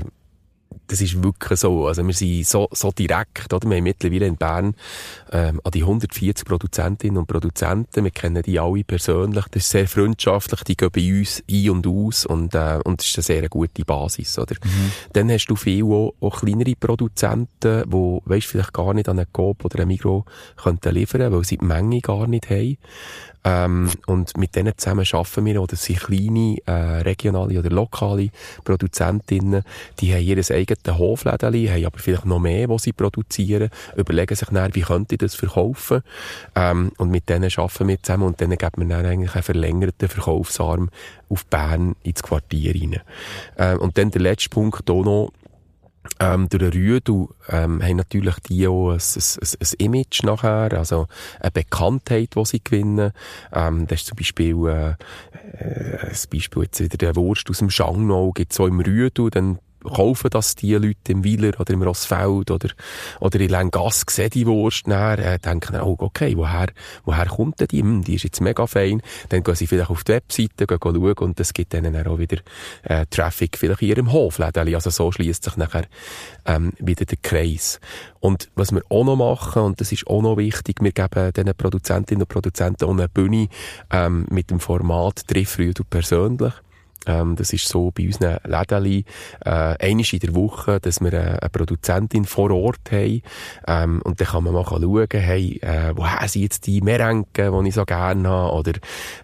das 0.87 1.01
ist 1.01 1.23
wirklich 1.23 1.59
so. 1.59 1.87
Also 1.87 2.05
wir 2.05 2.13
sind 2.13 2.45
so, 2.45 2.67
so 2.71 2.91
direkt, 2.91 3.53
oder? 3.53 3.69
Wir 3.69 3.77
haben 3.77 3.83
mittlerweile 3.83 4.27
in 4.27 4.35
Bern 4.35 4.75
ähm, 5.31 5.61
an 5.63 5.71
die 5.71 5.81
140 5.81 6.45
Produzentinnen 6.45 7.17
und 7.17 7.27
Produzenten. 7.27 8.03
Wir 8.03 8.11
kennen 8.11 8.43
die 8.43 8.59
alle 8.59 8.83
persönlich. 8.83 9.45
Das 9.51 9.63
ist 9.63 9.69
sehr 9.69 9.87
freundschaftlich. 9.87 10.61
Die 10.63 10.75
gehen 10.75 10.91
bei 10.91 11.19
uns 11.19 11.43
ein 11.49 11.69
und 11.69 11.87
aus 11.87 12.25
und, 12.25 12.55
äh, 12.55 12.79
und 12.83 12.99
das 12.99 13.07
ist 13.07 13.17
eine 13.17 13.23
sehr 13.23 13.49
gute 13.49 13.85
Basis, 13.85 14.37
oder? 14.37 14.55
Mhm. 14.63 14.91
Dann 15.13 15.31
hast 15.31 15.47
du 15.47 15.55
viele 15.55 15.85
auch, 15.85 16.13
auch 16.19 16.41
kleinere 16.41 16.75
Produzenten, 16.75 17.89
die, 17.89 18.19
weißt, 18.25 18.47
vielleicht 18.47 18.73
gar 18.73 18.93
nicht 18.93 19.07
an 19.07 19.19
einen 19.19 19.31
Coop 19.31 19.63
oder 19.63 19.79
ein 19.79 19.87
Mikro 19.87 20.25
könnten 20.57 20.93
liefern, 20.93 21.31
weil 21.31 21.43
sie 21.45 21.57
die 21.57 21.65
Menge 21.65 22.01
gar 22.01 22.27
nicht 22.27 22.49
haben. 22.49 22.77
Ähm, 23.43 23.89
und 24.05 24.37
mit 24.37 24.55
denen 24.55 24.77
zusammen 24.77 25.05
arbeiten 25.11 25.45
wir, 25.45 25.61
oder 25.61 25.75
sind 25.75 25.99
kleine, 25.99 26.57
äh, 26.65 27.01
regionale 27.01 27.57
oder 27.59 27.69
lokale 27.69 28.29
Produzentinnen, 28.63 29.63
die 29.99 30.13
haben 30.13 30.21
ihr 30.21 30.37
eigenes 30.37 30.97
Hofläden, 30.97 31.69
haben 31.69 31.85
aber 31.85 31.99
vielleicht 31.99 32.25
noch 32.25 32.39
mehr, 32.39 32.69
was 32.69 32.83
sie 32.83 32.93
produzieren, 32.93 33.69
überlegen 33.95 34.35
sich 34.35 34.49
dann, 34.49 34.75
wie 34.75 34.81
könnte 34.81 35.15
ich 35.15 35.19
das 35.19 35.35
verkaufen, 35.35 36.03
ähm, 36.55 36.91
und 36.97 37.09
mit 37.09 37.29
denen 37.29 37.51
arbeiten 37.55 37.87
wir 37.87 38.03
zusammen 38.03 38.23
und 38.27 38.39
denen 38.39 38.57
geben 38.57 38.87
wir 38.87 38.95
dann 38.95 39.05
eigentlich 39.05 39.33
einen 39.33 39.43
verlängerten 39.43 40.07
Verkaufsarm 40.07 40.89
auf 41.29 41.45
Bern 41.45 41.95
ins 42.03 42.21
Quartier 42.21 42.75
rein. 42.75 42.99
Ähm, 43.57 43.79
und 43.79 43.97
dann 43.97 44.11
der 44.11 44.21
letzte 44.21 44.49
Punkt 44.49 44.89
auch 44.89 45.03
noch, 45.03 45.31
ähm, 46.19 46.49
durch 46.49 46.71
den 46.71 46.73
Rüdu 46.73 47.29
ähm, 47.49 47.81
haben 47.83 47.97
natürlich 47.97 48.35
die 48.49 48.67
auch 48.67 48.91
ein, 48.91 48.97
ein, 48.97 49.49
ein, 49.59 49.67
Image 49.77 50.23
nachher, 50.23 50.73
also 50.73 51.07
eine 51.39 51.51
Bekanntheit, 51.51 52.35
die 52.35 52.45
sie 52.45 52.63
gewinnen. 52.63 53.11
Ähm, 53.53 53.87
das 53.87 54.01
ist 54.01 54.07
zum 54.07 54.17
Beispiel 54.17 54.55
äh, 54.67 54.89
äh, 55.53 55.97
ein 56.07 56.17
Beispiel 56.31 56.63
jetzt 56.63 56.79
wieder 56.79 56.97
der 56.97 57.15
Wurst 57.15 57.49
aus 57.49 57.59
dem 57.59 57.69
Schangnau, 57.69 58.31
gibt 58.31 58.51
es 58.51 58.57
so 58.57 58.67
im 58.67 58.79
Rüdu, 58.79 59.29
dann 59.29 59.59
kaufen 59.83 60.29
das 60.29 60.55
die 60.55 60.73
Leute 60.73 61.11
im 61.11 61.25
Weiler 61.25 61.59
oder 61.59 61.73
im 61.73 61.81
Rossfeld 61.81 62.51
oder, 62.51 62.69
oder 63.19 63.39
in 63.39 63.49
Lengass 63.49 64.05
sehen 64.09 64.29
die 64.29 64.45
Wurst 64.45 64.87
näher, 64.87 65.19
äh, 65.19 65.39
denken, 65.39 65.79
oh, 65.81 65.95
okay, 65.99 66.35
woher, 66.35 66.67
woher 67.05 67.25
kommt 67.25 67.59
denn 67.59 67.67
die? 67.67 67.81
Hm, 67.81 68.03
die 68.03 68.15
ist 68.15 68.23
jetzt 68.23 68.41
mega 68.41 68.67
fein. 68.67 69.01
Dann 69.29 69.43
gehen 69.43 69.55
sie 69.55 69.67
vielleicht 69.67 69.89
auf 69.89 70.03
die 70.03 70.13
Webseite, 70.13 70.67
gehen 70.67 70.79
schauen 70.81 71.17
und 71.17 71.39
das 71.39 71.53
gibt 71.53 71.73
dann 71.73 72.07
auch 72.07 72.17
wieder 72.17 72.37
äh, 72.83 73.05
Traffic 73.09 73.57
vielleicht 73.57 73.81
in 73.81 73.89
ihrem 73.89 74.11
Hofläden. 74.11 74.73
Also 74.73 74.89
so 74.89 75.11
schließt 75.11 75.43
sich 75.43 75.57
nachher 75.57 75.85
ähm, 76.45 76.73
wieder 76.79 77.05
der 77.05 77.17
Kreis. 77.21 77.79
Und 78.19 78.49
was 78.55 78.71
wir 78.71 78.81
auch 78.89 79.03
noch 79.03 79.15
machen, 79.15 79.63
und 79.63 79.81
das 79.81 79.91
ist 79.91 80.07
auch 80.07 80.21
noch 80.21 80.37
wichtig, 80.37 80.77
wir 80.81 80.91
geben 80.91 81.33
diesen 81.33 81.55
Produzentinnen 81.55 82.23
und 82.23 82.29
Produzenten 82.29 82.85
auch 82.85 82.91
eine 82.91 83.09
Bühne 83.09 83.47
ähm, 83.91 84.25
mit 84.29 84.51
dem 84.51 84.59
Format 84.59 85.27
«Triff 85.27 85.57
Rüdu 85.57 85.83
persönlich». 85.83 86.53
Ähm, 87.07 87.35
das 87.35 87.51
ist 87.51 87.67
so 87.67 87.91
bei 87.91 88.05
unseren 88.05 88.37
Läden, 88.43 89.05
äh, 89.43 89.49
einmal 89.49 90.05
in 90.11 90.19
der 90.19 90.35
Woche, 90.35 90.79
dass 90.79 91.01
wir 91.01 91.11
eine, 91.11 91.41
eine 91.41 91.49
Produzentin 91.49 92.25
vor 92.25 92.51
Ort 92.51 92.91
haben. 92.91 93.21
Ähm, 93.67 94.01
und 94.03 94.19
dann 94.19 94.27
kann 94.27 94.43
man 94.43 94.53
mal 94.53 94.65
schauen, 94.65 95.07
hey, 95.11 95.59
äh, 95.61 95.93
woher 95.95 96.27
sind 96.27 96.43
jetzt 96.43 96.67
die 96.67 96.81
Merenken, 96.81 97.63
die 97.63 97.69
ich 97.69 97.75
so 97.75 97.85
gerne 97.85 98.29
habe? 98.29 98.53
Oder, 98.53 98.73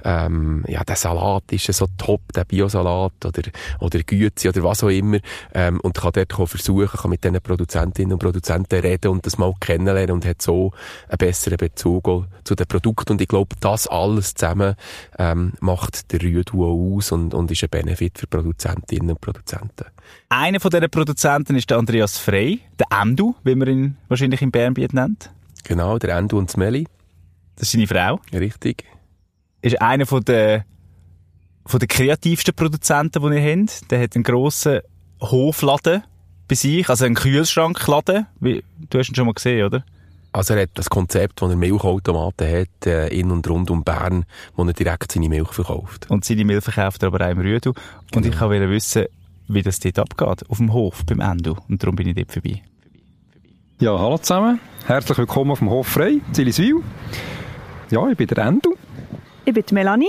ähm, 0.04 0.63
ja, 0.68 0.84
der 0.84 0.96
Salat 0.96 1.52
ist 1.52 1.72
so 1.72 1.88
top, 1.98 2.22
der 2.34 2.46
Biosalat 2.46 3.26
oder, 3.26 3.44
oder 3.80 4.00
Güte 4.00 4.50
oder 4.50 4.63
was 4.63 4.84
auch 4.84 4.90
immer. 4.90 5.20
Ähm, 5.54 5.80
und 5.82 5.98
kann 5.98 6.13
dort 6.13 6.34
versuchen, 6.50 6.88
kann 6.88 7.12
mit 7.12 7.24
diesen 7.24 7.42
Produzentinnen 7.42 8.13
und 8.13 8.20
Produzenten 8.20 8.80
reden 8.80 9.12
und 9.12 9.26
das 9.26 9.38
mal 9.38 9.54
kennenlernen 9.60 10.12
und 10.12 10.26
hat 10.26 10.42
so 10.42 10.72
einen 11.10 11.18
besseren 11.18 11.58
Bezug 11.58 12.26
zu 12.44 12.56
den 12.56 12.68
Produkten. 12.68 13.13
Und 13.13 13.22
ich 13.22 13.28
glaube, 13.28 13.56
das 13.60 13.88
alles 13.88 14.34
zusammen 14.34 14.76
ähm, 15.20 15.54
macht 15.60 16.12
der 16.12 16.22
Rührduo 16.22 16.96
aus 16.98 17.12
und, 17.12 17.34
und 17.34 17.52
ist 17.52 17.66
ein 17.67 17.82
Benefit 17.82 18.17
für 18.17 18.27
Produzentinnen 18.27 19.12
und 19.12 19.21
Produzenten. 19.21 19.86
Einer 20.30 20.60
von 20.60 20.71
diesen 20.71 20.89
Produzenten 20.89 21.56
ist 21.56 21.69
der 21.69 21.77
Andreas 21.77 22.17
Frey, 22.17 22.62
der 22.80 22.88
Endu, 23.01 23.36
wie 23.43 23.56
man 23.56 23.67
ihn 23.67 23.97
wahrscheinlich 24.08 24.41
in 24.41 24.51
Bernbiet 24.51 24.93
nennt. 24.93 25.32
Genau, 25.63 25.97
der 25.97 26.17
Endu 26.17 26.38
und 26.38 26.49
Smelly. 26.49 26.88
Das 27.56 27.67
ist 27.67 27.71
seine 27.71 27.88
Frau. 27.88 28.19
Richtig. 28.34 28.86
Ist 29.62 29.82
einer 29.82 30.06
von 30.06 30.23
der, 30.23 30.65
von 31.65 31.80
der 31.80 31.88
kreativsten 31.88 32.56
Produzenten, 32.56 33.21
die 33.21 33.38
ihr 33.38 33.58
habt. 33.58 33.91
Der 33.91 34.01
hat 34.01 34.15
einen 34.15 34.23
grossen 34.23 34.80
Hofladen 35.19 36.03
bei 36.47 36.56
sich, 36.56 36.88
also 36.89 37.06
einen 37.06 37.15
Kühlschrankladen. 37.15 38.27
Du 38.39 38.99
hast 38.99 39.10
ihn 39.10 39.15
schon 39.15 39.25
mal 39.25 39.34
gesehen, 39.34 39.65
oder? 39.65 39.84
Also 40.38 40.54
er 40.54 40.62
hat 40.62 40.69
das 40.76 40.88
Konzept, 40.88 41.41
wo 41.41 41.47
er 41.47 41.56
Milchautomaten 41.56 42.47
hat, 42.47 42.86
äh, 42.86 43.08
in 43.08 43.32
und 43.32 43.50
rund 43.50 43.71
um 43.71 43.84
Bern, 43.84 44.23
wo 44.56 44.63
er 44.65 44.73
direkt 44.73 45.12
seine 45.12 45.30
Milch 45.30 45.52
verkauft. 45.52 46.06
Und 46.12 46.26
seine 46.26 46.45
Milch 46.45 46.63
verkauft 46.63 47.02
er 47.02 47.08
aber 47.08 47.26
auch 47.26 47.32
im 47.32 47.39
Rüdu. 47.39 47.73
Und 48.13 48.21
genau. 48.21 48.28
ich 48.28 48.39
wollte 48.39 48.69
wissen, 48.69 49.06
wie 49.47 49.63
das 49.63 49.80
dort 49.80 49.97
abgeht, 49.97 50.47
auf 50.47 50.58
dem 50.58 50.71
Hof, 50.73 51.04
beim 51.08 51.21
Endu. 51.21 51.56
Und 51.67 51.82
darum 51.82 51.95
bin 51.95 52.10
ich 52.10 52.13
dort 52.13 52.32
vorbei. 52.32 52.62
Ja, 53.80 53.97
hallo 53.97 54.19
zusammen. 54.19 54.60
Herzlich 54.86 55.17
willkommen 55.17 55.50
auf 55.50 55.58
dem 55.58 55.71
Hof 55.71 55.88
Frei, 55.88 56.17
Zilliswil. 56.34 56.84
Ja, 57.89 58.08
ich 58.08 58.15
bin 58.15 58.28
der 58.28 58.38
Endu. 58.38 58.76
Ich 59.43 59.56
bin 59.56 59.63
Melanie. 59.71 60.06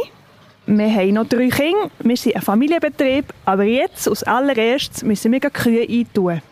Wir 0.67 0.95
haben 0.95 1.15
noch 1.15 1.27
drei 1.27 1.49
Kinder. 1.49 1.91
Wir 2.01 2.17
sind 2.19 2.37
ein 2.37 2.43
Familienbetrieb. 2.43 3.33
Aber 3.47 3.65
jetzt, 3.65 4.07
als 4.07 4.25
allererstes, 4.25 5.03
müssen 5.05 5.33
wir 5.33 5.41
Kühe 5.41 5.89
eintun. 5.89 6.43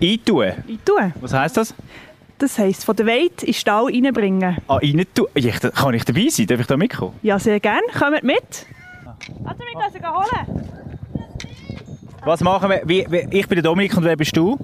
Eintun? 0.00 0.44
Eintun. 0.66 1.12
Was 1.20 1.34
heisst 1.34 1.58
das? 1.58 1.74
Das 2.38 2.58
heisst, 2.58 2.84
von 2.84 2.96
der 2.96 3.06
Welt 3.06 3.42
in 3.42 3.46
den 3.46 3.54
Stall 3.54 3.84
reinbringen. 3.84 4.56
Ah, 4.66 4.76
rein 4.76 5.04
tun? 5.14 5.26
Ich, 5.34 5.60
kann 5.60 5.94
ich 5.94 6.04
dabei 6.04 6.28
sein? 6.28 6.46
Darf 6.46 6.60
ich 6.60 6.66
da 6.66 6.76
mitkommen? 6.76 7.14
Ja, 7.22 7.38
sehr 7.38 7.60
gerne. 7.60 7.82
Kommt 7.96 8.22
mit. 8.22 8.66
Warte, 9.42 9.60
wir 9.60 9.90
gehen 9.90 9.92
sie 9.92 10.06
holen. 10.06 10.68
Was 12.24 12.40
machen 12.40 12.70
wir? 12.70 12.82
Wie, 12.84 13.06
wie, 13.08 13.38
ich 13.38 13.46
bin 13.46 13.56
der 13.56 13.62
Dominik 13.62 13.96
und 13.96 14.04
wer 14.04 14.16
bist 14.16 14.36
du? 14.36 14.58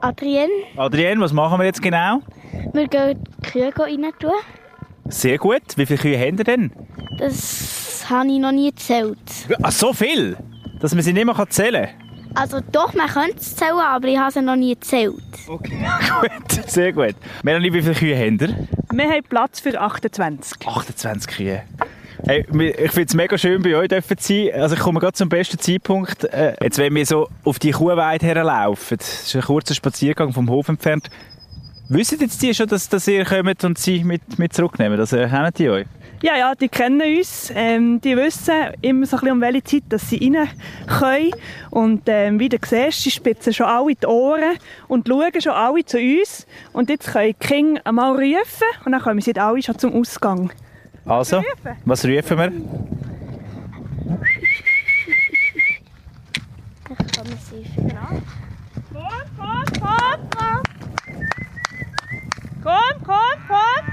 Adrienne. 0.00 0.48
Adrienne, 0.76 1.20
was 1.20 1.32
machen 1.32 1.58
wir 1.58 1.66
jetzt 1.66 1.82
genau? 1.82 2.20
Wir 2.72 2.88
gehen 2.88 3.22
die 3.22 3.50
Kühe 3.50 3.72
rein 3.76 4.12
tun. 4.18 4.32
Sehr 5.08 5.36
gut. 5.38 5.62
Wie 5.76 5.86
viele 5.86 5.98
Kühe 5.98 6.18
habt 6.18 6.38
ihr 6.38 6.44
denn? 6.44 6.72
Das 7.18 8.06
habe 8.08 8.28
ich 8.30 8.38
noch 8.38 8.52
nie 8.52 8.70
gezählt. 8.70 9.18
Ah, 9.62 9.70
so 9.70 9.92
viel? 9.92 10.36
Dass 10.80 10.94
man 10.94 11.02
sie 11.02 11.12
nicht 11.12 11.26
mehr 11.26 11.48
zählen 11.50 11.86
kann? 11.86 12.09
Also 12.34 12.60
doch, 12.72 12.94
man 12.94 13.08
könnte 13.08 13.38
es 13.38 13.56
zählen, 13.56 13.78
aber 13.78 14.08
ich 14.08 14.18
habe 14.18 14.30
sie 14.30 14.42
noch 14.42 14.56
nie 14.56 14.74
gezählt. 14.74 15.14
Okay. 15.48 15.86
gut, 16.20 16.70
sehr 16.70 16.92
gut. 16.92 17.14
Melanie, 17.42 17.72
wie 17.72 17.82
viele 17.82 17.94
Kühe 17.94 18.16
habt 18.16 18.42
ihr? 18.42 18.68
Wir 18.92 19.04
haben 19.04 19.22
Platz 19.28 19.60
für 19.60 19.78
28. 19.80 20.66
28 20.66 21.36
Kühe. 21.36 21.62
Hey, 22.26 22.40
ich 22.40 22.90
finde 22.90 23.08
es 23.08 23.14
mega 23.14 23.38
schön, 23.38 23.62
bei 23.62 23.74
euch 23.76 23.88
zu 23.88 24.14
sein. 24.18 24.50
Also 24.54 24.74
ich 24.74 24.80
komme 24.80 25.00
gerade 25.00 25.14
zum 25.14 25.28
besten 25.28 25.58
Zeitpunkt. 25.58 26.24
Äh, 26.24 26.54
jetzt, 26.62 26.78
wenn 26.78 26.94
wir 26.94 27.06
so 27.06 27.28
auf 27.44 27.58
die 27.58 27.70
Kuhweide 27.70 28.26
herlaufen, 28.26 28.98
das 28.98 29.22
ist 29.22 29.36
ein 29.36 29.42
kurzer 29.42 29.74
Spaziergang 29.74 30.32
vom 30.32 30.48
Hof 30.50 30.68
entfernt, 30.68 31.08
wissen 31.90 32.20
jetzt 32.20 32.40
die 32.42 32.54
schon, 32.54 32.68
dass, 32.68 32.88
dass 32.88 33.06
ihr 33.08 33.24
kommt 33.24 33.64
und 33.64 33.78
sie 33.78 34.04
mit, 34.04 34.38
mit 34.38 34.52
zurücknehmen? 34.52 34.98
Also 34.98 35.16
kennen 35.16 35.50
die 35.56 35.68
euch? 35.68 35.86
Ja, 36.22 36.36
ja, 36.36 36.54
die 36.54 36.68
kennen 36.68 37.00
uns. 37.00 37.50
Ähm, 37.54 38.00
die 38.00 38.16
wissen 38.16 38.54
immer 38.82 39.06
so 39.06 39.16
ein 39.16 39.20
bisschen, 39.20 39.32
um 39.32 39.40
welche 39.40 39.64
Zeit 39.64 39.82
dass 39.88 40.08
sie 40.10 40.18
rein 40.18 40.48
können. 40.86 41.32
Und 41.70 42.02
ähm, 42.06 42.38
wie 42.38 42.48
du 42.48 42.58
siehst, 42.62 43.02
sie 43.02 43.10
spitzen 43.10 43.52
schon 43.52 43.66
alle 43.66 43.94
die 43.94 44.06
Ohren 44.06 44.58
und 44.86 45.08
schauen 45.08 45.40
schon 45.40 45.52
alle 45.52 45.84
zu 45.84 45.98
uns. 45.98 46.46
Und 46.72 46.90
jetzt 46.90 47.12
können 47.12 47.34
die 47.40 47.46
Kinder 47.46 47.80
einmal 47.84 48.12
rufen 48.12 48.68
und 48.84 48.92
dann 48.92 49.00
kommen 49.00 49.20
sie 49.20 49.34
alle 49.36 49.62
schon 49.62 49.78
zum 49.78 49.94
Ausgang. 49.94 50.52
Also, 51.06 51.42
was 51.86 52.04
rufen 52.04 52.38
wir? 52.38 52.52
Ich 56.90 57.12
kann 57.12 57.26
mir 57.26 57.38
sie 57.48 57.64
fragen. 57.74 58.22
Komm, 58.92 59.04
komm, 59.38 59.64
komm, 59.80 60.30
komm! 60.36 60.62
Komm, 62.62 63.02
komm, 63.06 63.16
komm! 63.48 63.84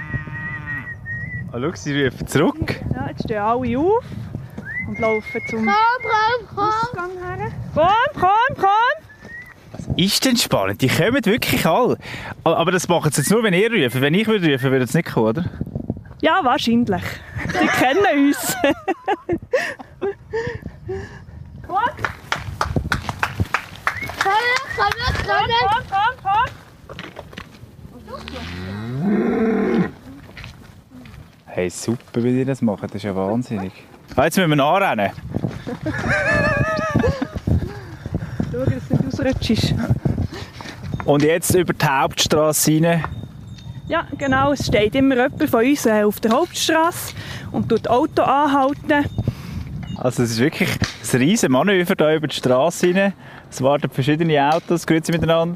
Ah, 1.53 1.59
schau, 1.59 1.71
sie 1.75 2.05
rufen 2.05 2.27
zurück. 2.27 2.81
Ja, 2.93 3.07
jetzt 3.07 3.23
stehen 3.23 3.37
alle 3.37 3.77
auf 3.79 4.03
und 4.87 4.99
laufen 4.99 5.41
zum 5.49 5.65
Komm, 5.65 5.73
komm, 6.03 6.47
komm! 6.55 6.63
Ausgang 6.65 7.11
her. 7.39 7.51
Komm, 7.73 8.21
komm, 8.21 8.55
komm! 8.57 9.95
Ist 9.95 10.25
denn 10.25 10.35
spannend? 10.35 10.81
Die 10.81 10.89
kommen 10.89 11.25
wirklich 11.25 11.65
alle. 11.65 11.97
Aber 12.43 12.71
das 12.71 12.89
machen 12.89 13.11
sie 13.11 13.21
jetzt 13.21 13.31
nur, 13.31 13.41
wenn 13.43 13.53
ihr 13.53 13.71
ruft. 13.71 14.01
Wenn 14.01 14.13
ich 14.13 14.27
würde 14.27 14.51
rufen, 14.51 14.71
würde 14.71 14.83
es 14.83 14.93
nicht 14.93 15.13
kommen, 15.13 15.27
oder? 15.27 15.45
Ja, 16.21 16.43
wahrscheinlich. 16.43 17.03
Die 17.45 17.67
kennen 17.79 18.27
uns. 18.27 18.55
Komm, 21.65 21.79
komm, 24.23 24.33
komm, 24.75 24.93
komm, 25.25 25.83
komm, 25.89 26.15
komm. 26.21 26.56
Hey, 31.45 31.69
super, 31.69 32.23
wie 32.23 32.33
die 32.33 32.45
das 32.45 32.61
machen. 32.61 32.83
Das 32.83 32.95
ist 32.95 33.03
ja 33.03 33.15
wahnsinnig. 33.15 33.71
Ah, 34.15 34.25
jetzt 34.25 34.37
müssen 34.37 34.49
wir 34.49 34.55
nachrennen. 34.57 35.11
Schau, 38.51 38.63
dass 38.63 38.87
du 38.87 38.95
nicht 38.95 39.07
ausrutschst. 39.07 39.75
Und 41.05 41.23
jetzt 41.23 41.55
über 41.55 41.73
die 41.73 41.85
Hauptstraße 41.85 42.71
rein. 42.83 43.03
Ja, 43.87 44.05
genau. 44.17 44.51
Es 44.51 44.65
steht 44.67 44.93
immer 44.95 45.15
jemand 45.15 45.49
von 45.49 45.65
uns 45.65 45.85
äh, 45.85 46.03
auf 46.03 46.19
der 46.19 46.31
Hauptstraße 46.31 47.13
und 47.51 47.69
tut 47.69 47.85
das 47.85 47.91
Auto 47.91 48.21
anhalten. 48.23 49.05
Also 49.95 50.23
es 50.23 50.31
ist 50.31 50.39
wirklich 50.39 50.69
ein 50.69 51.19
riesen 51.19 51.51
Manöver 51.51 51.95
hier 51.97 52.15
über 52.15 52.27
die 52.27 52.35
Straße 52.35 52.93
rein. 52.93 53.13
Es 53.49 53.61
warten 53.61 53.89
verschiedene 53.89 54.53
Autos, 54.53 54.85
grüezi 54.85 55.11
miteinander. 55.11 55.55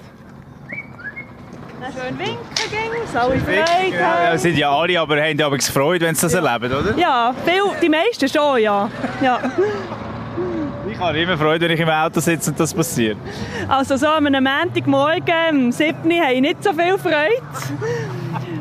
Schön 1.93 2.17
winken 2.17 2.37
gehen, 2.55 3.17
alle 3.17 3.39
Freude 3.39 3.97
Ja, 3.99 4.37
sind 4.37 4.57
ja 4.57 4.71
alle, 4.71 4.99
aber 4.99 5.21
haben 5.21 5.41
aber 5.41 5.57
gefreut, 5.57 6.01
wenn 6.01 6.15
sie 6.15 6.21
das 6.21 6.33
erleben, 6.33 6.71
oder? 6.71 6.97
Ja, 6.97 7.35
viel, 7.45 7.63
die 7.81 7.89
meisten 7.89 8.29
schon, 8.29 8.61
ja. 8.61 8.89
ja. 9.21 9.39
Ich 10.89 10.97
habe 10.97 11.19
immer 11.19 11.37
Freude, 11.37 11.65
wenn 11.65 11.71
ich 11.71 11.79
im 11.79 11.89
Auto 11.89 12.21
sitze 12.21 12.51
und 12.51 12.59
das 12.59 12.73
passiert. 12.73 13.17
Also 13.67 13.97
so 13.97 14.07
an 14.07 14.25
einem 14.25 14.43
Montagmorgen, 14.43 15.33
am 15.49 15.71
7. 15.71 15.95
habe 16.21 16.33
ich 16.33 16.41
nicht 16.41 16.63
so 16.63 16.71
viel 16.71 16.97
Freude. 16.97 17.41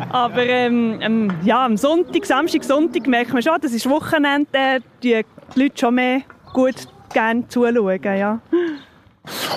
Aber 0.08 0.42
ähm, 0.42 1.32
ja, 1.44 1.64
am 1.66 1.76
Sonntag, 1.76 2.26
Samstag, 2.26 2.64
Sonntag 2.64 3.06
merkt 3.06 3.32
man 3.32 3.42
schon, 3.42 3.58
das 3.60 3.72
ist 3.72 3.88
Wochenende, 3.88 4.48
äh, 4.52 4.80
die 5.02 5.24
Leute 5.54 5.78
schon 5.78 5.94
mehr 5.94 6.22
gut 6.52 6.88
gerne 7.12 7.46
zuschauen. 7.46 8.00
Ja. 8.02 8.40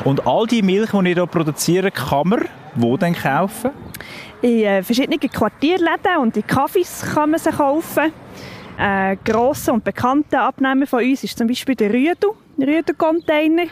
Und 0.03 0.27
all 0.27 0.45
die 0.45 0.61
Milch, 0.61 0.91
die 0.91 1.09
ihr 1.09 1.15
hier 1.15 1.25
produziert, 1.25 1.95
kann 1.95 2.27
man 2.27 2.45
wo 2.75 2.97
denn 2.97 3.13
kaufen? 3.13 3.71
In 4.41 4.63
äh, 4.63 4.83
verschiedenen 4.83 5.19
Quartierläden 5.19 6.17
und 6.19 6.35
in 6.35 6.43
Cafés 6.43 7.13
kann 7.13 7.31
man 7.31 7.39
sie 7.39 7.51
kaufen. 7.51 8.11
Ein 8.77 9.19
grosser 9.23 9.73
und 9.73 9.83
bekannter 9.83 10.41
Abnehmer 10.41 10.87
von 10.87 11.03
uns 11.03 11.23
ist 11.23 11.37
zum 11.37 11.47
Beispiel 11.47 11.75
der 11.75 11.93
Rüdu, 11.93 12.35
Rüdu-Container. 12.59 13.67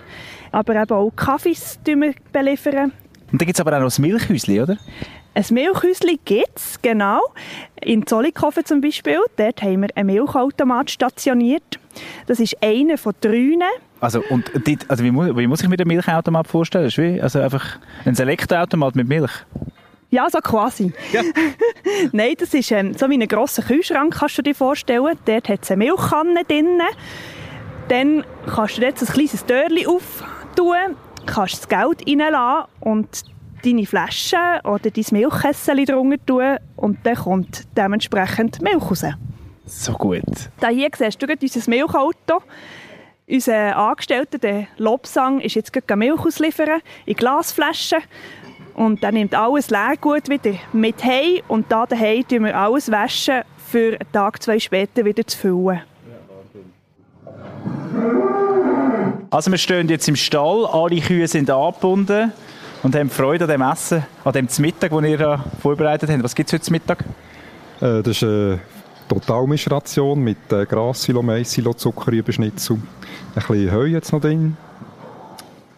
Aber 0.52 0.76
eben 0.76 0.92
auch 0.92 1.12
Kaffees 1.16 1.80
wir 1.86 2.14
beliefern. 2.32 2.92
Und 3.32 3.42
dann 3.42 3.46
gibt 3.46 3.56
es 3.56 3.62
aber 3.62 3.74
auch 3.74 3.80
noch 3.80 3.88
das 3.88 4.00
Milchhäuschen, 4.00 4.62
oder? 4.62 4.78
Ein 5.34 5.46
Milchhäuschen 5.50 6.20
gibt 6.26 6.58
es, 6.58 6.82
genau. 6.82 7.22
In 7.82 8.06
Zollikofen 8.06 8.66
zum 8.66 8.82
Beispiel. 8.82 9.20
Dort 9.38 9.62
haben 9.62 9.82
wir 9.82 9.90
einen 9.96 10.08
Milchautomat 10.08 10.92
stationiert. 10.92 11.80
Das 12.28 12.40
ist 12.40 12.62
einer 12.62 12.98
von 12.98 13.14
drei. 13.22 13.58
Also, 14.02 14.24
und 14.30 14.52
dort, 14.54 14.90
also 14.90 15.04
wie, 15.04 15.12
muss, 15.12 15.38
wie 15.38 15.48
muss 15.48 15.62
ich 15.62 15.70
mir 15.70 15.78
den 15.78 15.88
Milchautomat 15.88 16.48
vorstellen? 16.48 16.86
Das 16.86 16.94
ist 16.94 16.98
wie, 16.98 17.22
also 17.22 17.40
einfach 17.40 17.78
ein 18.04 18.18
Elektroautomat 18.18 18.96
mit 18.96 19.08
Milch? 19.08 19.32
Ja, 20.10 20.28
so 20.30 20.40
quasi. 20.40 20.92
Ja. 21.14 21.22
Nein, 22.12 22.34
das 22.38 22.54
ist 22.54 22.72
ähm, 22.72 22.96
so 22.96 23.10
wie 23.10 23.14
ein 23.22 23.28
grosser 23.28 23.62
Kühlschrank, 23.62 24.16
kannst 24.18 24.40
du 24.40 24.42
dir 24.42 24.56
vorstellen. 24.56 25.18
Dort 25.26 25.50
hat 25.50 25.60
es 25.64 25.72
eine 25.72 25.86
Milchkanne 25.86 26.44
drin. 26.46 26.82
Dann 27.88 28.26
kannst 28.48 28.78
du 28.78 28.82
jetzt 28.82 29.04
ein 29.04 29.14
kleines 29.14 29.46
Türchen 29.46 29.88
auftun, 29.88 30.98
kannst 31.28 31.60
das 31.60 31.70
Geld 31.70 32.08
reinlassen 32.08 32.66
und 32.80 33.08
deine 33.64 33.86
Flasche 33.86 34.36
oder 34.64 34.90
dein 34.90 35.06
Milchkessel 35.12 35.86
drunter 35.86 36.26
tun 36.26 36.58
und 36.76 36.98
dann 37.04 37.16
kommt 37.16 37.68
dementsprechend 37.78 38.62
Milch 38.64 38.82
raus. 38.82 39.06
So 39.66 39.94
gut. 39.94 40.24
Da 40.60 40.70
hier 40.70 40.90
siehst 40.98 41.22
du 41.22 41.28
unser 41.28 41.70
Milchauto. 41.70 42.42
Unser 43.28 43.78
Angestellter, 43.78 44.38
der 44.38 44.68
Lobsang, 44.78 45.40
ist 45.40 45.56
jetzt 45.56 45.72
gerade 45.72 45.96
Milch 45.96 46.20
ausliefern 46.20 46.82
in 47.06 47.16
Glasflaschen. 47.16 48.00
Und 48.74 49.04
dann 49.04 49.14
nimmt 49.14 49.36
alles 49.36 49.70
Leergut 49.70 50.30
wieder 50.30 50.54
mit 50.74 51.04
heim 51.04 51.42
und 51.48 51.72
da 51.72 51.86
daheim 51.86 52.28
tun 52.28 52.46
wir 52.46 52.58
alles 52.58 52.90
waschen, 52.90 53.42
für 53.58 53.98
einen 54.00 54.12
Tag, 54.12 54.42
zwei 54.42 54.60
später 54.60 55.06
wieder 55.06 55.26
zu 55.26 55.38
füllen. 55.38 55.82
Also 59.30 59.50
wir 59.52 59.58
stehen 59.58 59.88
jetzt 59.88 60.08
im 60.10 60.16
Stall, 60.16 60.66
alle 60.66 61.00
Kühe 61.00 61.28
sind 61.28 61.50
angebunden 61.50 62.34
und 62.84 62.96
haben 62.96 63.10
Freude 63.10 63.46
an 63.46 63.50
dem 63.50 63.62
Essen, 63.62 64.04
an 64.26 64.34
dem 64.34 64.48
Mittag, 64.60 64.92
das 64.92 65.04
ihr 65.04 65.46
vorbereitet 65.62 66.10
habt. 66.10 66.24
Was 66.24 66.36
gibt 66.36 66.50
es 66.50 66.54
heute 66.54 66.64
zum 66.64 66.74
Mittag? 66.74 67.06
Äh, 67.80 68.02
das 68.02 68.08
ist 68.08 68.24
eine 68.24 68.60
Totalmischration 69.12 70.24
mit 70.24 70.54
äh, 70.54 70.65
Grassilo, 70.65 71.21
Maissilo, 71.21 71.74
Zuckerrübenschnitzel. 71.74 72.78
Ein 72.78 73.34
bisschen 73.34 73.71
Heu 73.74 73.86
jetzt 73.86 74.13
noch 74.13 74.21
drin. 74.21 74.56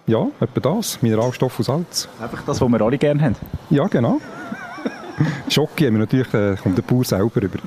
Ja, 0.05 0.27
etwa 0.39 0.59
das. 0.59 1.01
Mineralstoff 1.01 1.57
und 1.57 1.65
Salz. 1.65 2.07
Einfach 2.21 2.43
das, 2.45 2.61
was 2.61 2.69
wir 2.69 2.81
alle 2.81 2.97
gerne 2.99 3.23
haben. 3.23 3.35
Ja, 3.71 3.87
genau. 3.87 4.19
Schoki 5.49 5.85
haben 5.87 5.93
wir 5.93 6.01
natürlich, 6.01 6.31
äh, 6.31 6.55
kommt 6.61 6.77
der 6.77 6.83
Bauer 6.83 7.05
selber 7.05 7.41
über. 7.41 7.57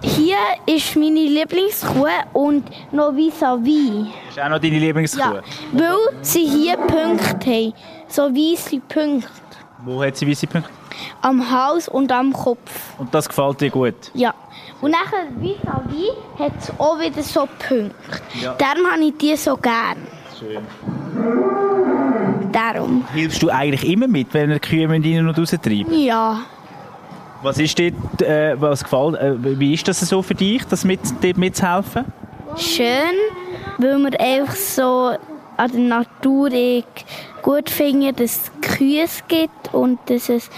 Hier 0.00 0.38
ist 0.64 0.96
meine 0.96 1.20
Lieblingskuh 1.20 2.06
und 2.32 2.64
noch 2.92 3.12
vis-à-vis. 3.12 4.06
Ist 4.30 4.40
auch 4.40 4.48
noch 4.48 4.58
deine 4.58 4.78
Lieblingskuh? 4.78 5.18
Ja, 5.18 5.42
weil 5.72 5.96
sie 6.22 6.46
hier 6.46 6.78
Punkte 6.78 7.50
haben. 7.50 7.74
So 8.08 8.22
weiße 8.22 8.80
Punkte. 8.88 9.28
Wo 9.84 10.02
hat 10.02 10.16
sie 10.16 10.26
weiße 10.26 10.46
Punkte? 10.46 10.70
Am 11.22 11.50
Hals 11.50 11.88
und 11.88 12.12
am 12.12 12.32
Kopf. 12.32 12.70
Und 12.98 13.14
das 13.14 13.28
gefällt 13.28 13.60
dir 13.60 13.70
gut? 13.70 13.94
Ja. 14.14 14.34
Und 14.80 14.90
nachher 14.90 15.26
vis-à-vis 15.40 16.12
hat 16.38 16.52
es 16.58 16.70
auch 16.78 16.98
wieder 16.98 17.22
so 17.22 17.46
Punkte. 17.46 17.94
Ja. 18.40 18.54
Darum 18.58 18.90
habe 18.90 19.02
ich 19.04 19.16
die 19.16 19.36
so 19.36 19.56
gern. 19.56 19.96
Schön. 20.38 20.58
Darum. 22.52 23.04
Hilfst 23.12 23.42
du 23.42 23.50
eigentlich 23.50 23.88
immer 23.90 24.08
mit, 24.08 24.32
wenn 24.34 24.50
die 24.50 24.58
Kühe 24.58 24.88
rein 24.88 25.28
und 25.28 25.38
raus 25.38 25.50
treiben? 25.50 25.92
Ja. 25.92 26.40
Was 27.42 27.58
ist 27.58 27.78
dort, 27.78 28.22
äh, 28.22 28.60
was 28.60 28.82
gefällt, 28.82 29.14
äh, 29.16 29.34
wie 29.58 29.74
ist 29.74 29.86
das 29.86 30.00
so 30.00 30.22
für 30.22 30.34
dich, 30.34 30.64
das 30.66 30.84
mit, 30.84 31.00
dort 31.22 31.36
mitzuhelfen? 31.36 32.04
Schön, 32.56 33.14
weil 33.78 33.98
wir 33.98 34.20
einfach 34.20 34.54
so 34.54 35.16
an 35.56 35.72
der 35.72 35.80
Natur 35.80 36.50
gut 37.42 37.70
finden, 37.70 38.14
dass 38.16 38.50
Kühe 38.76 39.06
gibt 39.28 39.72
und 39.72 39.98
dass 40.06 40.28
es 40.28 40.50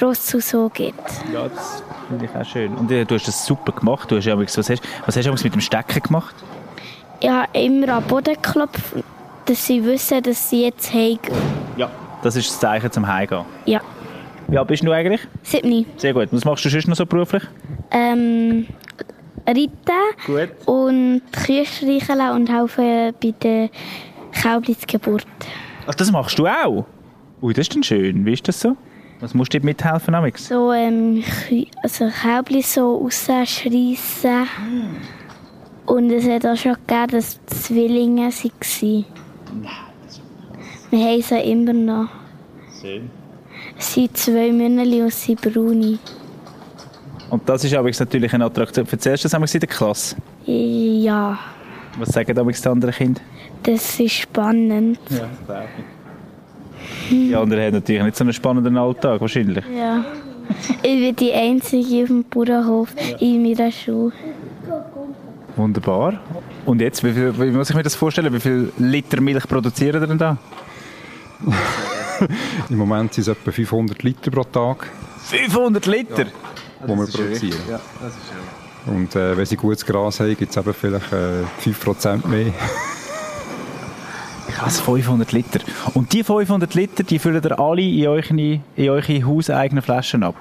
Rosse 0.00 0.40
so 0.40 0.68
gibt. 0.68 0.98
Ja, 1.32 1.48
das 1.48 1.82
finde 2.08 2.24
ich 2.24 2.30
auch 2.34 2.44
schön. 2.44 2.74
Und 2.74 2.90
äh, 2.90 3.04
du 3.04 3.14
hast 3.14 3.28
das 3.28 3.44
super 3.44 3.72
gemacht. 3.72 4.10
Du 4.10 4.16
hast 4.16 4.24
ja, 4.24 4.38
was 4.38 4.56
hast, 4.56 4.70
was 5.04 5.16
hast 5.16 5.26
du 5.26 5.32
mit 5.32 5.54
dem 5.54 5.60
Stecken 5.60 6.02
gemacht? 6.02 6.34
Ich 7.20 7.28
habe 7.28 7.48
immer 7.52 7.88
am 7.94 8.04
Boden 8.04 8.34
geklopft, 8.34 8.82
dass 9.46 9.66
sie 9.66 9.84
wissen, 9.84 10.22
dass 10.22 10.50
sie 10.50 10.64
jetzt 10.64 10.92
heimgehen. 10.92 11.36
Ja. 11.76 11.90
Das 12.22 12.34
ist 12.34 12.48
das 12.48 12.58
Zeichen 12.58 12.90
zum 12.90 13.06
Heimgehen. 13.06 13.44
Ja. 13.66 13.80
Wie 14.48 14.58
alt 14.58 14.68
bist 14.68 14.82
du 14.82 14.92
eigentlich? 14.92 15.20
Siebni. 15.42 15.86
Sehr 15.96 16.12
gut. 16.12 16.28
Was 16.32 16.44
machst 16.44 16.64
du 16.64 16.68
sonst 16.68 16.88
noch 16.88 16.96
so 16.96 17.06
beruflich? 17.06 17.42
Ähm, 17.90 18.66
reiten 19.46 19.70
Gut. 20.26 20.48
und 20.66 21.22
Kühe 21.32 21.64
streicheln 21.66 22.30
und 22.30 22.50
helfen 22.50 23.14
bei 23.20 23.34
der 23.42 23.70
Kaublitzgeburt. 24.42 25.26
Ach, 25.86 25.94
das 25.94 26.10
machst 26.10 26.38
du 26.38 26.46
auch? 26.46 26.86
Ui, 27.42 27.52
das 27.52 27.62
ist 27.68 27.74
dann 27.74 27.82
schön. 27.82 28.24
Wie 28.24 28.32
ist 28.32 28.46
das 28.48 28.60
so? 28.60 28.76
Was 29.20 29.34
musst 29.34 29.52
du 29.54 29.58
dir 29.60 29.64
mithelfen, 29.64 30.14
Amix? 30.14 30.48
So, 30.48 30.72
ähm, 30.72 31.22
also 31.82 32.08
Kaubli 32.22 32.62
so 32.62 32.96
rausschreissen. 32.98 34.46
Und 35.86 36.10
es 36.10 36.26
hat 36.28 36.44
auch 36.44 36.56
schon 36.56 36.74
gegeben, 36.74 37.08
dass 37.12 37.38
die 37.40 37.46
Zwillinge 37.46 38.28
waren. 38.28 39.04
Wir 40.90 40.98
haben 41.00 41.22
sie 41.22 41.40
immer 41.50 41.72
noch. 41.72 42.08
Schön. 42.80 43.10
Es 43.78 43.94
sind 43.94 44.16
zwei 44.16 44.52
Münneli 44.52 45.02
und 45.02 45.12
sie 45.12 45.34
sind 45.36 45.40
braune. 45.42 45.98
Und 47.30 47.48
das 47.48 47.64
ist 47.64 47.74
aber 47.74 47.90
natürlich 47.90 48.32
eine 48.34 48.44
Attraktion. 48.44 48.86
Erzählst 48.90 49.24
du 49.24 49.26
das 49.26 49.34
einmal 49.34 49.48
in 49.52 49.60
der 49.60 49.68
Klasse? 49.68 50.16
Ja, 50.44 51.38
Was 51.98 52.10
sagen 52.10 52.34
damals 52.34 52.60
die 52.60 52.68
anderen 52.68 52.94
Kinder? 52.94 53.20
das 53.62 53.98
ist 53.98 54.12
spannend. 54.12 54.98
Ja, 55.10 55.28
glaube 55.46 55.64
ich. 55.78 55.95
Die 57.10 57.34
anderen 57.34 57.64
haben 57.64 57.74
natürlich 57.74 58.02
nicht 58.02 58.16
so 58.16 58.24
einen 58.24 58.32
spannenden 58.32 58.76
Alltag, 58.76 59.20
wahrscheinlich. 59.20 59.64
Ja. 59.76 60.04
Ich 60.82 61.00
bin 61.00 61.16
die 61.16 61.32
Einzige 61.32 62.02
auf 62.02 62.08
dem 62.08 62.24
Bauernhof 62.24 62.94
in 63.20 63.42
meiner 63.42 63.70
Schule. 63.72 64.12
Wunderbar. 65.56 66.20
Und 66.64 66.80
jetzt, 66.80 67.02
wie, 67.02 67.12
viel, 67.12 67.38
wie 67.38 67.50
muss 67.50 67.70
ich 67.70 67.76
mir 67.76 67.82
das 67.82 67.94
vorstellen? 67.94 68.32
Wie 68.32 68.40
viel 68.40 68.72
Liter 68.78 69.20
Milch 69.20 69.46
produzieren 69.48 70.02
ihr 70.02 70.06
denn 70.06 70.18
da? 70.18 70.36
Im 72.70 72.76
Moment 72.76 73.14
sind 73.14 73.22
es 73.22 73.28
etwa 73.28 73.50
500 73.50 74.02
Liter 74.02 74.30
pro 74.30 74.44
Tag, 74.44 74.88
500 75.24 75.86
Liter? 75.86 76.24
die 76.24 76.88
wir 76.88 77.06
produzieren. 77.06 77.80
Und 78.86 79.16
äh, 79.16 79.36
wenn 79.36 79.46
sie 79.46 79.56
gutes 79.56 79.84
Gras 79.84 80.20
haben, 80.20 80.36
gibt 80.36 80.50
es 80.50 80.56
eben 80.56 80.74
vielleicht 80.74 81.12
äh, 81.12 81.42
5% 81.64 82.26
mehr. 82.26 82.52
Krass, 84.56 84.80
500 84.80 85.32
Liter. 85.32 85.60
Und 85.94 86.12
die 86.12 86.24
500 86.24 86.74
Liter, 86.74 87.02
die 87.02 87.18
füllen 87.18 87.42
ihr 87.42 87.60
alle 87.60 87.82
in 87.82 88.06
eure, 88.06 88.34
in 88.34 88.62
eure 88.78 89.26
hauseigenen 89.26 89.82
Flaschen 89.82 90.22
ab? 90.22 90.34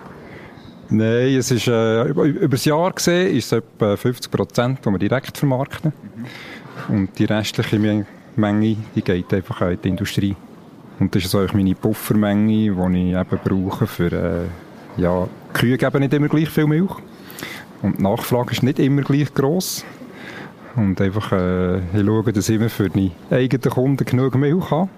Nein, 0.89 1.35
es 1.35 1.51
ist, 1.51 1.67
äh, 1.67 2.03
über, 2.03 2.47
das 2.47 2.63
Jahr 2.65 2.91
gesehen 2.93 3.35
ist 3.35 3.51
es 3.51 3.51
etwa 3.53 3.97
50 3.97 4.31
Prozent, 4.31 4.79
die 4.85 4.89
wir 4.89 4.99
direkt 4.99 5.37
vermarkten. 5.37 5.91
Und 6.87 7.17
die 7.17 7.25
restliche 7.25 7.79
Me- 7.79 8.05
Menge, 8.35 8.77
die 8.95 9.01
geht 9.01 9.33
einfach 9.33 9.61
in 9.61 9.79
die 9.83 9.89
Industrie. 9.89 10.35
Und 10.99 11.13
das 11.13 11.23
ist 11.25 11.31
so 11.31 11.39
eigentlich 11.39 11.53
meine 11.53 11.75
Puffermenge, 11.75 12.47
die 12.71 13.09
ich 13.09 13.15
eben 13.17 13.39
brauche 13.43 13.87
für, 13.87 14.11
äh, 14.11 15.01
ja, 15.01 15.27
Kühe 15.53 15.77
geben 15.77 15.99
nicht 15.99 16.13
immer 16.13 16.27
gleich 16.29 16.49
viel 16.49 16.67
Milch. 16.67 16.91
Und 17.81 17.99
die 17.99 18.03
Nachfrage 18.03 18.51
ist 18.51 18.63
nicht 18.63 18.79
immer 18.79 19.01
gleich 19.01 19.33
gross. 19.33 19.83
Und 20.75 20.99
einfach, 20.99 21.31
äh, 21.31 21.77
ich 21.77 22.05
schaue, 22.05 22.33
dass 22.33 22.49
ich 22.49 22.55
immer 22.55 22.69
für 22.69 22.89
die 22.89 23.11
eigenen 23.31 23.69
Kunden 23.69 24.05
genug 24.05 24.35
Milch 24.35 24.71
habe. 24.71 24.89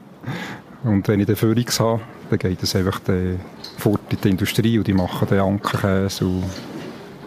Und 0.84 1.08
wenn 1.08 1.20
ich 1.20 1.28
dann 1.28 1.36
Führungs 1.36 1.80
habe, 1.80 2.02
dann 2.30 2.40
geht 2.40 2.62
es 2.64 2.76
einfach 2.76 3.02
fort 3.78 4.02
in 4.10 4.18
die 4.24 4.30
Industrie 4.30 4.78
und 4.78 4.88
die 4.88 4.94
machen 4.94 5.28
dann 5.30 5.40
Ankerkäse 5.40 6.26
und 6.26 6.44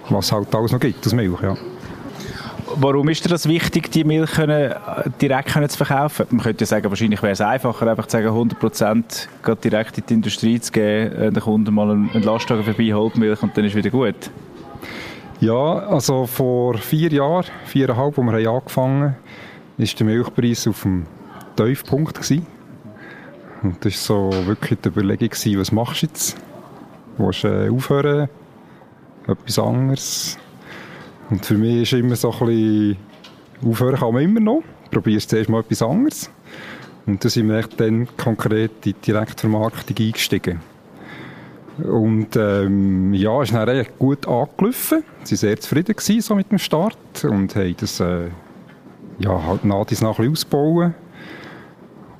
was 0.09 0.33
halt 0.33 0.55
alles 0.55 0.73
noch 0.73 0.81
gibt, 0.81 1.05
das 1.05 1.13
Milch, 1.13 1.41
ja. 1.43 1.57
Warum 2.77 3.09
ist 3.09 3.25
dir 3.25 3.29
das 3.29 3.49
wichtig, 3.49 3.91
die 3.91 4.05
Milch 4.05 4.33
können, 4.33 4.73
direkt 5.21 5.53
können 5.53 5.69
zu 5.69 5.77
verkaufen? 5.77 6.27
Man 6.31 6.43
könnte 6.43 6.63
ja 6.63 6.67
sagen, 6.67 6.89
wahrscheinlich 6.89 7.21
wäre 7.21 7.33
es 7.33 7.41
einfacher, 7.41 7.87
einfach 7.89 8.07
zu 8.07 8.17
sagen, 8.17 8.29
100% 8.29 9.27
geht 9.45 9.65
direkt 9.65 9.99
in 9.99 10.05
die 10.09 10.15
Industrie 10.15 10.61
zu 10.61 10.71
geben, 10.71 11.35
den 11.35 11.43
Kunden 11.43 11.75
mal 11.75 11.91
einen 11.91 12.23
Lastwagen 12.23 12.65
vorbei, 12.65 12.93
holt 12.93 13.17
Milch 13.17 13.43
und 13.43 13.57
dann 13.57 13.65
ist 13.65 13.75
wieder 13.75 13.91
gut. 13.91 14.31
Ja, 15.41 15.55
also 15.55 16.27
vor 16.27 16.77
vier 16.77 17.11
Jahren, 17.11 17.47
viereinhalb, 17.65 18.19
als 18.19 18.33
wir 18.37 18.51
angefangen 18.51 19.03
haben, 19.03 19.15
war 19.79 19.87
der 19.87 20.07
Milchpreis 20.07 20.69
auf 20.69 20.83
dem 20.83 21.07
Tiefpunkt. 21.57 22.15
Gewesen. 22.15 22.47
Und 23.63 23.83
das 23.83 24.11
war 24.11 24.31
so 24.31 24.47
wirklich 24.47 24.81
die 24.81 24.89
Überlegung, 24.89 25.31
gewesen, 25.31 25.59
was 25.59 25.73
machst 25.73 26.03
du 26.03 26.07
jetzt? 26.07 26.37
Willst 27.17 27.45
du 27.45 27.49
äh, 27.49 27.71
aufhören? 27.71 28.29
Etwas 29.27 29.59
anderes? 29.59 30.39
Und 31.31 31.47
für 31.47 31.55
mich 31.55 31.83
ist 31.83 31.93
immer 31.95 32.17
so 32.17 32.33
ein 32.33 32.39
bisschen, 32.47 32.97
aufhören 33.65 33.97
kann 33.99 34.13
man 34.13 34.23
immer 34.23 34.41
noch. 34.41 34.63
Probierst 34.91 35.31
zuerst 35.31 35.49
mal 35.49 35.61
etwas 35.61 35.81
anderes. 35.81 36.31
Und 37.07 37.25
dann 37.25 37.31
sind 37.31 37.49
wir 37.49 37.63
dann 37.79 38.09
konkret 38.19 38.73
in 38.85 38.93
die 38.93 38.93
Direktvermarktung 38.93 39.97
eingestiegen. 39.99 40.61
Und 41.79 42.37
ähm, 42.37 43.15
ja, 43.15 43.41
es 43.41 43.51
ist 43.51 43.55
dann 43.55 43.69
recht 43.69 43.99
gut 43.99 44.27
angelaufen. 44.27 45.03
Sie 45.25 45.33
waren 45.33 45.39
sehr 45.39 45.61
zufrieden 45.61 45.97
gewesen, 45.97 46.21
so 46.21 46.35
mit 46.35 46.51
dem 46.51 46.59
Start 46.59 47.25
und 47.25 47.55
haben 47.55 47.77
das 47.79 48.01
äh, 48.01 48.29
ja, 49.19 49.47
halt 49.47 49.65
nach 49.65 49.87
dies 49.87 50.01
nach 50.01 50.19
ein 50.19 50.31
ausbauen. 50.31 50.95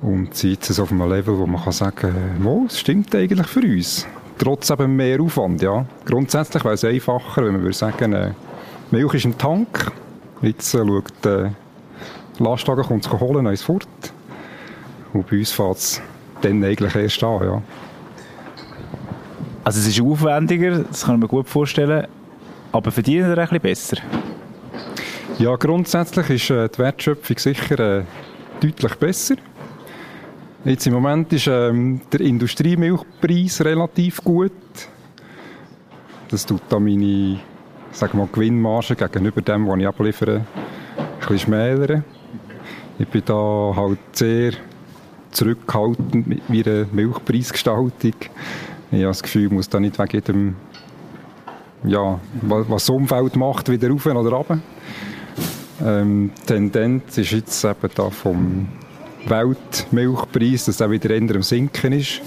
Und 0.01 0.33
sind 0.33 0.51
jetzt 0.51 0.67
so 0.67 0.83
auf 0.83 0.91
einem 0.91 1.07
Level, 1.07 1.37
wo 1.37 1.45
man 1.45 1.61
kann 1.61 1.73
sagen 1.73 1.95
kann, 1.95 2.45
oh, 2.45 2.63
es 2.65 2.79
stimmt 2.79 3.13
eigentlich 3.13 3.45
für 3.45 3.61
uns. 3.61 4.07
Trotz 4.39 4.71
eben 4.71 4.95
mehr 4.95 5.21
Aufwand, 5.21 5.61
ja. 5.61 5.85
Grundsätzlich 6.05 6.63
wäre 6.63 6.73
es 6.73 6.83
einfacher, 6.83 7.45
wenn 7.45 7.53
man 7.53 7.61
würde 7.61 7.75
sagen, 7.75 8.13
äh, 8.13 8.31
Milch 8.89 9.13
ist 9.13 9.25
im 9.25 9.37
Tank, 9.37 9.91
jetzt 10.41 10.73
äh, 10.73 10.79
schaut 10.79 11.13
der 11.23 11.53
Lastwagen, 12.39 12.83
kommt 12.83 13.05
es 13.05 13.11
holen, 13.11 13.45
dann 13.45 13.53
ist 13.53 13.61
fort. 13.61 13.87
Und 15.13 15.29
bei 15.29 15.37
uns 15.37 15.51
fängt 15.51 15.77
es 15.77 16.01
dann 16.41 16.63
eigentlich 16.63 16.95
erst 16.95 17.23
an, 17.23 17.43
ja. 17.43 17.61
Also 19.63 19.79
es 19.79 19.87
ist 19.87 20.01
aufwendiger, 20.01 20.79
das 20.79 21.05
kann 21.05 21.19
mir 21.19 21.27
gut 21.27 21.47
vorstellen, 21.47 22.07
aber 22.71 22.91
verdienen 22.91 23.29
ihr 23.29 23.37
ein 23.37 23.59
besser? 23.59 23.97
Ja, 25.37 25.55
grundsätzlich 25.55 26.29
ist 26.29 26.49
äh, 26.49 26.69
die 26.69 26.79
Wertschöpfung 26.79 27.37
sicher 27.37 27.79
äh, 27.79 28.03
deutlich 28.59 28.95
besser. 28.95 29.35
Jetzt 30.65 30.85
im 30.87 30.93
Moment 30.93 31.31
ist 31.33 31.47
ähm, 31.47 32.01
der 32.11 32.21
Industriemilchpreis 32.21 33.63
relativ 33.63 34.23
gut. 34.23 34.51
Das 36.29 36.45
tut 36.45 36.61
da 36.69 36.79
meine 36.79 37.39
sag 37.91 38.13
mal, 38.13 38.27
Gewinnmarge 38.31 38.95
gegenüber 38.95 39.41
dem, 39.41 39.67
was 39.67 39.79
ich 39.79 39.87
abliefere, 39.87 40.35
ein 40.37 40.45
bisschen 41.19 41.39
schmälern. 41.39 42.03
Ich 42.99 43.07
bin 43.07 43.23
da 43.25 43.73
halt 43.75 43.99
sehr 44.13 44.53
zurückhaltend 45.31 46.27
mit 46.27 46.49
meiner 46.49 46.85
Milchpreisgestaltung. 46.91 48.13
Ich 48.91 48.97
habe 48.97 49.07
das 49.07 49.23
Gefühl, 49.23 49.45
ich 49.45 49.51
muss 49.51 49.69
da 49.69 49.79
nicht 49.79 49.97
wegen 49.97 50.11
jedem, 50.11 50.55
ja, 51.85 52.19
was 52.41 52.67
das 52.67 52.89
Umfeld 52.89 53.37
macht, 53.37 53.69
wieder 53.69 53.89
rauf 53.89 54.05
oder 54.05 54.29
runter. 54.29 54.59
Ähm, 55.83 56.31
die 56.41 56.45
Tendenz 56.45 57.17
ist 57.17 57.31
jetzt 57.31 57.63
eben 57.63 57.89
da 57.95 58.09
vom 58.09 58.67
Weltmilchpreis, 59.25 60.65
dass 60.65 60.81
er 60.81 60.91
wieder 60.91 61.09
eher 61.09 61.21
am 61.35 61.41
Sinken 61.41 61.93
ist. 61.93 62.21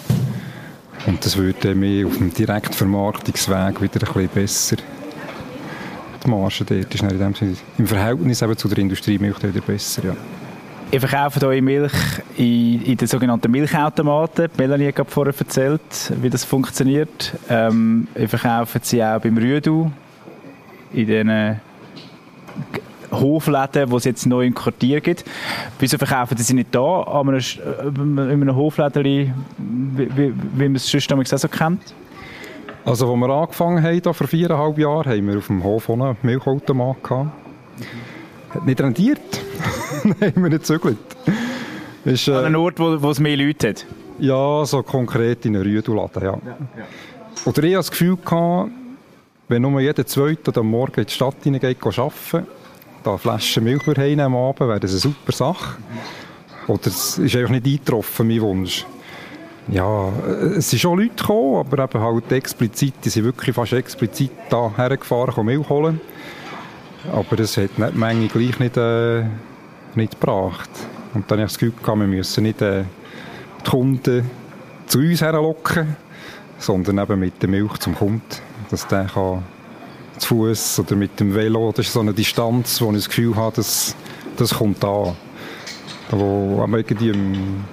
Und 1.07 1.22
das 1.22 1.37
würde 1.37 1.74
mir 1.74 2.07
auf 2.07 2.16
dem 2.16 2.33
Direktvermarktungsweg 2.33 3.83
wieder 3.83 4.00
ein 4.09 4.14
bisschen 4.14 4.29
besser. 4.29 4.77
Die 6.24 6.31
Marge 6.31 6.64
dort 6.64 6.94
ist 6.94 7.03
in 7.03 7.18
dem 7.18 7.35
Sinne, 7.35 7.57
im 7.77 7.87
Verhältnis 7.87 8.40
eben 8.40 8.57
zu 8.57 8.68
der 8.68 8.79
Industriemilch 8.79 9.42
wieder 9.42 9.61
besser, 9.61 10.05
ja. 10.05 10.16
Ihr 10.94 11.00
verkauft 11.00 11.42
eure 11.42 11.61
Milch 11.61 11.92
in, 12.37 12.80
in 12.83 12.96
den 12.96 13.09
sogenannten 13.09 13.50
Milchautomaten. 13.50 14.48
Melanie 14.57 14.87
hat 14.87 14.94
gerade 14.94 15.11
vorher 15.11 15.35
erzählt, 15.37 15.80
wie 16.22 16.30
das 16.30 16.44
funktioniert. 16.44 17.35
Ähm, 17.50 18.07
ihr 18.14 18.28
verkauft 18.28 18.87
sie 18.87 19.02
auch 19.02 19.18
beim 19.18 19.37
Rüdu, 19.37 19.90
in 20.92 21.07
den 21.09 21.28
äh, 21.30 21.57
Hofläden, 23.11 23.90
die 23.90 23.96
es 23.96 24.04
jetzt 24.04 24.24
neu 24.26 24.46
im 24.46 24.54
Quartier 24.54 25.00
gibt. 25.00 25.24
Wieso 25.80 25.98
verkaufen 25.98 26.37
sie 26.37 26.54
nicht 26.54 26.72
da, 26.72 27.00
an 27.02 27.35
äh, 27.35 27.40
in 27.96 28.16
einem 28.20 28.54
Hofläden, 28.54 29.02
wie, 29.02 29.33
wie, 30.16 30.33
wie 30.52 30.62
man 30.62 30.76
es 30.76 30.88
sonst 30.88 31.12
auch 31.12 31.38
so 31.38 31.48
kennt? 31.48 31.92
Also, 32.85 33.12
als 33.12 33.20
wir 33.20 33.30
angefangen 33.30 33.83
haben, 33.83 34.14
vor 34.14 34.28
viereinhalb 34.28 34.78
Jahren, 34.78 35.11
haben 35.11 35.26
wir 35.26 35.38
auf 35.38 35.48
dem 35.48 35.64
Hof 35.64 35.90
einen 35.90 36.16
Milchautomat 36.22 37.02
gehabt. 37.02 37.30
Hat 38.54 38.66
nicht 38.66 38.80
rendiert. 38.80 39.20
Dann 40.02 40.12
haben 40.20 40.42
wir 40.42 40.50
nicht 40.50 40.60
gezügelt. 40.60 40.98
Ist, 42.04 42.28
An 42.28 42.34
äh, 42.34 42.46
einem 42.46 42.60
Ort, 42.60 42.78
wo, 42.78 43.00
wo 43.02 43.10
es 43.10 43.18
mehr 43.18 43.36
Leute 43.36 43.70
hat. 43.70 43.86
ja, 44.18 44.64
so 44.64 44.82
konkret 44.82 45.44
in 45.46 45.56
einem 45.56 45.64
Rüduladen, 45.64 46.22
ja. 46.22 46.38
Oder 47.44 47.62
ich 47.62 47.74
hatte 47.74 47.74
das 47.74 47.90
Gefühl, 47.90 48.16
gehabt, 48.16 48.70
wenn 49.48 49.62
nur 49.62 49.80
jeder 49.80 50.06
Zweite 50.06 50.58
am 50.58 50.68
Morgen 50.70 51.00
in 51.00 51.06
die 51.06 51.12
Stadt 51.12 51.36
hineingeht, 51.42 51.80
geht 51.80 51.98
arbeiten, 51.98 52.46
da 53.02 53.10
eine 53.10 53.18
Flasche 53.18 53.60
Milch 53.60 53.86
heimnehmen 53.86 54.20
am 54.20 54.36
Abend, 54.36 54.60
wäre 54.68 54.80
das 54.80 54.92
eine 54.92 55.00
super 55.00 55.32
Sache. 55.32 55.76
Oder 56.66 56.86
es 56.86 57.18
ist 57.18 57.36
einfach 57.36 57.50
nicht 57.50 57.66
eingetroffen, 57.66 58.28
mein 58.28 58.40
Wunsch. 58.40 58.86
Ja, 59.68 60.10
es 60.56 60.70
sind 60.70 60.78
schon 60.78 60.98
Leute 60.98 61.14
gekommen, 61.14 61.56
aber 61.56 61.84
eben 61.84 62.00
halt 62.00 62.32
explizit, 62.32 62.94
die 63.04 63.08
sind 63.08 63.24
wirklich 63.24 63.54
fast 63.54 63.72
explizit 63.72 64.30
da 64.50 64.70
hergefahren, 64.76 65.34
um 65.36 65.46
Milch 65.46 65.68
holen. 65.68 66.00
Aber 67.12 67.36
das 67.36 67.56
hat 67.56 67.78
nicht 67.78 67.94
die 67.94 67.98
Menge 67.98 68.28
gleich 68.28 68.58
nicht, 68.58 68.76
äh, 68.76 69.24
nicht 69.94 70.20
gebracht. 70.20 70.70
Und 71.12 71.30
dann 71.30 71.38
habe 71.38 71.46
ich 71.46 71.52
das 71.52 71.58
Gefühl 71.58 71.74
gehabt, 71.80 72.00
wir 72.00 72.06
müssen 72.06 72.42
nicht 72.42 72.62
äh, 72.62 72.84
die 73.64 73.70
Kunden 73.70 74.30
zu 74.86 74.98
uns 74.98 75.20
herlocken, 75.20 75.96
sondern 76.58 76.98
eben 76.98 77.20
mit 77.20 77.40
der 77.42 77.48
Milch 77.48 77.78
zum 77.78 77.94
Kunden. 77.94 78.22
Dass 78.70 78.86
der 78.86 79.04
kann 79.04 79.42
zu 80.18 80.28
Fuß 80.28 80.80
oder 80.80 80.96
mit 80.96 81.18
dem 81.20 81.34
Velo, 81.34 81.72
das 81.72 81.86
ist 81.86 81.92
so 81.92 82.00
eine 82.00 82.12
Distanz, 82.12 82.80
wo 82.80 82.90
ich 82.90 82.96
das 82.96 83.08
Gefühl 83.08 83.36
habe, 83.36 83.56
das, 83.56 83.94
das 84.36 84.54
kommt 84.54 84.82
an. 84.84 85.14
Wo 86.10 86.66
irgendwie 86.72 87.10
am, 87.10 87.64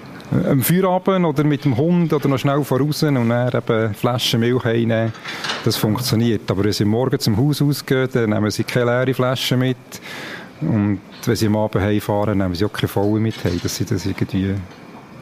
am 0.49 0.61
Feierabend 0.61 1.25
oder 1.25 1.43
mit 1.43 1.65
dem 1.65 1.77
Hund 1.77 2.13
oder 2.13 2.27
noch 2.27 2.37
schnell 2.37 2.63
voraus 2.63 3.03
und 3.03 3.15
dann 3.15 3.51
eben 3.53 3.93
Flaschen 3.93 4.39
Milch 4.39 4.65
einnehmen, 4.65 5.13
das 5.63 5.78
funktioniert. 5.78 6.50
Aber 6.50 6.63
wenn 6.63 6.74
sie 6.74 6.86
morgen 6.86 7.19
zum 7.19 7.38
Haus 7.38 7.62
ausgehen, 7.62 8.10
dann 8.12 8.30
nehmen 8.32 8.52
sie 8.52 8.63
keine 8.63 8.86
leere 8.86 9.13
Flasche 9.13 9.58
mit. 9.58 9.78
Und 10.62 11.00
wenn 11.26 11.36
sie 11.36 11.47
am 11.47 11.56
Abend 11.56 11.84
heimfahren, 11.84 12.38
nehmen 12.38 12.56
sie 12.56 12.65
auch 12.65 12.74
keine 12.74 12.88
volle 12.88 13.19
mit 13.19 13.36
dass 13.63 13.76
sie 13.76 13.86
das 13.86 14.06
irgendwie 14.06 14.56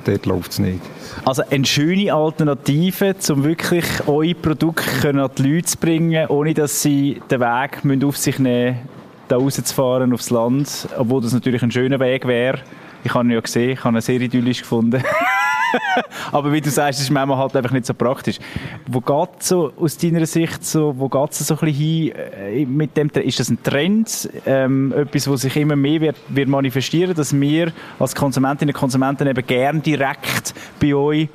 dort 0.05 0.25
läuft 0.25 0.51
es 0.51 0.59
nicht. 0.59 0.79
Also 1.25 1.43
eine 1.49 1.65
schöne 1.65 2.13
Alternative, 2.13 3.15
um 3.29 3.43
wirklich 3.43 3.85
eure 4.07 4.35
Produkte 4.35 5.09
an 5.09 5.29
die 5.37 5.43
Leute 5.43 5.65
zu 5.65 5.77
bringen, 5.77 6.27
ohne 6.27 6.53
dass 6.53 6.81
sie 6.81 7.21
den 7.29 7.39
Weg 7.39 8.03
auf 8.03 8.17
sich 8.17 8.39
nehmen 8.39 8.75
müssen, 8.75 8.89
da 9.27 9.37
rauszufahren 9.37 10.13
aufs 10.13 10.29
Land, 10.29 10.87
obwohl 10.97 11.21
das 11.21 11.33
natürlich 11.33 11.61
ein 11.61 11.71
schöner 11.71 11.99
Weg 11.99 12.25
wäre. 12.25 12.59
Ich 13.03 13.13
habe 13.13 13.27
ihn 13.27 13.31
ja 13.31 13.39
gesehen, 13.39 13.71
ich 13.71 13.83
habe 13.83 13.97
ihn 13.97 14.01
sehr 14.01 14.19
idyllisch 14.19 14.61
gefunden. 14.61 15.03
Aber 16.31 16.51
wie 16.51 16.61
du 16.61 16.69
sagst, 16.69 16.99
ist 16.99 17.05
es 17.05 17.11
manchmal 17.11 17.37
halt 17.37 17.55
einfach 17.55 17.71
nicht 17.71 17.85
so 17.85 17.93
praktisch. 17.93 18.39
Wo 18.87 19.01
geht 19.01 19.43
so 19.43 19.71
aus 19.77 19.97
deiner 19.97 20.25
Sicht 20.25 20.65
so, 20.65 20.93
wo 20.97 21.09
geht 21.09 21.31
es 21.31 21.39
so 21.39 21.55
ein 21.55 21.59
bisschen 21.59 21.75
hin 21.75 22.13
äh, 22.15 22.65
mit 22.65 22.97
dem, 22.97 23.09
ist 23.09 23.39
das 23.39 23.49
ein 23.49 23.61
Trend, 23.63 24.29
ähm, 24.45 24.93
etwas, 24.95 25.29
was 25.29 25.41
sich 25.41 25.55
immer 25.57 25.75
mehr 25.75 26.01
wird, 26.01 26.17
wird 26.29 26.47
manifestieren, 26.47 27.15
dass 27.15 27.37
wir 27.39 27.71
als 27.97 28.15
Konsumentinnen 28.15 28.73
und 28.73 28.79
Konsumenten 28.79 29.27
eben 29.27 29.45
gern 29.45 29.81
direkt 29.81 30.53
bei 30.79 30.93
euch 30.93 31.29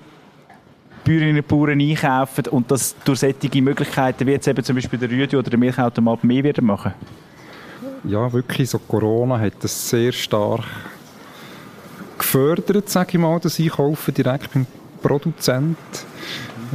Bäuerinnen 1.04 1.36
und 1.36 1.48
Bauern 1.48 1.80
einkaufen 1.80 2.46
und 2.50 2.70
das 2.70 2.96
durch 3.04 3.20
solche 3.20 3.62
Möglichkeiten 3.62 4.26
wie 4.26 4.32
jetzt 4.32 4.48
eben 4.48 4.64
zum 4.64 4.74
Beispiel 4.74 4.98
der 4.98 5.10
Rüdi 5.10 5.36
oder 5.36 5.50
der 5.50 5.58
Milchautomat 5.58 6.24
mehr 6.24 6.42
werden 6.42 6.64
machen? 6.64 6.94
Ja, 8.04 8.32
wirklich, 8.32 8.70
so 8.70 8.78
Corona 8.78 9.38
hat 9.38 9.52
das 9.60 9.90
sehr 9.90 10.12
stark 10.12 10.64
gefördert, 12.18 12.88
sage 12.88 13.10
ich 13.12 13.18
mal, 13.18 13.38
das 13.40 13.58
Einkaufen 13.58 14.14
direkt 14.14 14.52
beim 14.52 14.66
Produzent. 15.02 15.76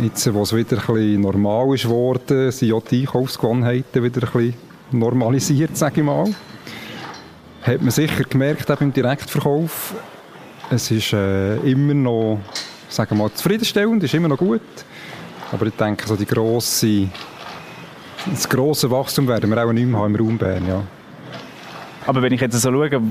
Jetzt, 0.01 0.33
wo 0.33 0.43
es 0.43 0.55
wieder 0.55 0.77
ein 0.77 0.85
bisschen 0.85 1.21
normal 1.21 1.73
ist 1.75 1.83
geworden, 1.83 2.51
sind 2.51 2.73
auch 2.73 2.83
die 2.83 3.01
Einkaufsgewohnheiten 3.01 4.03
wieder 4.03 4.27
ein 4.27 4.31
bisschen 4.31 4.53
normalisiert, 4.91 5.75
sage 5.75 6.01
ich 6.01 6.05
mal. 6.05 6.33
Hat 7.63 7.81
man 7.81 7.91
sicher 7.91 8.23
gemerkt, 8.23 8.71
auch 8.71 8.81
im 8.81 8.93
Direktverkauf. 8.93 9.95
Es 10.69 10.89
ist 10.91 11.13
äh, 11.13 11.57
immer 11.57 11.93
noch, 11.93 12.39
sagen 12.87 13.11
wir 13.11 13.23
mal, 13.23 13.33
zufriedenstellend, 13.33 14.03
ist 14.03 14.13
immer 14.13 14.27
noch 14.27 14.37
gut. 14.37 14.61
Aber 15.51 15.65
ich 15.65 15.73
denke, 15.73 16.07
so 16.07 16.15
die 16.15 16.25
grosse, 16.25 17.09
das 18.29 18.47
grosse 18.47 18.89
Wachstum 18.91 19.27
werden 19.27 19.49
wir 19.49 19.65
auch 19.65 19.73
nicht 19.73 19.87
mehr 19.87 19.99
haben 19.99 20.15
im 20.15 20.21
Raum 20.25 20.37
Bern, 20.37 20.67
ja. 20.67 20.83
Aber 22.05 22.21
wenn 22.21 22.31
ich 22.33 22.41
jetzt 22.41 22.59
so 22.59 22.71
schaue, 22.71 23.01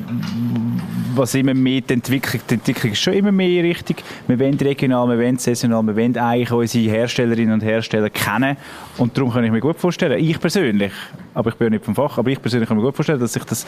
was 1.18 1.34
immer 1.34 1.54
mehr 1.54 1.80
die 1.80 1.94
Entwicklung, 1.94 2.40
die 2.48 2.54
Entwicklung 2.54 2.92
ist 2.92 3.00
schon 3.00 3.14
immer 3.14 3.32
mehr 3.32 3.62
richtig. 3.62 4.02
Wir 4.26 4.38
wollen 4.38 4.54
regional, 4.54 5.08
wir 5.08 5.18
wollen 5.18 5.38
saisonal, 5.38 5.82
wir 5.82 5.96
wollen 5.96 6.16
eigentlich 6.16 6.52
unsere 6.52 6.90
Herstellerinnen 6.90 7.54
und 7.54 7.62
Hersteller 7.62 8.10
kennen. 8.10 8.56
Und 8.96 9.16
darum 9.16 9.32
kann 9.32 9.44
ich 9.44 9.50
mir 9.50 9.60
gut 9.60 9.78
vorstellen, 9.78 10.22
ich 10.22 10.40
persönlich, 10.40 10.92
aber 11.34 11.50
ich 11.50 11.56
bin 11.56 11.66
ja 11.66 11.70
nicht 11.70 11.84
vom 11.84 11.94
Fach, 11.94 12.18
aber 12.18 12.30
ich 12.30 12.40
persönlich 12.40 12.68
kann 12.68 12.78
mir 12.78 12.84
gut 12.84 12.94
vorstellen, 12.94 13.20
dass, 13.20 13.36
ich 13.36 13.44
das, 13.44 13.66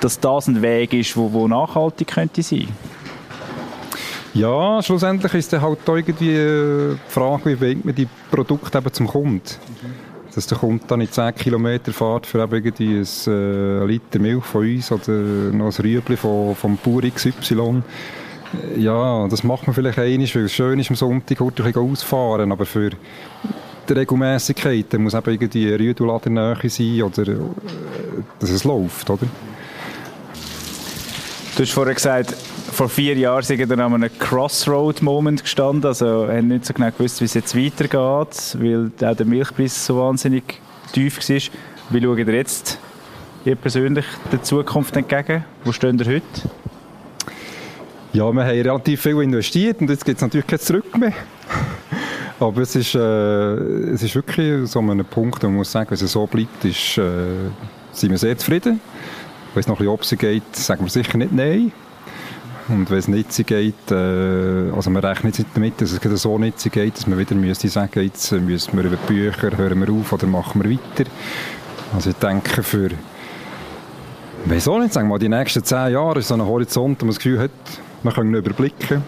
dass 0.00 0.20
das 0.20 0.48
ein 0.48 0.60
Weg 0.60 0.92
ist, 0.92 1.16
wo, 1.16 1.32
wo 1.32 1.48
nachhaltig 1.48 2.08
könnte 2.08 2.42
sein. 2.42 2.68
Ja, 4.34 4.82
schlussendlich 4.82 5.34
ist 5.34 5.52
dann 5.52 5.62
halt 5.62 5.78
irgendwie 5.86 6.12
die 6.12 6.96
Frage, 7.08 7.46
wie 7.46 7.54
bringt 7.54 7.84
man 7.84 7.94
die 7.94 8.06
Produkte 8.30 8.78
eben 8.78 8.92
zum 8.92 9.06
Kunden. 9.06 9.42
Mhm 9.42 10.07
dass 10.38 10.46
der 10.46 10.58
Kunde 10.58 10.84
dann 10.86 11.00
nicht 11.00 11.12
10 11.12 11.34
Kilometer 11.34 11.92
fährt 11.92 12.24
für 12.24 12.38
irgendwie 12.38 12.98
ein 12.98 13.32
äh, 13.32 13.84
Liter 13.86 14.20
Milch 14.20 14.44
von 14.44 14.60
uns 14.62 14.92
oder 14.92 15.12
noch 15.12 15.76
ein 15.76 15.82
Rüebli 15.84 16.16
von, 16.16 16.54
vom 16.54 16.76
Bauer 16.76 17.02
XY. 17.02 17.82
Ja, 18.76 19.26
das 19.26 19.42
macht 19.42 19.66
man 19.66 19.74
vielleicht 19.74 19.98
einmal, 19.98 20.28
weil 20.32 20.44
es 20.44 20.52
schön 20.52 20.78
ist, 20.78 20.90
am 20.90 20.96
Sonntag 20.96 21.40
heute 21.40 21.64
ein 21.64 21.74
ausfahren, 21.74 22.52
aber 22.52 22.66
für 22.66 22.90
die 23.88 23.92
Regelmäßigkeit 23.92 24.92
muss 24.94 25.14
eben 25.14 25.28
irgendwie 25.28 25.72
ein 25.72 25.80
Rüduladen 25.80 26.36
in 26.36 26.68
sein 26.70 27.02
oder 27.02 27.26
äh, 27.26 27.38
dass 28.38 28.50
es 28.50 28.62
läuft, 28.62 29.10
oder? 29.10 29.26
Du 31.56 31.62
hast 31.64 31.72
vorher 31.72 31.94
gesagt, 31.94 32.36
vor 32.78 32.88
vier 32.88 33.16
Jahren 33.16 33.42
sind 33.42 33.58
wir 33.58 33.76
an 33.76 33.92
einem 33.92 34.08
Crossroad-Moment 34.20 35.42
gestanden. 35.42 35.84
Also 35.84 36.28
haben 36.28 36.46
nicht 36.46 36.64
so 36.64 36.72
genau 36.72 36.92
gewusst, 36.92 37.20
wie 37.20 37.24
es 37.24 37.34
jetzt 37.34 37.56
weitergeht, 37.56 38.56
weil 38.56 38.92
auch 39.04 39.16
der 39.16 39.26
Milchpreis 39.26 39.84
so 39.84 39.98
wahnsinnig 39.98 40.60
tief 40.92 41.18
war. 41.18 41.36
Wie 41.90 42.00
schaut 42.00 42.18
ihr 42.18 42.34
jetzt 42.34 42.78
ihr 43.44 43.56
persönlich 43.56 44.04
der 44.30 44.44
Zukunft 44.44 44.96
entgegen? 44.96 45.44
Wo 45.64 45.72
stehen 45.72 45.98
ihr 45.98 46.06
heute? 46.06 46.22
Ja, 48.12 48.30
wir 48.32 48.44
haben 48.44 48.48
relativ 48.48 49.02
viel 49.02 49.22
investiert 49.22 49.80
und 49.80 49.90
jetzt 49.90 50.04
gibt 50.04 50.18
es 50.18 50.22
natürlich 50.22 50.46
kein 50.46 50.60
Zurück 50.60 50.96
mehr. 50.96 51.14
Aber 52.38 52.62
es 52.62 52.76
ist, 52.76 52.94
äh, 52.94 53.00
es 53.00 54.04
ist 54.04 54.14
wirklich 54.14 54.70
so 54.70 54.78
ein 54.78 55.04
Punkt, 55.04 55.42
wo 55.42 55.48
man 55.48 55.56
muss 55.56 55.72
sagen, 55.72 55.90
wenn 55.90 55.98
es 55.98 56.12
so 56.12 56.28
bleibt, 56.28 56.64
ist, 56.64 56.96
äh, 56.96 57.50
sind 57.90 58.10
wir 58.12 58.18
sehr 58.18 58.38
zufrieden. 58.38 58.80
Wenn 59.52 59.60
es 59.62 59.66
noch 59.66 59.80
ein 59.80 59.96
bisschen 59.96 60.18
geht, 60.18 60.54
sagen 60.54 60.84
wir 60.84 60.90
sicher 60.90 61.18
nicht 61.18 61.32
Nein. 61.32 61.72
Und 62.68 62.90
wenn 62.90 62.98
es 62.98 63.08
nicht 63.08 63.32
so 63.32 63.44
geht, 63.44 63.90
äh, 63.90 64.70
also 64.74 64.90
man 64.90 65.02
rechnet 65.02 65.38
nicht 65.38 65.50
damit, 65.54 65.80
dass 65.80 65.92
es 65.92 66.22
so 66.22 66.38
nicht 66.38 66.60
so 66.60 66.68
geht, 66.68 66.96
dass 66.96 67.06
man 67.06 67.18
wieder 67.18 67.34
müsste 67.34 67.68
sagen, 67.68 68.02
jetzt 68.02 68.30
müssen 68.32 68.76
wir 68.76 68.84
über 68.84 68.96
Bücher, 68.96 69.56
hören 69.56 69.80
wir 69.80 69.92
auf 69.92 70.12
oder 70.12 70.26
machen 70.26 70.62
wir 70.62 70.72
weiter. 70.72 71.10
Also 71.94 72.10
ich 72.10 72.16
denke 72.16 72.62
für, 72.62 72.90
auch 72.90 74.78
nicht, 74.78 74.92
sagen 74.92 75.08
wir 75.08 75.14
mal, 75.14 75.18
die 75.18 75.30
nächsten 75.30 75.64
zehn 75.64 75.92
Jahre 75.92 76.18
ist 76.18 76.28
so 76.28 76.34
ein 76.34 76.44
Horizont, 76.44 77.00
wo 77.00 77.06
man 77.06 77.14
das 77.14 77.18
Gefühl 77.18 77.38
hat, 77.38 77.50
wir 78.02 78.12
können 78.12 78.30
ihn 78.30 78.36
überblicken. 78.36 79.02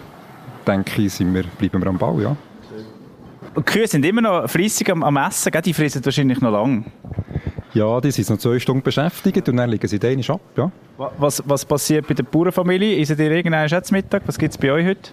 Denke 0.65 1.03
ich, 1.03 1.13
sind 1.13 1.33
wir, 1.33 1.43
bleiben 1.43 1.81
wir 1.81 1.89
am 1.89 1.97
Bau, 1.97 2.19
ja. 2.19 2.35
Die 3.55 3.61
Kühe 3.63 3.85
sind 3.85 4.05
immer 4.05 4.21
noch 4.21 4.49
fließig 4.49 4.89
am, 4.91 5.03
am 5.03 5.17
Essen, 5.17 5.51
die 5.63 5.73
fressen 5.73 6.03
wahrscheinlich 6.03 6.41
noch 6.41 6.51
lange. 6.51 6.85
Ja, 7.73 8.01
die 8.01 8.11
sind 8.11 8.29
noch 8.29 8.37
zwei 8.37 8.59
Stunden 8.59 8.83
beschäftigt 8.83 9.47
und 9.47 9.57
dann 9.57 9.69
liegen 9.69 9.87
sie 9.87 9.97
dann 9.97 10.21
ab, 10.27 10.41
ja. 10.57 10.71
Was, 10.97 11.41
was 11.45 11.63
passiert 11.63 12.05
bei 12.07 12.13
der 12.13 12.23
Bauernfamilie? 12.23 12.97
Ist 12.97 13.11
ihr 13.11 13.19
irgendeinen 13.19 13.81
Mittag? 13.91 14.23
Was 14.25 14.37
gibt 14.37 14.51
es 14.51 14.57
bei 14.57 14.71
euch 14.71 14.85
heute? 14.85 15.11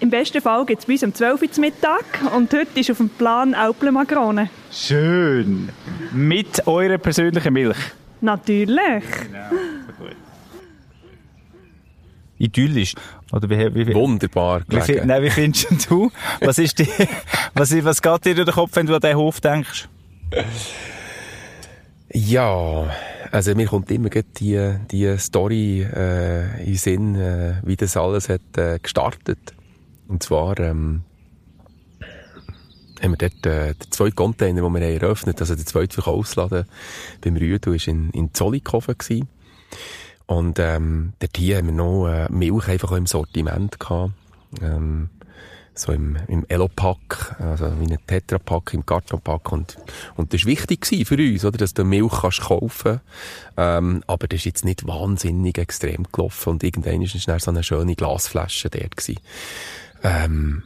Im 0.00 0.08
besten 0.08 0.40
Fall 0.40 0.64
gibt 0.64 0.80
es 0.80 0.86
bei 0.86 0.94
uns 0.94 1.02
um 1.02 1.14
12 1.14 1.42
Uhr 1.42 1.48
Mittag 1.60 2.04
und 2.34 2.50
heute 2.54 2.80
ist 2.80 2.90
auf 2.90 2.96
dem 2.96 3.10
Plan 3.10 3.52
Alple 3.52 3.92
Magrone. 3.92 4.48
Schön! 4.72 5.68
Mit 6.12 6.66
eurer 6.66 6.96
persönlichen 6.96 7.52
Milch? 7.52 7.76
Natürlich! 8.22 8.78
Genau, 8.78 9.50
so 9.50 10.02
gut. 10.02 10.16
Idyllisch. 12.38 12.94
Oder 13.30 13.50
wie, 13.50 13.74
wie, 13.74 13.86
wie, 13.88 13.94
Wunderbar 13.94 14.62
wie, 14.68 15.00
nein, 15.04 15.22
wie 15.22 15.30
findest 15.30 15.90
du? 15.90 16.10
Was, 16.40 16.58
ist 16.58 16.78
die, 16.78 16.88
was, 17.54 17.84
was 17.84 18.00
geht 18.00 18.24
dir 18.24 18.34
durch 18.34 18.46
den 18.46 18.54
Kopf, 18.54 18.70
wenn 18.74 18.86
du 18.86 18.94
an 18.94 19.00
diesen 19.00 19.16
Hof 19.16 19.42
denkst? 19.42 19.86
Ja, 22.12 22.90
also 23.30 23.54
mir 23.54 23.66
kommt 23.66 23.90
immer 23.90 24.08
die, 24.10 24.76
die 24.90 25.18
Story 25.18 25.82
äh, 25.82 26.64
in 26.64 26.76
Sinn, 26.76 27.14
äh, 27.14 27.54
wie 27.62 27.76
das 27.76 27.96
alles 27.96 28.28
hat 28.28 28.56
äh, 28.56 28.80
gestartet. 28.80 29.54
Und 30.08 30.22
zwar 30.24 30.58
ähm, 30.58 31.04
haben 33.00 33.12
wir 33.12 33.16
dort 33.16 33.46
äh, 33.46 33.74
den 33.74 33.90
zweiten 33.92 34.16
Container, 34.16 34.60
den 34.60 34.72
wir 34.72 34.80
haben 34.80 35.00
eröffnet 35.00 35.40
also 35.40 35.54
den 35.54 35.66
zweiten 35.66 35.92
Verkaufsladen 35.92 36.64
beim 37.20 37.36
Rüdu, 37.36 37.70
war 37.70 37.88
in, 37.88 38.10
in 38.10 38.34
Zollikofen. 38.34 38.98
Gewesen. 38.98 39.28
Und 40.26 40.58
ähm, 40.58 41.12
dort 41.20 41.36
hier 41.36 41.58
haben 41.58 41.66
wir 41.66 41.74
noch 41.74 42.08
äh, 42.08 42.26
Milch 42.30 42.66
einfach 42.66 42.90
im 42.92 43.06
Sortiment 43.06 43.78
gehabt. 43.78 44.14
Ähm, 44.60 45.10
so 45.74 45.92
im, 45.92 46.16
im 46.28 46.44
Elopack, 46.48 47.36
also 47.38 47.72
wie 47.80 47.92
ein 47.92 47.98
Tetrapack 48.06 48.74
im 48.74 48.84
Kartonpack. 48.84 49.52
Und, 49.52 49.76
und 50.16 50.32
das 50.32 50.42
war 50.42 50.48
wichtig 50.48 50.86
für 51.06 51.16
uns, 51.16 51.44
oder, 51.44 51.58
dass 51.58 51.74
du 51.74 51.84
Milch 51.84 52.20
kannst 52.20 52.42
kaufen. 52.42 53.00
Ähm, 53.56 54.02
aber 54.06 54.26
das 54.28 54.40
ist 54.40 54.44
jetzt 54.46 54.64
nicht 54.64 54.86
wahnsinnig 54.86 55.58
extrem 55.58 56.06
gelaufen. 56.12 56.50
Und 56.50 56.64
irgendwann 56.64 57.02
ist 57.02 57.28
dann 57.28 57.38
so 57.38 57.50
eine 57.50 57.62
schöne 57.62 57.94
Glasflasche 57.94 58.70
dort 58.70 58.96
gewesen. 58.96 59.20
Ähm, 60.02 60.62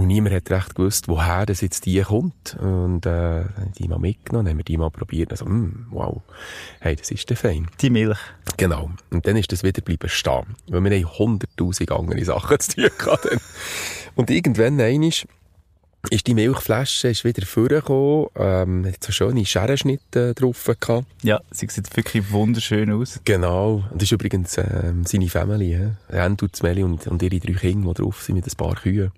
und 0.00 0.06
niemand 0.06 0.34
hat 0.34 0.50
recht 0.50 0.74
gewusst, 0.74 1.08
woher 1.08 1.44
das 1.44 1.60
jetzt 1.60 1.84
die 1.84 2.00
kommt. 2.00 2.56
Und, 2.58 3.04
äh, 3.04 3.44
haben 3.44 3.72
die 3.78 3.86
mal 3.86 3.98
mitgenommen, 3.98 4.48
haben 4.48 4.56
wir 4.56 4.64
die 4.64 4.78
mal 4.78 4.90
probiert. 4.90 5.30
Also, 5.30 5.44
mm, 5.44 5.88
wow. 5.90 6.22
Hey, 6.80 6.96
das 6.96 7.10
ist 7.10 7.28
der 7.28 7.36
fein. 7.36 7.68
Die 7.82 7.90
Milch. 7.90 8.16
Genau. 8.56 8.90
Und 9.10 9.26
dann 9.26 9.36
ist 9.36 9.52
das 9.52 9.62
wieder 9.62 9.82
bleiben 9.82 10.08
stehen. 10.08 10.56
Weil 10.70 10.84
wir 10.84 10.90
haben 10.90 11.18
hunderttausend 11.18 11.92
andere 11.92 12.24
Sachen 12.24 12.58
zu 12.60 12.76
tun 12.76 13.12
hatten. 13.12 13.40
Und 14.14 14.30
irgendwann 14.30 14.80
einmal 14.80 15.10
ist 16.08 16.26
die 16.26 16.34
Milchflasche 16.34 17.08
ist 17.08 17.24
wieder 17.24 17.44
vorgekommen, 17.44 18.28
ähm, 18.36 18.86
hat 18.86 19.04
so 19.04 19.12
schöne 19.12 19.44
Scherenschnitte 19.44 20.34
drauf 20.34 20.70
gehabt. 20.80 21.06
Ja, 21.22 21.40
sie 21.50 21.66
sieht 21.68 21.94
wirklich 21.94 22.30
wunderschön 22.30 22.90
aus. 22.90 23.20
Genau. 23.24 23.84
Und 23.90 23.96
das 23.96 24.04
ist 24.04 24.12
übrigens 24.12 24.56
ähm, 24.56 25.04
seine 25.04 25.28
Family, 25.28 25.76
he? 26.08 26.16
Endo, 26.16 26.46
Meli 26.62 26.82
und, 26.82 27.06
und 27.06 27.22
ihre 27.22 27.38
drei 27.38 27.52
Kinder, 27.52 27.92
die 27.92 28.02
drauf 28.02 28.22
sind 28.22 28.36
mit 28.36 28.46
ein 28.46 28.56
paar 28.56 28.74
Kühen. 28.76 29.12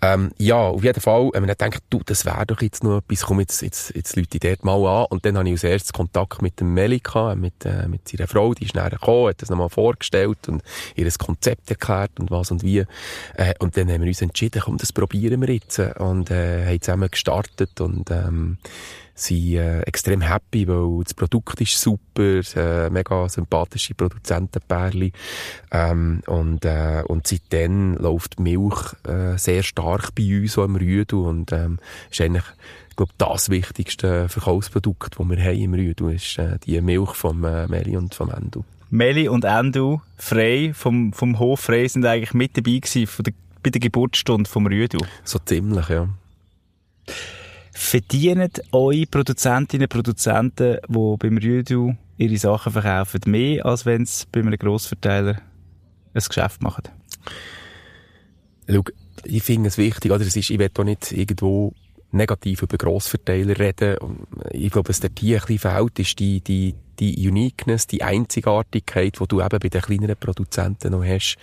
Ähm, 0.00 0.32
ja, 0.38 0.56
auf 0.56 0.82
jeden 0.82 1.00
Fall, 1.00 1.30
wenn 1.32 1.44
man 1.44 1.54
denkt, 1.56 1.82
du, 1.90 2.00
das 2.04 2.24
wäre 2.24 2.46
doch 2.46 2.62
jetzt 2.62 2.82
noch 2.82 2.98
etwas, 2.98 3.22
komm, 3.22 3.40
jetzt, 3.40 3.60
jetzt, 3.62 3.94
jetzt 3.94 4.16
Leute 4.16 4.38
dort 4.38 4.64
mal 4.64 4.86
an. 4.86 5.06
Und 5.10 5.24
dann 5.24 5.36
habe 5.36 5.48
ich 5.48 5.54
als 5.54 5.64
erstes 5.64 5.92
Kontakt 5.92 6.40
mit 6.40 6.58
dem 6.58 6.72
Meli 6.72 7.00
gehabt, 7.00 7.38
mit, 7.38 7.64
äh, 7.64 7.86
mit 7.86 8.08
seiner 8.08 8.28
Frau, 8.28 8.54
die 8.54 8.64
ist 8.64 8.74
näher 8.74 8.90
gekommen, 8.90 9.28
hat 9.28 9.42
das 9.42 9.50
nochmal 9.50 9.68
vorgestellt 9.68 10.48
und 10.48 10.62
ihr 10.96 11.10
Konzept 11.18 11.70
erklärt 11.70 12.18
und 12.18 12.30
was 12.30 12.50
und 12.50 12.62
wie. 12.62 12.84
Äh, 13.36 13.54
und 13.58 13.76
dann 13.76 13.90
haben 13.90 14.00
wir 14.00 14.08
uns 14.08 14.22
entschieden, 14.22 14.62
komm, 14.64 14.78
das 14.78 14.92
probieren 14.92 15.40
wir 15.40 15.52
jetzt. 15.52 15.78
Und, 15.78 16.13
äh, 16.22 16.66
haben 16.66 16.80
zusammen 16.80 17.10
gestartet 17.10 17.80
und, 17.80 18.10
ähm, 18.10 18.58
sind 19.14 19.54
äh, 19.54 19.80
extrem 19.82 20.20
happy, 20.20 20.66
weil 20.66 21.04
das 21.04 21.14
Produkt 21.14 21.60
ist 21.60 21.80
super, 21.80 22.40
äh, 22.56 22.90
mega 22.90 23.28
sympathische 23.28 23.94
Produzentenpärli 23.94 25.12
ähm, 25.70 26.22
und, 26.26 26.64
äh, 26.64 27.02
und 27.06 27.26
seitdem 27.26 27.96
läuft 27.96 28.38
die 28.38 28.42
Milch 28.42 28.94
äh, 29.06 29.38
sehr 29.38 29.62
stark 29.62 30.14
bei 30.14 30.40
uns 30.40 30.54
so 30.54 30.64
im 30.64 30.76
Rüdu 30.76 31.28
und 31.28 31.52
ähm, 31.52 31.78
ist 32.10 32.20
eigentlich 32.20 32.44
ich 32.90 32.96
glaube, 32.96 33.12
das 33.18 33.50
wichtigste 33.50 34.28
Verkaufsprodukt, 34.28 35.18
das 35.18 35.28
wir 35.28 35.44
haben 35.44 35.58
im 35.58 35.74
Rüdu, 35.74 36.10
ist 36.10 36.38
äh, 36.38 36.58
die 36.64 36.80
Milch 36.80 37.10
vom 37.14 37.42
äh, 37.44 37.66
Meli 37.66 37.96
und 37.96 38.14
vom 38.14 38.30
Endo. 38.30 38.64
Meli 38.88 39.28
und 39.28 39.44
Endo 39.44 40.00
frei 40.16 40.70
vom, 40.72 41.12
vom 41.12 41.40
Hof 41.40 41.58
frei 41.58 41.88
sind 41.88 42.06
eigentlich 42.06 42.34
mit 42.34 42.56
dabei 42.56 42.78
gewesen 42.78 43.08
von 43.08 43.24
der, 43.24 43.34
bei 43.64 43.70
der 43.70 43.80
Geburtsstunde 43.80 44.48
vom 44.48 44.66
Rüdu. 44.66 44.98
So 45.24 45.40
ziemlich, 45.40 45.88
ja. 45.88 46.08
Verdienen 47.72 48.50
eure 48.70 49.06
Produzentinnen 49.06 49.86
und 49.86 49.92
Produzenten, 49.92 50.78
die 50.86 51.16
beim 51.18 51.38
Rüdu 51.38 51.96
ihre 52.16 52.36
Sachen 52.36 52.72
verkaufen, 52.72 53.22
mehr, 53.26 53.66
als 53.66 53.84
wenn 53.86 54.06
sie 54.06 54.26
bei 54.30 54.40
einem 54.40 54.56
Grossverteiler 54.56 55.40
ein 56.12 56.22
Geschäft 56.22 56.62
machen? 56.62 56.84
Schau, 58.68 58.84
ich 59.24 59.42
finde 59.42 59.68
es 59.68 59.78
wichtig, 59.78 60.12
oder 60.12 60.24
es 60.24 60.36
ist, 60.36 60.50
ich 60.50 60.58
will 60.58 60.70
hier 60.74 60.84
nicht 60.84 61.10
irgendwo 61.10 61.74
negativ 62.12 62.62
über 62.62 62.76
Grossverteiler 62.76 63.58
reden. 63.58 63.96
Ich 64.52 64.70
glaube, 64.70 64.90
was 64.90 65.00
dir 65.00 65.10
hier 65.18 65.40
ein 65.40 65.46
bisschen 65.46 65.70
fehlt, 65.70 65.98
ist 65.98 66.18
die, 66.20 66.40
die, 66.40 66.74
die 66.98 67.28
Uniqueness, 67.28 67.86
die 67.86 68.02
Einzigartigkeit, 68.02 69.18
die 69.20 69.26
du 69.26 69.40
eben 69.40 69.58
bei 69.58 69.68
den 69.68 69.82
kleineren 69.82 70.16
Produzenten 70.16 70.92
noch 70.92 71.04
hast, 71.04 71.36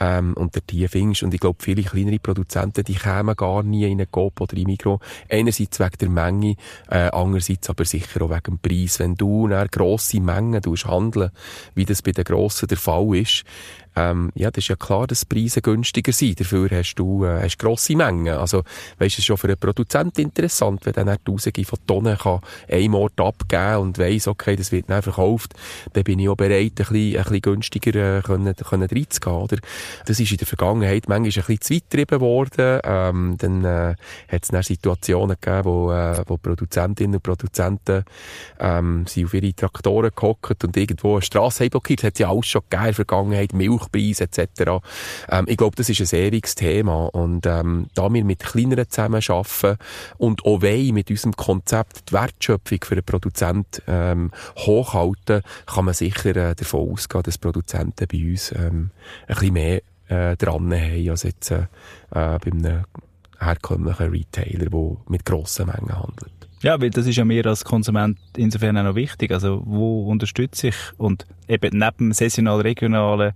ähm, 0.00 0.34
und 0.34 0.54
der 0.54 0.62
die 0.68 0.86
findest. 0.88 1.22
Und 1.22 1.34
ich 1.34 1.40
glaube, 1.40 1.58
viele 1.62 1.82
kleinere 1.82 2.18
Produzenten, 2.18 2.84
die 2.84 2.94
kämen 2.94 3.36
gar 3.36 3.62
nie 3.62 3.84
in 3.84 4.00
einen 4.00 4.10
Coop 4.10 4.40
oder 4.40 4.56
in 4.56 4.64
Mikro. 4.64 5.00
Einerseits 5.28 5.80
wegen 5.80 5.98
der 6.00 6.08
Menge, 6.10 6.56
äh, 6.88 7.10
andererseits 7.10 7.70
aber 7.70 7.84
sicher 7.84 8.22
auch 8.22 8.30
wegen 8.30 8.42
dem 8.42 8.58
Preis. 8.58 8.98
Wenn 8.98 9.14
du 9.14 9.46
eine 9.46 9.68
grosse 9.68 10.20
Mengen 10.20 10.62
handeln, 10.62 11.30
wie 11.74 11.84
das 11.84 12.02
bei 12.02 12.12
den 12.12 12.24
Grossen 12.24 12.68
der 12.68 12.78
Fall 12.78 13.16
ist, 13.16 13.44
ähm, 13.98 14.30
ja, 14.34 14.50
das 14.50 14.64
ist 14.64 14.68
ja 14.68 14.76
klar, 14.76 15.06
dass 15.06 15.24
Preise 15.24 15.60
günstiger 15.60 16.12
sind. 16.12 16.40
Dafür 16.40 16.68
hast 16.70 16.94
du 16.94 17.24
äh, 17.24 17.42
hast 17.42 17.58
grosse 17.58 17.96
Mengen. 17.96 18.36
Also, 18.36 18.62
weißt, 18.98 19.14
es 19.14 19.18
ist 19.18 19.24
schon 19.24 19.36
für 19.36 19.48
einen 19.48 19.58
Produzent 19.58 20.18
interessant, 20.18 20.86
wenn 20.86 20.92
dann 20.92 21.16
Tausende 21.24 21.64
von 21.64 21.78
Tonnen 21.86 22.16
kann 22.16 22.40
einem 22.70 22.94
Ort 22.94 23.20
abgeben 23.20 23.76
und 23.78 23.98
weiss, 23.98 24.28
okay, 24.28 24.56
das 24.56 24.70
wird 24.72 24.88
dann 24.88 25.02
verkauft, 25.02 25.54
dann 25.92 26.04
bin 26.04 26.18
ich 26.18 26.28
auch 26.28 26.36
bereit, 26.36 26.54
ein 26.60 26.74
bisschen, 26.74 27.16
ein 27.16 27.22
bisschen 27.22 27.40
günstiger 27.40 28.18
äh, 28.18 28.22
können, 28.22 28.54
können 28.54 28.88
reinzugehen, 28.88 29.36
oder? 29.36 29.56
Das 30.06 30.20
ist 30.20 30.30
in 30.30 30.36
der 30.36 30.46
Vergangenheit 30.46 31.08
manchmal 31.08 31.18
ein 31.18 31.22
bisschen 31.22 31.60
zu 31.60 31.74
weit 31.74 31.90
getrieben 31.90 32.20
worden. 32.20 32.80
Ähm, 32.84 33.36
dann 33.38 33.64
äh, 33.64 33.94
hat 34.28 34.42
es 34.42 34.48
dann 34.48 34.62
Situationen 34.62 35.36
gegeben, 35.40 35.64
wo, 35.64 35.92
äh, 35.92 36.22
wo 36.26 36.36
Produzentinnen 36.36 37.16
und 37.16 37.22
Produzenten 37.22 38.04
ähm, 38.60 39.06
sind 39.06 39.26
auf 39.26 39.34
ihre 39.34 39.52
Traktoren 39.52 40.10
gehockt 40.14 40.62
und 40.64 40.76
irgendwo 40.76 41.14
eine 41.14 41.22
Strasse 41.22 41.68
blockiert. 41.68 42.00
Das 42.00 42.08
hat 42.08 42.18
ja 42.18 42.30
alles 42.30 42.46
schon 42.46 42.62
gegeben 42.62 42.82
in 42.82 42.86
der 42.86 42.94
Vergangenheit, 42.94 43.52
Milchpreise 43.92 44.24
etc. 44.24 44.84
Ähm, 45.30 45.46
ich 45.48 45.56
glaube, 45.56 45.76
das 45.76 45.88
ist 45.88 46.00
ein 46.00 46.06
sehr 46.06 46.30
Thema 46.30 47.06
und 47.06 47.46
ähm, 47.46 47.86
da 47.94 48.12
wir 48.12 48.24
mit 48.24 48.40
kleineren 48.40 48.88
zusammen 48.88 49.22
arbeiten 49.28 49.78
und 50.18 50.44
auch 50.44 50.62
wollen 50.62 50.94
mit 50.94 51.10
unserem 51.10 51.34
Konzept 51.36 52.10
die 52.10 52.12
Wertschöpfung 52.12 52.78
für 52.84 52.94
den 52.94 53.04
Produzent 53.04 53.82
ähm, 53.86 54.30
hochhalten, 54.56 55.42
kann 55.66 55.84
man 55.84 55.94
sicher 55.94 56.36
äh, 56.36 56.54
davon 56.54 56.92
ausgehen, 56.92 57.22
dass 57.22 57.38
Produzenten 57.38 58.06
bei 58.10 58.30
uns 58.30 58.52
ähm, 58.52 58.90
ein 59.26 59.34
bisschen 59.34 59.52
mehr 59.52 59.82
äh, 60.08 60.36
dran 60.36 60.72
haben 60.72 61.10
als 61.10 61.22
jetzt 61.22 61.50
äh, 61.50 61.62
äh, 61.62 62.38
bei 62.38 62.50
einem 62.52 62.84
herkömmlichen 63.38 64.10
Retailer, 64.10 64.70
der 64.70 64.96
mit 65.08 65.24
grossen 65.24 65.66
Mengen 65.66 65.96
handelt. 65.96 66.37
Ja, 66.62 66.80
weil 66.80 66.90
das 66.90 67.06
ist 67.06 67.16
ja 67.16 67.24
mir 67.24 67.46
als 67.46 67.64
Konsument 67.64 68.18
insofern 68.36 68.76
auch 68.78 68.82
noch 68.82 68.94
wichtig. 68.96 69.30
Also, 69.30 69.62
wo 69.64 70.10
unterstütze 70.10 70.68
ich? 70.68 70.76
Und 70.96 71.26
eben 71.46 71.78
neben 71.78 71.96
dem 71.98 72.12
saisonal 72.12 72.60
regionalen, 72.60 73.32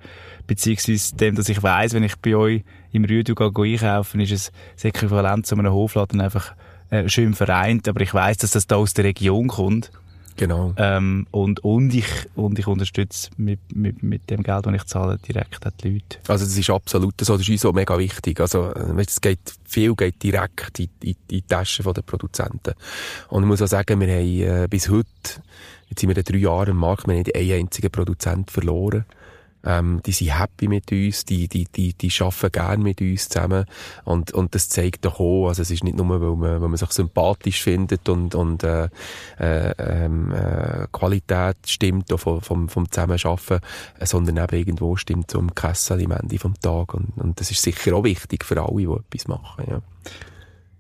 beziehungsweise 0.46 1.14
dem, 1.16 1.36
dass 1.36 1.48
ich 1.48 1.62
weiss, 1.62 1.94
wenn 1.94 2.02
ich 2.02 2.16
bei 2.16 2.34
euch 2.34 2.62
im 2.92 3.04
Rüdu 3.04 3.34
einkaufen, 3.36 4.20
ist 4.20 4.32
es 4.32 4.52
das 4.74 4.84
Äquivalent 4.84 5.46
zu 5.46 5.56
einem 5.56 5.72
Hofladen 5.72 6.20
einfach 6.20 6.52
äh, 6.90 7.08
schön 7.08 7.34
vereint. 7.34 7.86
Aber 7.88 8.00
ich 8.00 8.12
weiss, 8.12 8.38
dass 8.38 8.50
das 8.50 8.66
da 8.66 8.76
aus 8.76 8.92
der 8.92 9.04
Region 9.04 9.48
kommt. 9.48 9.92
Genau. 10.37 10.74
Ähm, 10.76 11.26
und, 11.30 11.62
und 11.64 11.95
ich, 11.95 12.07
und 12.35 12.59
ich 12.59 12.66
unterstütze 12.66 13.30
mit, 13.37 13.61
mit, 13.74 14.03
mit 14.03 14.30
dem 14.30 14.43
Geld, 14.43 14.66
das 14.66 14.74
ich 14.74 14.85
zahle, 14.85 15.18
direkt 15.18 15.61
die 15.83 15.91
Leute. 15.91 16.18
Also, 16.28 16.45
das 16.45 16.57
ist 16.57 16.70
absolut 16.70 17.14
so. 17.20 17.37
Das 17.37 17.49
ist 17.49 17.66
auch 17.66 17.72
mega 17.72 17.99
wichtig. 17.99 18.41
Also, 18.41 18.72
es 18.72 19.20
geht, 19.20 19.55
viel 19.64 19.95
geht 19.95 20.22
direkt 20.22 20.78
in, 20.78 20.89
in, 21.03 21.11
in 21.11 21.16
die 21.30 21.43
Taschen 21.43 21.85
der 21.93 22.03
Produzenten. 22.03 22.74
Und 23.28 23.43
ich 23.43 23.49
muss 23.49 23.62
auch 23.62 23.66
sagen, 23.66 24.01
wir 24.01 24.09
haben 24.09 24.64
äh, 24.64 24.68
bis 24.68 24.89
heute, 24.89 25.07
jetzt 25.89 26.01
sind 26.01 26.09
wir 26.09 26.16
in 26.16 26.24
drei 26.24 26.39
Jahren 26.39 26.70
im 26.70 26.76
Markt, 26.76 27.07
wir 27.07 27.14
haben 27.14 27.22
nicht 27.22 27.37
einen 27.37 27.53
einzigen 27.53 27.91
Produzent 27.91 28.51
verloren. 28.51 29.05
Ähm, 29.64 30.00
die 30.04 30.12
sind 30.12 30.38
happy 30.38 30.68
mit 30.68 30.90
uns, 30.90 31.24
die, 31.24 31.48
die, 31.48 31.66
die, 31.66 31.94
die 31.94 32.12
arbeiten 32.20 32.52
gerne 32.52 32.82
mit 32.82 33.00
uns 33.00 33.28
zusammen. 33.28 33.64
Und, 34.04 34.32
und 34.32 34.54
das 34.54 34.68
zeigt 34.68 35.04
doch 35.04 35.20
auch, 35.20 35.48
also 35.48 35.62
es 35.62 35.70
ist 35.70 35.84
nicht 35.84 35.96
nur, 35.96 36.08
weil 36.08 36.36
man, 36.36 36.60
weil 36.60 36.68
man 36.68 36.76
sich 36.76 36.90
sympathisch 36.90 37.62
findet 37.62 38.08
und, 38.08 38.34
und 38.34 38.62
äh, 38.64 38.88
äh, 39.38 39.74
ähm, 39.78 40.32
äh, 40.32 40.86
Qualität 40.92 41.56
stimmt 41.66 42.12
vom, 42.16 42.40
vom, 42.40 42.68
vom 42.68 42.90
Zusammenarbeiten, 42.90 43.60
sondern 44.00 44.36
eben 44.38 44.56
irgendwo 44.56 44.96
stimmt 44.96 45.30
so 45.30 45.38
im 45.38 45.54
Kessel 45.54 46.04
am 46.04 46.12
Ende 46.12 46.38
vom 46.38 46.54
Tag. 46.60 46.94
Und, 46.94 47.16
und 47.16 47.40
das 47.40 47.50
ist 47.50 47.62
sicher 47.62 47.94
auch 47.94 48.04
wichtig 48.04 48.44
für 48.44 48.60
alle, 48.60 48.76
die 48.76 48.84
etwas 48.84 49.28
machen. 49.28 49.64
Ja. 49.68 49.80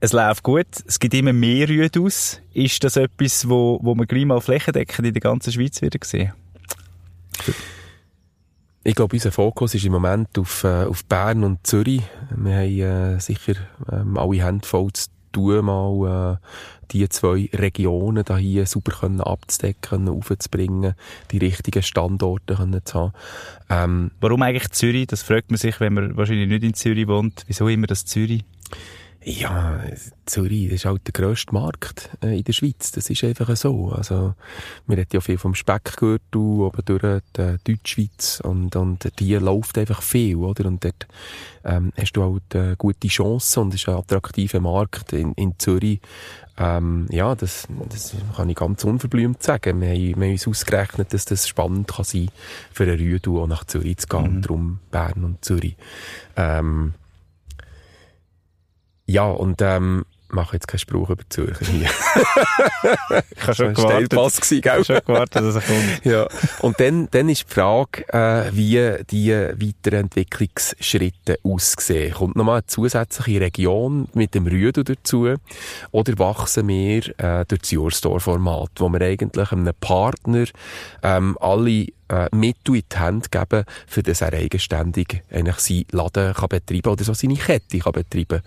Es 0.00 0.12
läuft 0.12 0.42
gut, 0.42 0.66
es 0.84 0.98
gibt 0.98 1.14
immer 1.14 1.32
mehr 1.32 1.68
Rüde 1.68 2.00
aus. 2.00 2.40
Ist 2.52 2.82
das 2.82 2.96
etwas, 2.96 3.48
wo, 3.48 3.78
wo 3.82 3.94
man 3.94 4.08
gleich 4.08 4.24
mal 4.24 4.40
flächendeckend 4.40 5.06
in 5.06 5.14
der 5.14 5.20
ganzen 5.20 5.52
Schweiz 5.52 5.80
wieder 5.80 6.00
sehen? 6.02 6.32
Ich 8.84 8.96
glaube, 8.96 9.14
unser 9.14 9.30
Fokus 9.30 9.74
ist 9.76 9.84
im 9.84 9.92
Moment 9.92 10.36
auf, 10.36 10.64
äh, 10.64 10.84
auf 10.84 11.04
Bern 11.04 11.44
und 11.44 11.64
Zürich. 11.64 12.02
Wir 12.34 12.56
haben 12.56 13.16
äh, 13.16 13.20
sicher 13.20 13.54
ähm, 13.92 14.18
alle 14.18 14.44
Hände 14.44 14.66
voll 14.66 14.92
zu 14.92 15.08
tun, 15.30 15.64
mal 15.64 16.38
äh, 16.42 16.46
die 16.90 17.08
zwei 17.08 17.48
Regionen 17.52 18.24
da 18.24 18.36
hier 18.36 18.66
super 18.66 18.90
können 18.90 19.20
abzudecken, 19.20 20.08
aufzubringen, 20.08 20.94
die 21.30 21.38
richtigen 21.38 21.82
Standorte 21.84 22.56
können 22.56 22.84
zu 22.84 22.98
haben. 22.98 23.12
Ähm, 23.70 24.10
Warum 24.20 24.42
eigentlich 24.42 24.68
Zürich? 24.72 25.06
Das 25.06 25.22
fragt 25.22 25.52
man 25.52 25.58
sich, 25.58 25.78
wenn 25.78 25.94
man 25.94 26.16
wahrscheinlich 26.16 26.48
nicht 26.48 26.64
in 26.64 26.74
Zürich 26.74 27.06
wohnt. 27.06 27.44
Wieso 27.46 27.68
immer 27.68 27.86
das 27.86 28.04
Zürich? 28.04 28.44
Ja, 29.24 29.80
Zürich 30.26 30.72
ist 30.72 30.84
halt 30.84 31.06
der 31.06 31.12
grösste 31.12 31.54
Markt 31.54 32.10
äh, 32.22 32.38
in 32.38 32.44
der 32.44 32.52
Schweiz. 32.52 32.90
Das 32.90 33.08
ist 33.08 33.22
einfach 33.22 33.54
so. 33.56 33.92
Also, 33.92 34.34
wir 34.86 34.96
reden 34.96 35.10
ja 35.12 35.20
viel 35.20 35.38
vom 35.38 35.54
Speckgürtel, 35.54 36.40
oben 36.40 36.84
durch 36.84 37.22
die 37.36 37.56
Deutschschweiz 37.64 38.40
und, 38.42 38.74
und 38.74 39.12
hier 39.18 39.40
läuft 39.40 39.78
einfach 39.78 40.02
viel, 40.02 40.36
oder? 40.36 40.66
Und 40.66 40.84
dort 40.84 41.06
ähm, 41.64 41.92
hast 41.96 42.12
du 42.14 42.22
halt 42.22 42.54
äh, 42.54 42.74
gute 42.76 43.08
Chancen 43.08 43.60
und 43.60 43.74
ist 43.74 43.88
ein 43.88 43.94
attraktiver 43.94 44.60
Markt 44.60 45.12
in, 45.12 45.32
in 45.34 45.56
Zürich. 45.58 46.00
Ähm, 46.58 47.06
ja, 47.10 47.34
das, 47.34 47.68
das 47.88 48.14
kann 48.36 48.50
ich 48.50 48.56
ganz 48.56 48.82
unverblümt 48.84 49.42
sagen. 49.42 49.80
Wir 49.80 49.90
haben, 49.90 50.20
wir 50.20 50.26
haben 50.26 50.32
uns 50.32 50.48
ausgerechnet, 50.48 51.14
dass 51.14 51.26
das 51.26 51.46
spannend 51.46 51.88
kann 51.88 52.04
sein 52.04 52.28
für 52.72 52.84
ein 52.84 52.98
Rüdu 52.98 53.40
auch 53.40 53.46
nach 53.46 53.64
Zürich 53.64 53.98
zu 53.98 54.08
gehen, 54.08 54.36
mhm. 54.36 54.42
darum 54.42 54.78
Bern 54.90 55.24
und 55.24 55.44
Zürich. 55.44 55.76
Ähm, 56.36 56.94
ja, 59.06 59.24
und 59.24 59.60
ähm, 59.62 60.04
mache 60.32 60.56
jetzt 60.56 60.68
keinen 60.68 60.78
Spruch 60.78 61.10
über 61.10 61.22
Zürcher 61.28 61.66
hier. 61.66 61.88
ich 63.30 63.42
habe 63.42 63.54
schon 63.54 63.74
gewartet. 63.74 64.10
Pass 64.10 64.40
gewesen, 64.40 64.60
gell? 64.60 64.80
Ich 64.80 64.86
schon 64.86 65.00
gewartet, 65.04 65.42
dass 65.42 65.54
er 65.56 65.60
kommt. 65.62 66.04
ja. 66.04 66.26
Und 66.60 66.80
dann, 66.80 67.08
dann 67.10 67.28
ist 67.28 67.44
die 67.48 67.54
Frage, 67.54 68.08
äh, 68.12 68.50
wie 68.52 68.96
die 69.10 69.32
weiteren 69.32 70.00
Entwicklungsschritte 70.04 71.38
aussehen. 71.42 72.14
Kommt 72.14 72.36
nochmal 72.36 72.56
eine 72.56 72.66
zusätzliche 72.66 73.40
Region 73.40 74.08
mit 74.14 74.34
dem 74.34 74.46
Rüdu 74.46 74.82
dazu? 74.82 75.34
Oder 75.90 76.18
wachsen 76.18 76.68
wir 76.68 77.18
äh, 77.18 77.44
durch 77.46 77.60
das 77.62 77.72
Your-Store-Format, 77.72 78.70
wo 78.76 78.88
wir 78.88 79.00
eigentlich 79.00 79.52
einem 79.52 79.72
Partner 79.80 80.44
ähm, 81.02 81.36
alle 81.40 81.86
äh, 82.12 82.28
Mittel 82.32 82.76
in 82.76 82.82
die 82.92 82.98
Hand 82.98 83.30
geben, 83.30 83.64
für 83.86 84.02
das 84.02 84.20
er 84.20 84.32
eigenständig 84.34 85.22
eigentlich 85.30 85.56
seinen 85.56 85.86
Laden 85.92 86.34
kann 86.34 86.48
betreiben 86.48 86.92
oder 86.92 87.04
so 87.04 87.14
seine 87.14 87.34
Kette 87.34 87.78
kann 87.78 87.92
betreiben. 87.92 88.42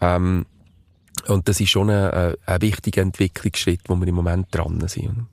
Ähm, 0.00 0.46
Und 1.28 1.48
das 1.48 1.60
ist 1.60 1.70
schon 1.70 1.90
ein, 1.90 2.34
ein 2.44 2.62
wichtiger 2.62 3.02
Entwicklungsschritt, 3.02 3.80
wo 3.88 3.96
wir 3.96 4.08
im 4.08 4.14
Moment 4.14 4.46
dran 4.50 4.86
sind. 4.88 5.26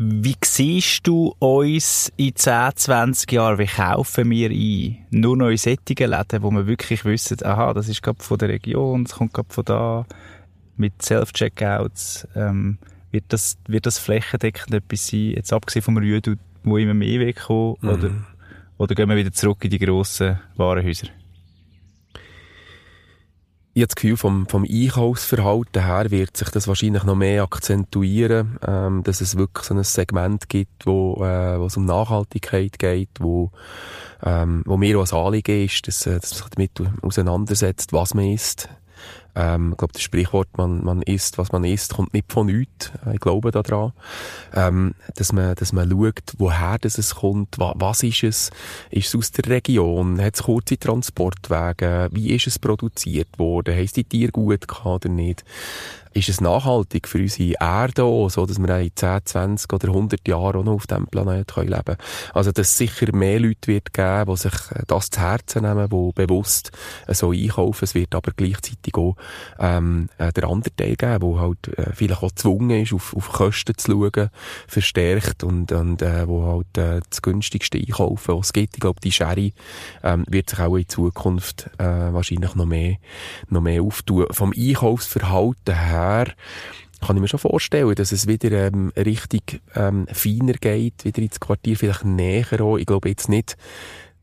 Wie 0.00 0.36
siehst 0.44 1.08
du 1.08 1.34
uns 1.40 2.12
in 2.16 2.34
10, 2.34 2.70
20 2.76 3.32
Jahren? 3.32 3.58
Wie 3.58 3.66
kaufen 3.66 4.30
wir 4.30 4.48
ein? 4.48 4.98
Nur 5.10 5.36
noch 5.36 5.48
in 5.48 5.56
solchen 5.56 5.80
Läden, 5.88 6.42
wo 6.42 6.52
wir 6.52 6.68
wirklich 6.68 7.04
wissen, 7.04 7.38
aha, 7.42 7.74
das 7.74 7.88
ist 7.88 8.00
gerade 8.00 8.22
von 8.22 8.38
der 8.38 8.48
Region, 8.48 9.02
das 9.04 9.14
kommt 9.14 9.34
gerade 9.34 9.52
von 9.52 9.64
da, 9.64 10.06
mit 10.76 11.02
Self-Checkouts. 11.02 12.28
Ähm, 12.36 12.78
wird, 13.10 13.24
das, 13.30 13.58
wird 13.66 13.86
das 13.86 13.98
flächendeckend 13.98 14.72
etwas 14.72 15.08
sein? 15.08 15.32
Jetzt 15.34 15.52
abgesehen 15.52 15.82
vom 15.82 15.96
Rüdu, 15.96 16.36
wo 16.62 16.78
immer 16.78 16.94
mehr 16.94 17.18
wegkommen, 17.18 17.76
mhm. 17.80 17.88
oder, 17.88 18.10
oder 18.76 18.94
gehen 18.94 19.08
wir 19.08 19.16
wieder 19.16 19.32
zurück 19.32 19.64
in 19.64 19.70
die 19.70 19.80
grossen 19.80 20.38
Warenhäuser? 20.54 21.08
Ich 23.78 23.82
habe 23.82 23.88
das 23.88 23.94
Gefühl, 23.94 24.16
vom, 24.16 24.48
vom 24.48 24.64
Einkaufsverhalten 24.64 25.84
her 25.84 26.10
wird 26.10 26.36
sich 26.36 26.48
das 26.48 26.66
wahrscheinlich 26.66 27.04
noch 27.04 27.14
mehr 27.14 27.44
akzentuieren, 27.44 28.58
ähm, 28.66 29.04
dass 29.04 29.20
es 29.20 29.36
wirklich 29.36 29.66
so 29.66 29.74
ein 29.74 29.84
Segment 29.84 30.48
gibt, 30.48 30.84
wo, 30.84 31.24
äh, 31.24 31.60
wo 31.60 31.66
es 31.66 31.76
um 31.76 31.84
Nachhaltigkeit 31.84 32.76
geht, 32.80 33.10
wo, 33.20 33.52
ähm, 34.24 34.64
wo 34.66 34.76
mir 34.76 34.98
auch 34.98 35.12
ein 35.12 35.26
Anliegen 35.26 35.64
ist, 35.64 35.86
dass, 35.86 36.04
äh, 36.08 36.18
dass 36.18 36.32
man 36.32 36.38
sich 36.38 36.48
damit 36.48 36.92
auseinandersetzt, 37.02 37.92
was 37.92 38.14
man 38.14 38.32
isst, 38.32 38.68
ähm, 39.38 39.70
ich 39.70 39.78
glaube, 39.78 39.92
das 39.92 40.02
Sprichwort, 40.02 40.48
man, 40.56 40.84
man 40.84 41.00
isst, 41.02 41.38
was 41.38 41.52
man 41.52 41.62
isst, 41.62 41.94
kommt 41.94 42.12
nicht 42.12 42.32
von 42.32 42.46
nichts. 42.46 42.90
Äh, 43.06 43.14
ich 43.14 43.20
glaube 43.20 43.52
daran. 43.52 43.92
Ähm, 44.52 44.94
dass 45.14 45.32
man, 45.32 45.54
dass 45.54 45.72
man 45.72 45.88
schaut, 45.88 46.34
woher 46.38 46.76
das 46.80 46.98
es 46.98 47.14
kommt, 47.14 47.56
wa, 47.58 47.72
was 47.76 48.02
ist 48.02 48.24
es? 48.24 48.50
Ist 48.90 49.08
es 49.08 49.14
aus 49.14 49.30
der 49.30 49.48
Region? 49.48 50.20
Hat 50.20 50.34
es 50.34 50.42
kurze 50.42 50.76
Transportwege? 50.76 52.08
Wie 52.10 52.34
ist 52.34 52.48
es 52.48 52.58
produziert 52.58 53.38
worden? 53.38 53.76
Haben 53.76 53.90
die 53.94 54.04
Tiere 54.04 54.32
gut 54.32 54.66
gehabt 54.66 54.86
oder 54.86 55.08
nicht? 55.08 55.44
Ist 56.18 56.28
es 56.28 56.40
nachhaltig 56.40 57.08
für 57.08 57.18
unsere 57.18 57.54
Erde 57.60 58.04
auch, 58.04 58.28
so 58.28 58.46
dass 58.46 58.58
wir 58.58 58.78
in 58.78 58.90
10, 58.94 59.20
20 59.24 59.72
oder 59.72 59.88
100 59.88 60.26
Jahren 60.26 60.56
auch 60.56 60.64
noch 60.64 60.74
auf 60.74 60.86
diesem 60.86 61.06
Planeten 61.06 61.60
leben 61.62 61.84
können. 61.84 61.98
Also, 62.34 62.52
dass 62.52 62.68
es 62.68 62.78
sicher 62.78 63.14
mehr 63.14 63.40
Leute 63.40 63.68
wird 63.68 63.92
geben, 63.92 64.30
die 64.30 64.36
sich 64.36 64.52
das 64.86 65.10
zu 65.10 65.20
Herzen 65.20 65.62
nehmen, 65.62 65.88
die 65.88 66.12
bewusst 66.14 66.72
so 67.08 67.30
einkaufen. 67.30 67.84
Es 67.84 67.94
wird 67.94 68.14
aber 68.14 68.32
gleichzeitig 68.36 68.94
auch 68.96 69.16
ähm, 69.58 70.08
äh, 70.18 70.32
der 70.32 70.48
andere 70.48 70.74
Teil 70.74 70.96
geben, 70.96 71.32
der 71.32 71.40
halt 71.40 71.78
äh, 71.78 71.92
vielleicht 71.94 72.22
auch 72.22 72.28
gezwungen 72.30 72.82
ist, 72.82 72.92
auf, 72.92 73.14
auf 73.14 73.28
Kosten 73.30 73.76
zu 73.76 73.92
schauen, 73.92 74.30
verstärkt 74.66 75.44
und, 75.44 75.72
und 75.72 76.02
äh, 76.02 76.26
wo 76.26 76.46
halt 76.46 76.78
äh, 76.78 77.00
das 77.08 77.22
günstigste 77.22 77.78
einkaufen, 77.78 78.36
was 78.36 78.46
es 78.46 78.52
gibt. 78.52 78.74
Ich 78.74 78.80
glaube, 78.80 79.00
die 79.00 79.12
Sherry 79.12 79.54
ähm, 80.02 80.24
wird 80.28 80.50
sich 80.50 80.58
auch 80.58 80.76
in 80.76 80.88
Zukunft 80.88 81.70
äh, 81.78 81.84
wahrscheinlich 81.84 82.54
noch 82.54 82.66
mehr, 82.66 82.96
noch 83.48 83.60
mehr 83.60 83.82
auftun. 83.82 84.26
Vom 84.30 84.52
Einkaufsverhalten 84.56 85.74
her 85.74 86.07
her 86.08 86.34
kann 87.00 87.16
ich 87.16 87.22
mir 87.22 87.28
schon 87.28 87.38
vorstellen, 87.38 87.94
dass 87.94 88.12
es 88.12 88.26
wieder 88.26 88.50
ähm, 88.50 88.92
richtig 88.96 89.60
ähm, 89.76 90.06
feiner 90.12 90.54
geht, 90.54 91.04
wieder 91.04 91.22
ins 91.22 91.38
Quartier, 91.38 91.76
vielleicht 91.76 92.04
näher 92.04 92.60
auch. 92.60 92.76
Ich 92.76 92.86
glaube 92.86 93.08
jetzt 93.08 93.28
nicht, 93.28 93.56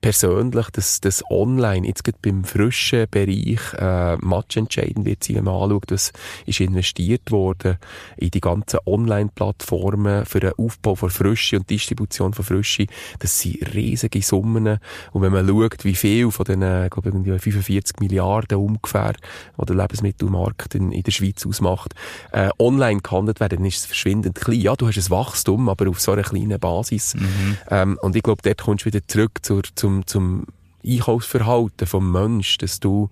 persönlich, 0.06 0.70
dass 0.70 1.02
das 1.02 1.24
online 1.32 1.88
jetzt 1.88 2.04
gerade 2.04 2.20
beim 2.22 2.44
frischen 2.44 3.08
Bereich 3.10 3.74
äh, 3.80 4.16
matchentscheidend 4.18 5.04
wird 5.04 5.24
sein, 5.24 5.38
wenn 5.38 5.46
man 5.46 5.64
anschaut, 5.64 5.92
was 5.92 6.14
ist 6.46 6.60
investiert 6.60 7.32
worden 7.32 7.78
in 8.16 8.30
die 8.30 8.40
ganzen 8.40 8.82
Online-Plattformen 8.86 10.28
für 10.28 10.42
den 10.42 10.54
Aufbau 10.60 10.94
von 10.94 11.10
Frische 11.10 11.58
und 11.58 11.72
Distribution 11.72 12.36
von 12.36 12.46
Frische. 12.46 12.86
Das 13.18 13.40
sind 13.40 13.74
riesige 13.74 14.22
Summen. 14.22 14.78
Und 15.12 15.22
wenn 15.24 15.32
man 15.32 15.48
schaut, 15.48 15.84
wie 15.84 15.96
viel 15.96 16.30
von 16.30 16.46
den, 16.46 16.62
ich 16.62 16.92
glaube, 16.92 17.10
irgendwie 17.10 17.40
45 17.40 18.00
Milliarden 18.00 18.60
ungefähr, 18.60 19.14
die 19.60 19.66
der 19.66 19.76
Lebensmittelmarkt 19.76 20.76
in, 20.76 20.92
in 20.92 21.02
der 21.02 21.12
Schweiz 21.12 21.48
ausmacht, 21.48 21.96
äh, 22.32 22.52
online 22.60 23.02
gehandelt 23.02 23.40
werden, 23.40 23.58
dann 23.58 23.66
ist 23.66 23.78
es 23.78 23.86
verschwindend 23.88 24.36
klein. 24.36 24.62
Ja, 24.62 24.76
du 24.76 24.88
hast 24.88 24.98
ein 25.00 25.10
Wachstum, 25.10 25.68
aber 25.68 25.90
auf 25.90 26.00
so 26.00 26.12
einer 26.12 26.22
kleinen 26.22 26.60
Basis. 26.60 27.16
Mhm. 27.16 27.58
Ähm, 27.72 28.00
und 28.04 28.16
ich 28.16 28.22
glaube, 28.22 28.44
dort 28.44 28.62
kommst 28.62 28.86
du 28.86 28.94
wieder 28.94 29.08
zurück 29.08 29.40
zur, 29.42 29.64
zum 29.74 29.95
zum, 30.06 30.46
Einkaufsverhalten 30.86 31.88
vom 31.88 32.12
Menschen, 32.12 32.60
dass 32.60 32.80
du 32.80 33.10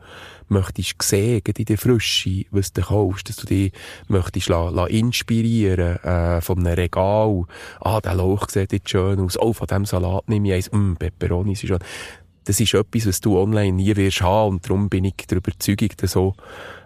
möchtest 0.48 1.02
sehen, 1.02 1.42
in 1.58 1.66
der 1.66 1.78
Frische, 1.78 2.46
was 2.52 2.74
du 2.74 2.82
kaufst, 2.82 3.30
dass 3.30 3.38
du 3.38 3.48
dich 3.48 3.72
möchtest 4.08 4.50
la, 4.50 4.70
la 4.70 4.86
inspirieren 4.86 5.98
äh, 6.04 6.42
von 6.42 6.60
einem 6.60 6.76
Regal. 6.76 7.46
Ah, 7.80 8.00
der 8.02 8.16
Lauch 8.16 8.48
sieht 8.50 8.74
jetzt 8.74 8.90
schön 8.90 9.20
aus. 9.20 9.40
Oh, 9.40 9.54
von 9.54 9.68
dem 9.68 9.86
Salat 9.86 10.30
nehme 10.30 10.50
ich 10.50 10.54
eins. 10.54 10.72
Mm, 10.72 10.94
Peperoni 10.94 11.54
ist 11.54 11.66
schon. 11.66 11.80
Das 12.46 12.60
ist 12.60 12.74
etwas, 12.74 13.08
was 13.08 13.22
du 13.22 13.39
online 13.39 13.74
nie 13.74 13.96
wirst 13.96 14.22
haben 14.22 14.56
und 14.56 14.66
darum 14.66 14.89
bin 14.89 15.06
ich 15.06 15.16
der 15.30 15.38
Überzeugung, 15.38 15.89
dass 15.98 16.12
so 16.12 16.36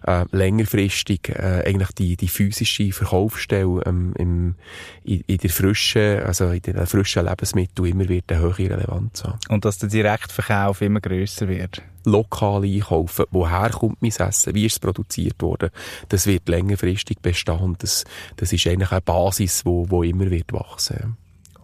äh, 0.06 0.26
längerfristig 0.32 1.30
äh, 1.30 1.64
eigentlich 1.66 1.92
die, 1.92 2.16
die 2.16 2.28
physische 2.28 2.92
Verkaufsstelle 2.92 3.82
ähm, 3.86 4.14
im, 4.18 4.56
in, 5.04 5.22
in 5.28 5.38
der 5.38 5.50
frischen, 5.50 6.24
also 6.24 6.50
in 6.50 6.62
den 6.62 6.86
frischen 6.88 7.26
Lebensmitteln 7.26 7.88
immer 7.88 8.08
wird 8.08 8.32
eine 8.32 8.42
höhere 8.42 8.70
Relevanz 8.70 9.24
haben. 9.24 9.40
Und 9.50 9.66
dass 9.66 9.78
der 9.78 9.90
Direktverkauf 9.90 10.82
immer 10.82 11.02
grösser 11.02 11.48
wird? 11.48 11.82
Lokal 12.06 12.64
einkaufen. 12.64 13.26
Woher 13.32 13.70
kommt 13.70 14.02
mein 14.02 14.12
Essen? 14.12 14.56
Wie 14.56 14.66
ist 14.66 14.74
es 14.74 14.80
produziert 14.80 15.42
worden? 15.42 15.70
Das 16.08 16.26
wird 16.26 16.48
längerfristig 16.48 17.20
bestehen. 17.20 17.76
Das, 17.80 18.06
das 18.38 18.54
ist 18.54 18.66
eigentlich 18.66 18.92
eine 18.92 19.02
Basis, 19.02 19.66
wo, 19.66 19.90
wo 19.90 20.04
immer 20.04 20.32
wird 20.32 20.54
wachsen. 20.54 21.18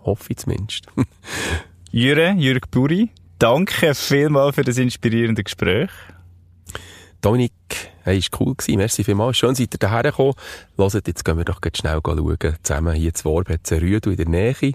Hoffe 0.04 0.32
ich 0.32 0.38
zumindest. 0.38 0.88
Jürgen, 1.91 2.39
Jürg 2.39 2.70
Buri, 2.72 3.10
danke 3.40 3.94
vielmals 3.96 4.56
für 4.56 4.64
das 4.64 4.78
inspirierende 4.78 5.44
Gespräch. 5.44 5.90
Dominik, 7.24 7.54
hey, 8.04 8.18
ist 8.18 8.38
cool 8.40 8.54
gewesen. 8.54 8.78
Merci 8.78 9.04
vielmals. 9.06 9.38
Schön 9.38 9.56
seid 9.56 9.74
ihr 9.74 9.80
daher 9.80 10.04
gekommen. 10.04 10.34
Hört, 10.78 11.08
jetzt 11.08 11.24
gehen 11.24 11.38
wir 11.38 11.46
doch 11.46 11.62
schnell 11.74 12.02
schauen. 12.04 12.38
Zusammen 12.62 12.94
hier 12.96 13.14
zu 13.14 13.24
Worb 13.24 13.48
hat 13.48 13.72
Rüdu 13.72 14.10
in 14.10 14.18
der 14.18 14.28
Nähe. 14.28 14.74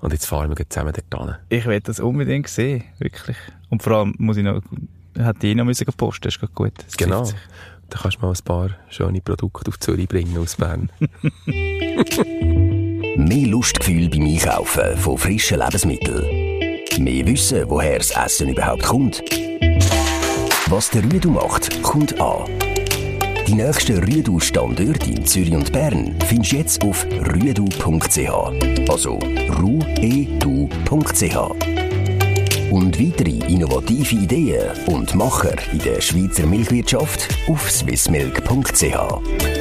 Und 0.00 0.14
jetzt 0.14 0.24
fahren 0.24 0.48
wir 0.56 0.68
zusammen 0.68 0.94
dort 1.10 1.22
hin. 1.22 1.36
Ich 1.50 1.66
will 1.66 1.80
das 1.80 2.00
unbedingt 2.00 2.48
sehen. 2.48 2.84
Wirklich. 2.98 3.36
Und 3.68 3.82
vor 3.82 3.92
allem 3.98 4.14
muss 4.16 4.38
ich 4.38 4.44
noch, 4.44 4.62
hat 5.18 5.42
die 5.42 5.54
noch 5.54 5.66
müssen 5.66 5.84
posten. 5.94 6.22
Das 6.22 6.36
ist 6.36 6.54
gut. 6.54 6.72
Das 6.86 6.96
genau. 6.96 7.28
Da 7.90 7.98
kannst 7.98 8.16
du 8.16 8.22
mal 8.22 8.32
ein 8.32 8.44
paar 8.44 8.70
schöne 8.88 9.20
Produkte 9.20 9.68
auf 9.68 9.78
Zürich 9.78 10.08
bringen 10.08 10.38
aus 10.38 10.56
Bern. 10.56 10.90
Mehr 13.16 13.46
Lustgefühl 13.48 14.08
beim 14.08 14.24
Einkaufen 14.24 14.96
von 14.96 15.18
frischen 15.18 15.58
Lebensmitteln. 15.58 16.49
Mehr 17.00 17.26
wissen, 17.26 17.64
woher 17.68 17.96
das 17.96 18.10
Essen 18.10 18.50
überhaupt 18.50 18.82
kommt. 18.82 19.22
Was 20.66 20.90
der 20.90 21.02
Rüdu 21.02 21.30
macht, 21.30 21.82
kommt 21.82 22.20
an. 22.20 22.44
Die 23.46 23.54
nächsten 23.54 24.04
Rüdu-Standorte 24.04 25.10
in 25.10 25.24
Zürich 25.24 25.54
und 25.54 25.72
Bern 25.72 26.14
findest 26.26 26.52
du 26.52 26.56
jetzt 26.56 26.84
auf 26.84 27.06
rüdu.ch. 27.06 28.90
Also 28.90 29.18
ruedu.ch. 29.62 31.36
Und 32.70 33.00
weitere 33.00 33.50
innovative 33.50 34.16
Ideen 34.16 34.66
und 34.86 35.14
Macher 35.14 35.56
in 35.72 35.78
der 35.78 36.02
Schweizer 36.02 36.46
Milchwirtschaft 36.46 37.28
auf 37.48 37.70
swissmilk.ch. 37.70 39.59